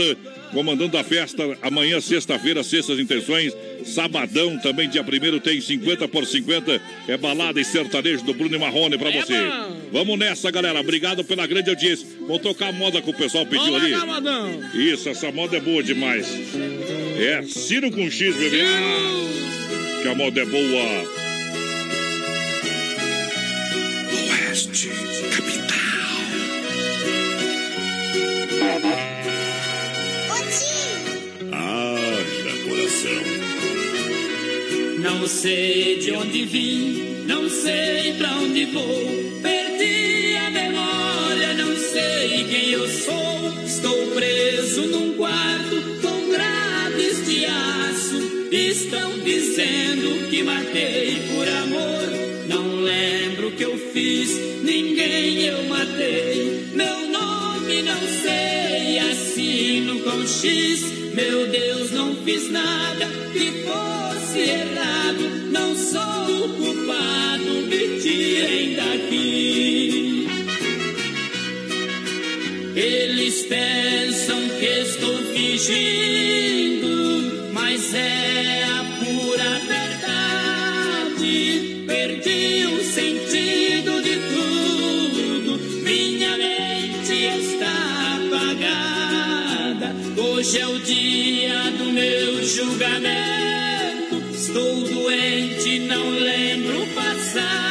[0.56, 3.54] comandando a festa amanhã, sexta-feira, sextas intenções.
[3.84, 6.80] Sabadão também, dia primeiro, tem 50 por 50.
[7.06, 9.34] É balada e sertanejo do Bruno e Marrone pra você.
[9.92, 10.80] Vamos nessa, galera.
[10.80, 12.06] Obrigado pela grande audiência.
[12.20, 13.94] Vamos tocar a moda que o pessoal pediu Vamos ali.
[14.06, 14.62] Modão.
[14.72, 16.26] Isso, essa moda é boa demais.
[17.18, 18.62] É Ciro com X, bebê.
[18.62, 21.16] Ah, que a moda é boa.
[24.30, 24.88] Oeste,
[31.68, 33.22] Haja coração.
[35.00, 39.40] Não sei de onde vim, não sei pra onde vou.
[39.42, 43.64] Perdi a memória, não sei quem eu sou.
[43.66, 48.48] Estou preso num quarto com grades de aço.
[48.52, 52.46] Estão dizendo que matei por amor.
[52.46, 56.68] Não lembro o que eu fiz, ninguém eu matei.
[56.74, 57.08] Meu
[57.66, 61.12] nome não sei, assino com X.
[61.14, 65.50] Meu Deus, não fiz nada que fosse errado.
[65.50, 70.28] Não sou o culpado, me tirem daqui.
[72.76, 76.92] Eles pensam que estou fingindo,
[77.52, 81.34] mas é a pura verdade.
[81.86, 83.15] Perdi o sentido
[90.46, 94.14] Hoje é o dia do meu julgamento.
[94.32, 97.65] Estou doente, não lembro o passado.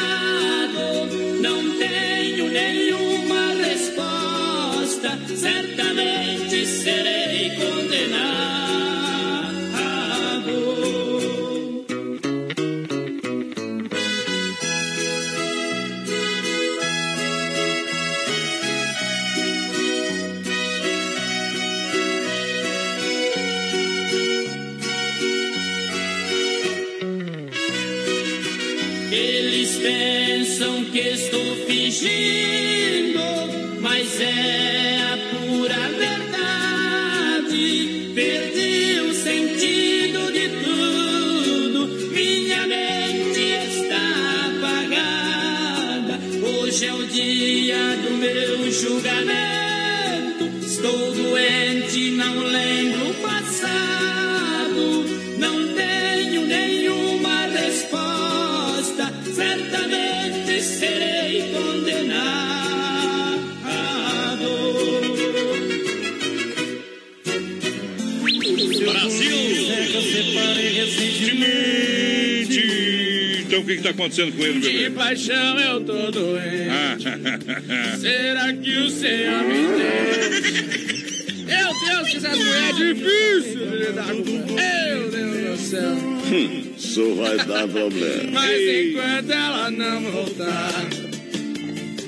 [73.86, 74.90] Está acontecendo com ele, De bebê?
[74.91, 76.70] paixão eu tô doente.
[76.70, 81.16] Ah, Será que o Senhor me entende?
[81.45, 84.53] Meu Deus, que essa mulher é difícil de lidar com.
[84.53, 85.91] Meu Deus do céu.
[85.91, 88.32] Hum, Isso vai dar problema.
[88.32, 90.72] Mas enquanto ela não voltar,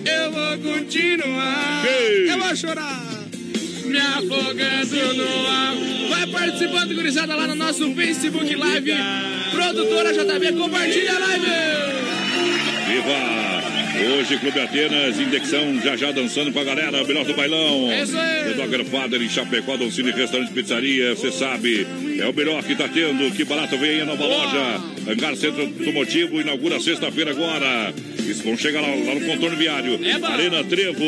[0.05, 1.85] eu vou continuar.
[2.27, 3.03] Eu vou chorar.
[3.85, 5.75] Me afogando no ar.
[6.09, 8.91] Vai participando, gurizada, lá no nosso Facebook Live.
[9.57, 11.47] Produtora JB, compartilha a live.
[12.87, 13.57] Viva!
[14.19, 17.91] Hoje, Clube Atenas, Indexão, já já dançando com a galera, melhor do bailão.
[17.91, 18.53] É isso aí.
[18.53, 21.87] Dogger Father em Chapecó, Doncini Restaurante Pizzaria, você sabe,
[22.19, 23.35] é o melhor que tá tendo.
[23.35, 24.79] Que barato vem aí a nova loja.
[25.09, 27.91] Hangar Centro Automotivo, inaugura sexta-feira agora.
[28.19, 29.99] Isso, vamos chegar lá, lá no contorno viário.
[30.23, 31.03] Arena Trevo.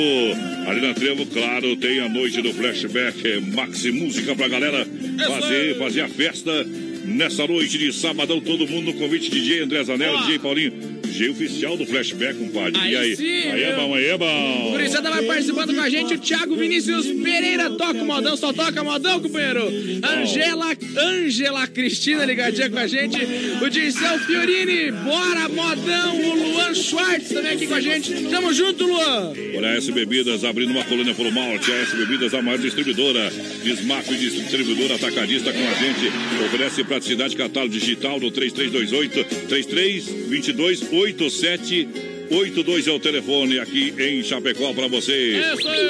[0.66, 3.42] Arena Trevo, claro, tem a noite do flashback.
[3.54, 4.88] Maxi Música pra galera
[5.28, 6.66] fazer, fazer a festa.
[7.10, 10.99] Nessa noite de sabadão, todo mundo no convite de DJ André Zanel, DJ Paulinho.
[11.10, 12.80] DJ oficial do flashback, compadre.
[12.80, 13.16] Aí e aí?
[13.16, 14.72] sim, aí é bom, aí é bom.
[14.72, 18.84] Gurizada vai participando com a gente, o Thiago Vinícius Pereira toca o modão, só toca
[18.84, 19.68] modão, companheiro.
[20.04, 23.18] Angela, Angela Cristina ligadinha com a gente,
[23.62, 28.14] o Dirceu Fiorini, bora modão, o Luan Schwartz também aqui com a gente.
[28.30, 29.34] Tamo junto, Luan.
[29.56, 31.72] Olha, a S Bebidas abrindo uma colônia por malte.
[31.72, 33.32] A S Bebidas, a maior distribuidora.
[33.64, 36.08] Desmarco e distribuidora atacadista com a gente.
[36.46, 44.88] Oferece praticidade catálogo digital no 3328 3322 8782 é o telefone aqui em Chapecó para
[44.88, 45.42] você.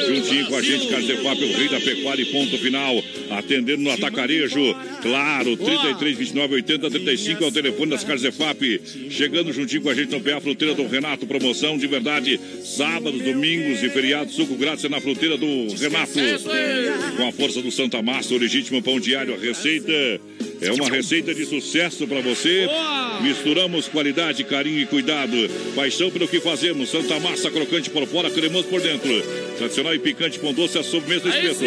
[0.07, 3.03] Juntinho com a gente, Carzefap, o rei da pecuária e ponto final.
[3.31, 4.59] Atendendo no atacarejo.
[5.01, 8.81] Claro, 33 29 80 35 é o telefone das Carzefap.
[9.09, 11.25] Chegando juntinho com a gente no pé a fruteira do Renato.
[11.25, 12.39] Promoção de verdade.
[12.63, 14.35] Sábados, domingos e feriados.
[14.35, 16.13] Suco grátis é na fruteira do Renato.
[17.17, 19.33] Com a força do Santa Massa, o legítimo pão diário.
[19.33, 19.91] A receita
[20.61, 22.65] É uma receita de sucesso para você.
[22.65, 23.21] Boa!
[23.21, 25.31] Misturamos qualidade, carinho e cuidado.
[25.75, 26.89] Paixão pelo que fazemos.
[26.89, 29.09] Santa Massa crocante por fora, cremoso por dentro.
[29.57, 31.63] Tradicional e picante com doce, a sobremesa do espeto.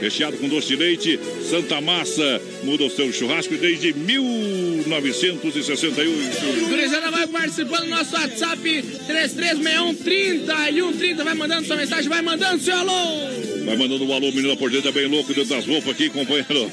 [0.00, 1.18] Recheado com doce de leite.
[1.48, 6.68] Santa Massa muda o seu churrasco desde 1968.
[6.68, 11.24] Gurizada vai participando do nosso WhatsApp 336130 e 130.
[11.24, 13.26] Vai mandando sua mensagem, vai mandando seu alô.
[13.64, 16.46] Vai mandando um alô, menina por dentro, é bem louco dentro das roupas aqui, companheiro.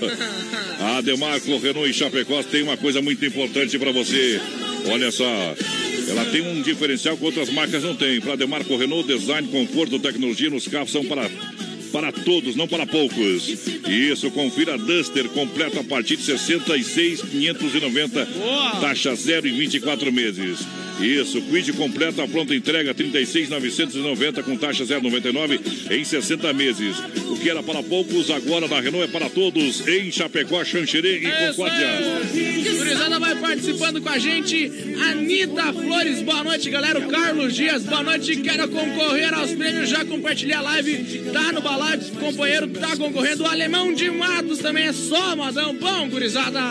[0.94, 4.40] A Demarco Renault e Chapecó tem uma coisa muito importante para você.
[4.92, 5.26] Olha só.
[6.08, 8.22] Ela tem um diferencial que outras marcas não têm.
[8.22, 11.28] Para Demarco Renault, design, conforto, tecnologia nos carros são para
[11.92, 13.48] para todos, não para poucos.
[13.88, 18.28] Isso, confira a Duster completa a partir de 66,590.
[18.80, 20.60] Taxa zero em 24 meses.
[21.00, 26.98] Isso, Quid completa a pronta entrega 36,990 com taxa 0,99 em 60 meses.
[27.30, 29.88] O que era para poucos, agora na Renault é para todos.
[29.88, 31.88] Em Chapecó, Xanxerê e Concórdia.
[32.78, 34.72] Gurizada vai participando com a gente.
[35.10, 37.00] Anitta Flores, boa noite, galera.
[37.00, 38.38] O Carlos Dias, boa noite.
[38.38, 41.24] Quero concorrer aos prêmios, já compartilhei a live.
[41.32, 43.44] Tá no balado, companheiro, tá concorrendo.
[43.44, 45.76] O Alemão de Matos também é só modão.
[45.76, 46.62] Bom, gurizada.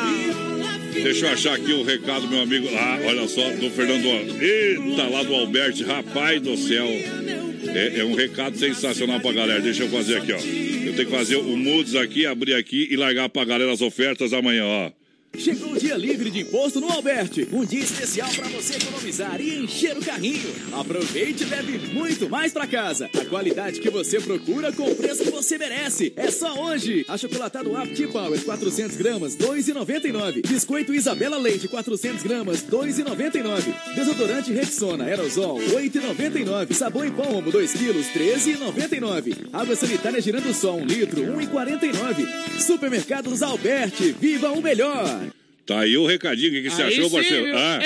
[0.93, 2.69] Deixa eu achar aqui o recado, meu amigo.
[2.77, 4.07] Ah, olha só, do Fernando.
[4.41, 6.87] Eita, lá do Alberto, rapaz do céu.
[6.87, 9.61] É, é um recado sensacional pra galera.
[9.61, 10.37] Deixa eu fazer aqui, ó.
[10.37, 14.33] Eu tenho que fazer o Moods aqui, abrir aqui e largar pra galera as ofertas
[14.33, 15.02] amanhã, ó.
[15.39, 17.49] Chegou o dia livre de imposto no Alberti.
[17.53, 20.55] Um dia especial para você economizar e encher o carrinho.
[20.73, 23.09] Aproveite e leve muito mais para casa.
[23.19, 26.13] A qualidade que você procura com o preço que você merece.
[26.17, 27.07] É só hoje.
[27.09, 30.47] Achocolatado Apti Power 400 gramas, 2,99.
[30.47, 33.95] Biscoito Isabela Leite 400 gramas, 2,99.
[33.95, 36.75] Desodorante Rexona Aerosol 8,99.
[36.75, 39.49] Sabão em Omo 2 quilos, 13,99.
[39.53, 42.61] Água sanitária girando sol 1 litro, 1,49.
[42.61, 44.13] Supermercados Alberti.
[44.13, 45.22] Viva o melhor.
[45.67, 46.51] Tá aí o recadinho.
[46.51, 47.45] O que, que você Aí achou, sim, parceiro?
[47.47, 47.57] viu?
[47.57, 47.79] Ah,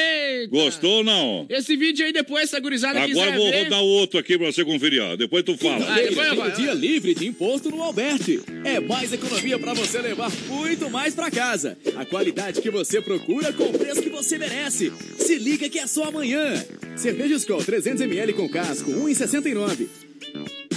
[0.42, 0.56] Eita.
[0.56, 1.46] gostou ou não?
[1.48, 3.64] Esse vídeo aí depois, essa gurizada Agora vou ver.
[3.64, 5.16] rodar o outro aqui pra você conferir, ó.
[5.16, 5.86] Depois tu fala.
[5.88, 6.50] Ah, depois eu falo.
[6.52, 8.40] dia livre de imposto no Alberti.
[8.64, 11.76] É mais economia para você levar muito mais para casa.
[11.96, 14.92] A qualidade que você procura com o preço que você merece.
[15.18, 16.64] Se liga que é só amanhã.
[16.96, 19.86] Cerveja Skol 300ml com casco, 1,69.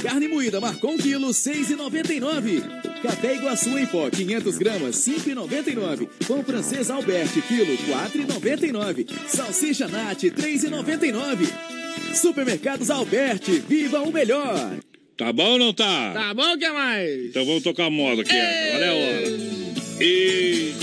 [0.02, 2.62] Carne moída Marcon quilo, 6,99.
[3.02, 6.08] Café Iguaçu em pó, 500 gramas, 5,99.
[6.26, 9.06] Pão francês Alberti, quilo, 4,99.
[9.50, 11.52] Salsicha Nat, 3,99.
[12.14, 14.78] Supermercados Alberti, viva o melhor.
[15.18, 16.14] Tá bom ou não tá?
[16.14, 17.26] Tá bom, que mais?
[17.26, 18.32] Então vamos tocar a moda aqui.
[18.32, 19.28] Agora é a hora.
[20.02, 20.74] E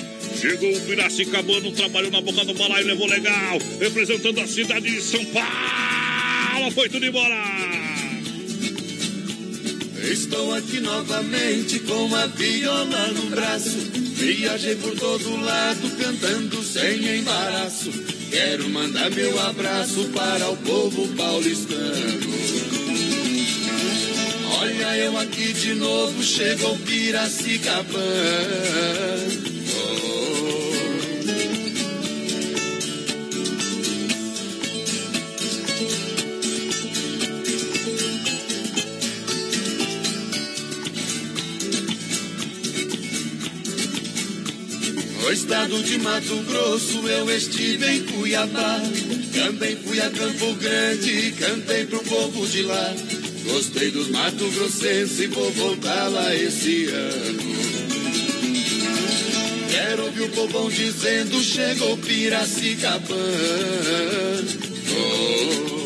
[0.40, 3.56] chegou o Piracicabano, trabalhou na boca do balaio, levou legal.
[3.78, 6.70] Representando a cidade de São Paulo.
[6.72, 7.36] Foi tudo embora.
[10.10, 14.05] Estou aqui novamente com a viola no braço.
[14.16, 17.90] Viajei por todo lado cantando sem embaraço.
[18.30, 22.34] Quero mandar meu abraço para o povo paulistano.
[24.58, 29.55] Olha eu aqui de novo, chegou Piracicabana.
[45.26, 48.80] No estado de Mato Grosso eu estive em Cuiabá.
[49.34, 52.94] Também fui a Campo Grande, cantei pro povo de lá.
[53.44, 57.42] Gostei dos Mato Grossenses e vou voltar lá esse ano.
[59.68, 63.16] Quero ouvir o povão dizendo chegou Piracicabana.
[64.92, 65.85] Oh.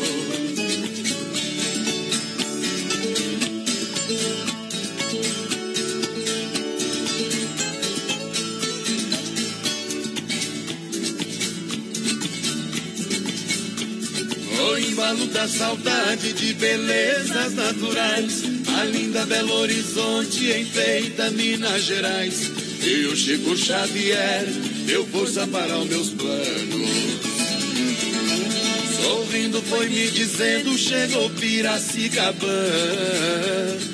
[15.11, 18.43] O embalo da saudade de belezas naturais.
[18.79, 22.49] A linda Belo Horizonte enfeita Minas Gerais.
[22.81, 24.45] E o Chico Xavier
[24.85, 26.89] deu força para os meus planos.
[29.03, 33.90] Sorrindo foi me dizendo, chegou Piracicabana.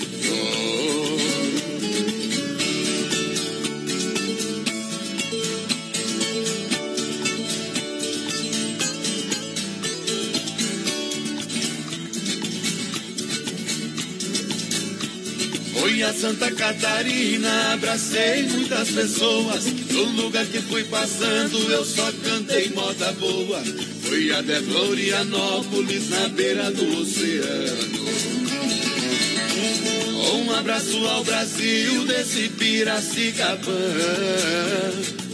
[15.97, 19.65] Fui a Santa Catarina, abracei muitas pessoas.
[19.65, 23.63] No lugar que fui passando, eu só cantei moda boa.
[24.03, 28.05] Fui até Florianópolis, na beira do oceano.
[30.35, 35.26] Um abraço ao Brasil desse Piracicabana.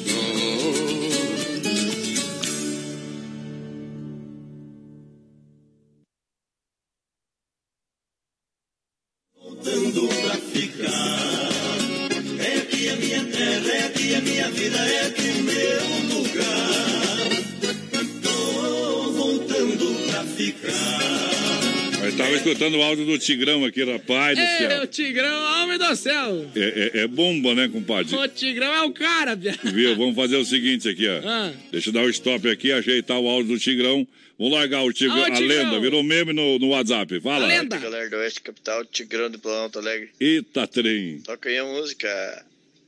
[22.74, 24.84] Escutando o áudio do Tigrão aqui, rapaz do É, céu.
[24.84, 26.52] o Tigrão, homem do céu.
[26.56, 28.16] É, é- é bomba, né, compadre?
[28.16, 29.58] O Tigrão é o cara, Bia.
[29.64, 29.96] Viu?
[29.96, 31.22] Vamos fazer o seguinte aqui, ó.
[31.24, 31.54] Ah.
[31.72, 34.08] Deixa eu dar o stop aqui, ajeitar o áudio do Tigrão.
[34.38, 35.48] Vamos largar o Tigrão, Ah, o a Tigrão.
[35.66, 37.20] lenda, virou meme no, no WhatsApp.
[37.22, 37.48] Fala.
[37.48, 40.10] Galera do Oeste Capital, Tigrão de Planalto Alegre.
[40.20, 41.20] Eita, trem.
[41.22, 42.46] Toca aí a música.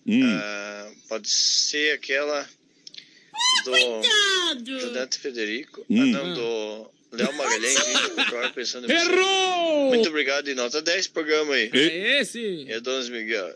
[0.07, 0.21] Hum.
[0.23, 2.47] ah, pode ser aquela
[3.65, 5.83] do, do Dante Federico.
[5.89, 6.01] Hum.
[6.01, 7.75] Ah, não, do Léo Magalhães.
[7.87, 7.95] hein?
[8.17, 9.11] Agora pensando em você.
[9.11, 9.89] Errou!
[9.89, 11.69] Muito obrigado e nota 10 programa aí.
[11.73, 12.39] É esse.
[12.67, 13.55] E a Dona Miguel.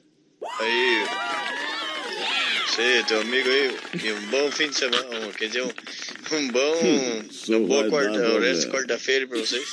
[0.60, 1.06] Aí.
[2.68, 3.76] Você, teu amigo aí.
[4.04, 5.32] E um bom fim de semana.
[5.38, 5.72] Quer dizer, um,
[6.36, 6.80] um bom.
[7.50, 9.68] Uma boa quarta, dar o resto de quarta-feira pra vocês.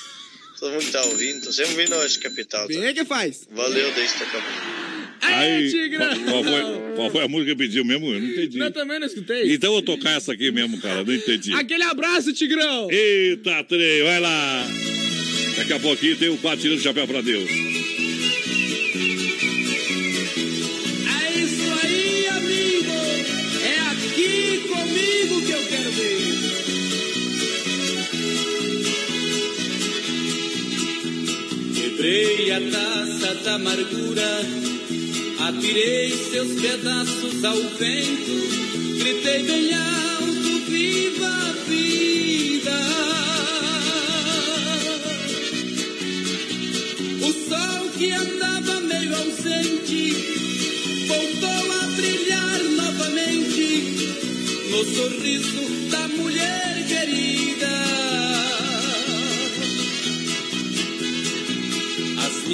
[0.59, 1.45] Todo mundo tá ouvindo.
[1.45, 2.63] Tô sempre ouvindo o Oeste Capital.
[2.63, 2.69] Tá?
[2.69, 3.47] Bem que faz.
[3.51, 4.86] Valeu, deixa tocar.
[5.21, 6.07] Aí, Tigrão.
[6.25, 6.63] qual, qual foi,
[6.97, 8.13] qual foi a música que pediu mesmo?
[8.13, 8.59] Eu não entendi.
[8.59, 9.53] Eu também não escutei.
[9.53, 11.05] Então eu vou tocar essa aqui mesmo, cara.
[11.05, 11.53] Não entendi.
[11.53, 12.89] Aquele abraço, Tigrão.
[12.91, 14.67] Eita, trem, vai lá.
[15.57, 17.49] Daqui a pouquinho tem o quatro tirando o chapéu pra Deus.
[21.09, 22.93] É isso aí, amigo.
[23.65, 26.17] É aqui comigo que eu quero ver.
[31.75, 34.41] Quebrei a taça da amargura,
[35.49, 42.79] atirei seus pedaços ao vento, gritei bem alto, viva a vida.
[47.23, 50.17] O sol que andava meio ausente,
[51.07, 54.09] voltou a brilhar novamente
[54.69, 56.56] no sorriso da mulher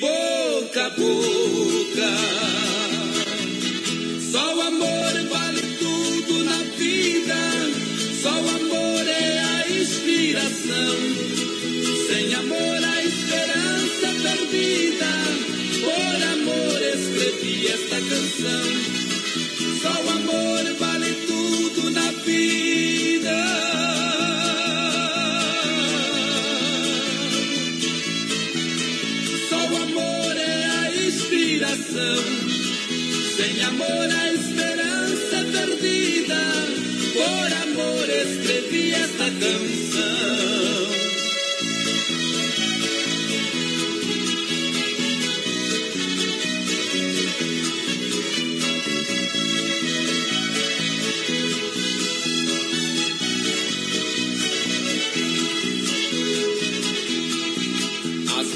[0.00, 2.75] Boca a boca.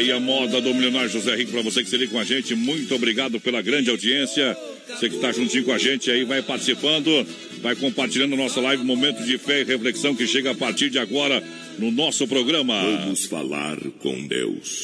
[0.00, 2.54] Aí a moda do milionário José Rico pra você que se liga com a gente.
[2.54, 4.56] Muito obrigado pela grande audiência.
[4.88, 7.26] Você que tá juntinho com a gente aí, vai participando,
[7.60, 11.44] vai compartilhando nossa live Momento de Fé e Reflexão que chega a partir de agora
[11.78, 12.80] no nosso programa.
[12.80, 14.82] Vamos falar com Deus.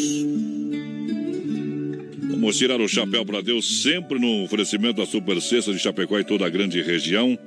[2.28, 6.24] Vamos tirar o chapéu para Deus sempre no oferecimento da Super Sexta de Chapecó e
[6.24, 7.38] toda a grande região.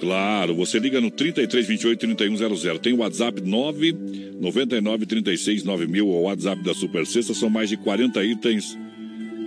[0.00, 2.78] Claro, você liga no 33 28 3100.
[2.78, 3.92] Tem o WhatsApp 9
[4.40, 7.34] 99 36 9000, o WhatsApp da Super Sexta.
[7.34, 8.78] São mais de 40 itens,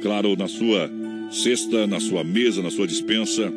[0.02, 0.90] claro, na sua
[1.32, 3.52] cesta, na sua mesa, na sua dispensa,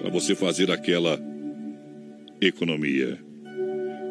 [0.00, 1.20] para você fazer aquela
[2.40, 3.18] economia.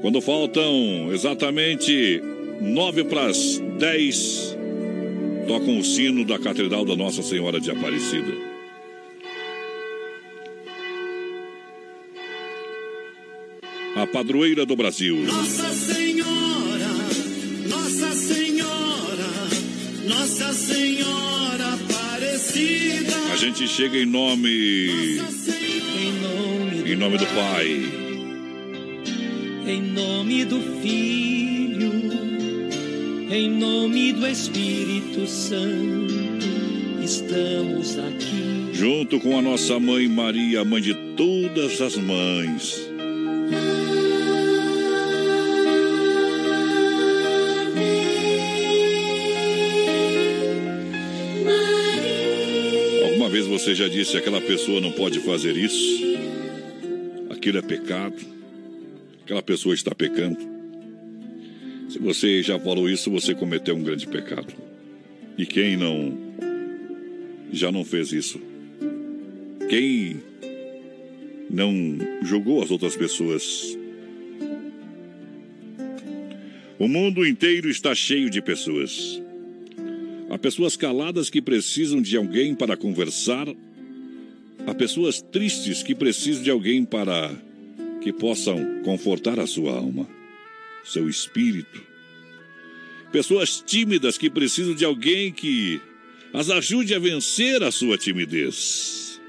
[0.02, 2.22] Quando faltam exatamente
[2.62, 4.58] 9 para as 10,
[5.48, 8.53] tocam o sino da Catedral da Nossa Senhora de Aparecida.
[14.04, 15.16] A padroeira do Brasil.
[15.16, 16.90] Nossa Senhora,
[17.70, 19.30] Nossa Senhora,
[20.06, 23.16] Nossa Senhora Aparecida.
[23.32, 25.20] A gente chega em nome.
[26.86, 27.68] Em nome do Pai.
[29.66, 31.64] Em nome do Filho
[33.36, 36.14] em nome do Espírito Santo,
[37.02, 38.70] estamos aqui.
[38.74, 42.93] Junto com a nossa mãe Maria, mãe de todas as mães.
[53.64, 56.04] Você já disse aquela pessoa não pode fazer isso?
[57.30, 58.18] Aquilo é pecado?
[59.24, 60.38] Aquela pessoa está pecando?
[61.88, 64.54] Se você já falou isso, você cometeu um grande pecado.
[65.38, 66.18] E quem não
[67.54, 68.38] já não fez isso?
[69.70, 70.18] Quem
[71.50, 71.72] não
[72.22, 73.78] julgou as outras pessoas?
[76.78, 79.22] O mundo inteiro está cheio de pessoas.
[80.34, 83.46] Há pessoas caladas que precisam de alguém para conversar.
[84.66, 87.30] Há pessoas tristes que precisam de alguém para
[88.02, 90.10] que possam confortar a sua alma,
[90.84, 91.80] seu espírito.
[93.12, 95.80] Pessoas tímidas que precisam de alguém que
[96.34, 99.22] as ajude a vencer a sua timidez.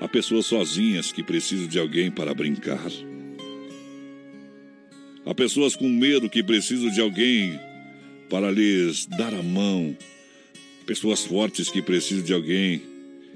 [0.00, 2.90] Há pessoas sozinhas que precisam de alguém para brincar.
[5.26, 7.60] Há pessoas com medo que precisam de alguém
[8.28, 9.96] para lhes dar a mão.
[10.86, 12.80] Pessoas fortes que precisam de alguém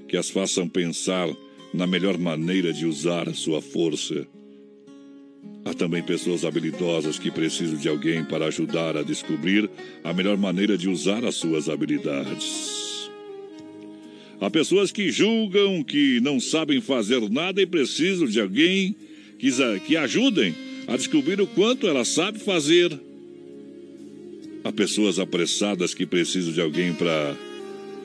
[0.09, 1.29] que as façam pensar
[1.73, 4.27] na melhor maneira de usar a sua força.
[5.65, 9.71] Há também pessoas habilidosas que precisam de alguém para ajudar a descobrir
[10.03, 13.11] a melhor maneira de usar as suas habilidades.
[14.41, 18.97] Há pessoas que julgam que não sabem fazer nada e precisam de alguém
[19.39, 19.51] que,
[19.87, 20.55] que ajudem
[20.89, 22.99] a descobrir o quanto ela sabe fazer.
[24.65, 27.37] Há pessoas apressadas que precisam de alguém para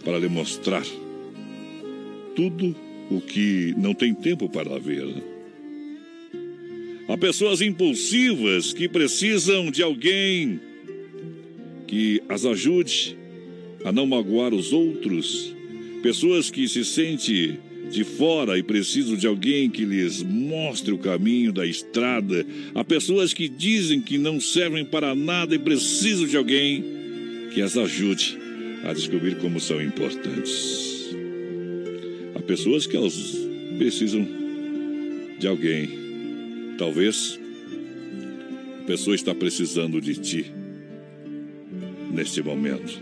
[0.03, 0.85] para lhe mostrar
[2.33, 2.73] tudo
[3.11, 5.05] o que não tem tempo para ver.
[7.09, 10.59] Há pessoas impulsivas que precisam de alguém
[11.87, 13.17] que as ajude
[13.83, 15.53] a não magoar os outros.
[16.01, 17.59] Pessoas que se sentem
[17.91, 22.45] de fora e precisam de alguém que lhes mostre o caminho da estrada.
[22.75, 26.83] Há pessoas que dizem que não servem para nada e precisam de alguém
[27.53, 28.37] que as ajude
[28.83, 31.15] a descobrir como são importantes.
[32.35, 33.37] Há pessoas que elas
[33.77, 34.27] precisam
[35.39, 36.07] de alguém
[36.77, 37.39] Talvez
[38.81, 40.53] a pessoa está precisando de ti
[42.11, 43.01] neste momento.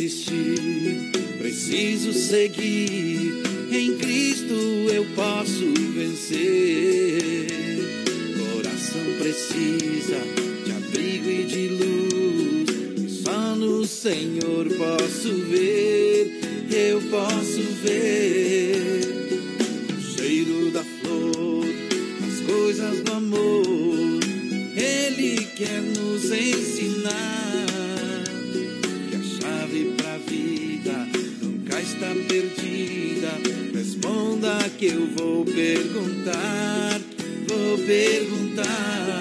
[0.00, 3.42] Desistir, preciso seguir.
[3.70, 4.54] Em Cristo
[4.92, 7.60] eu posso vencer
[9.20, 10.18] precisa
[10.64, 13.20] de abrigo e de luz.
[13.22, 16.40] Só no Senhor posso ver,
[16.72, 19.04] eu posso ver
[19.96, 21.64] o cheiro da flor,
[22.26, 24.20] as coisas do amor.
[24.74, 27.89] Ele quer nos ensinar
[31.78, 33.30] está perdida.
[33.74, 37.00] Responda que eu vou perguntar
[37.50, 39.20] vou perguntar: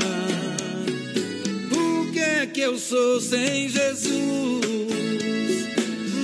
[1.72, 4.10] O que é que eu sou sem Jesus?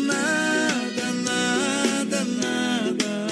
[0.06, 3.28] Nada, nada, nada.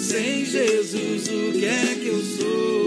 [0.00, 2.81] Sem Jesus, o que é que eu sou?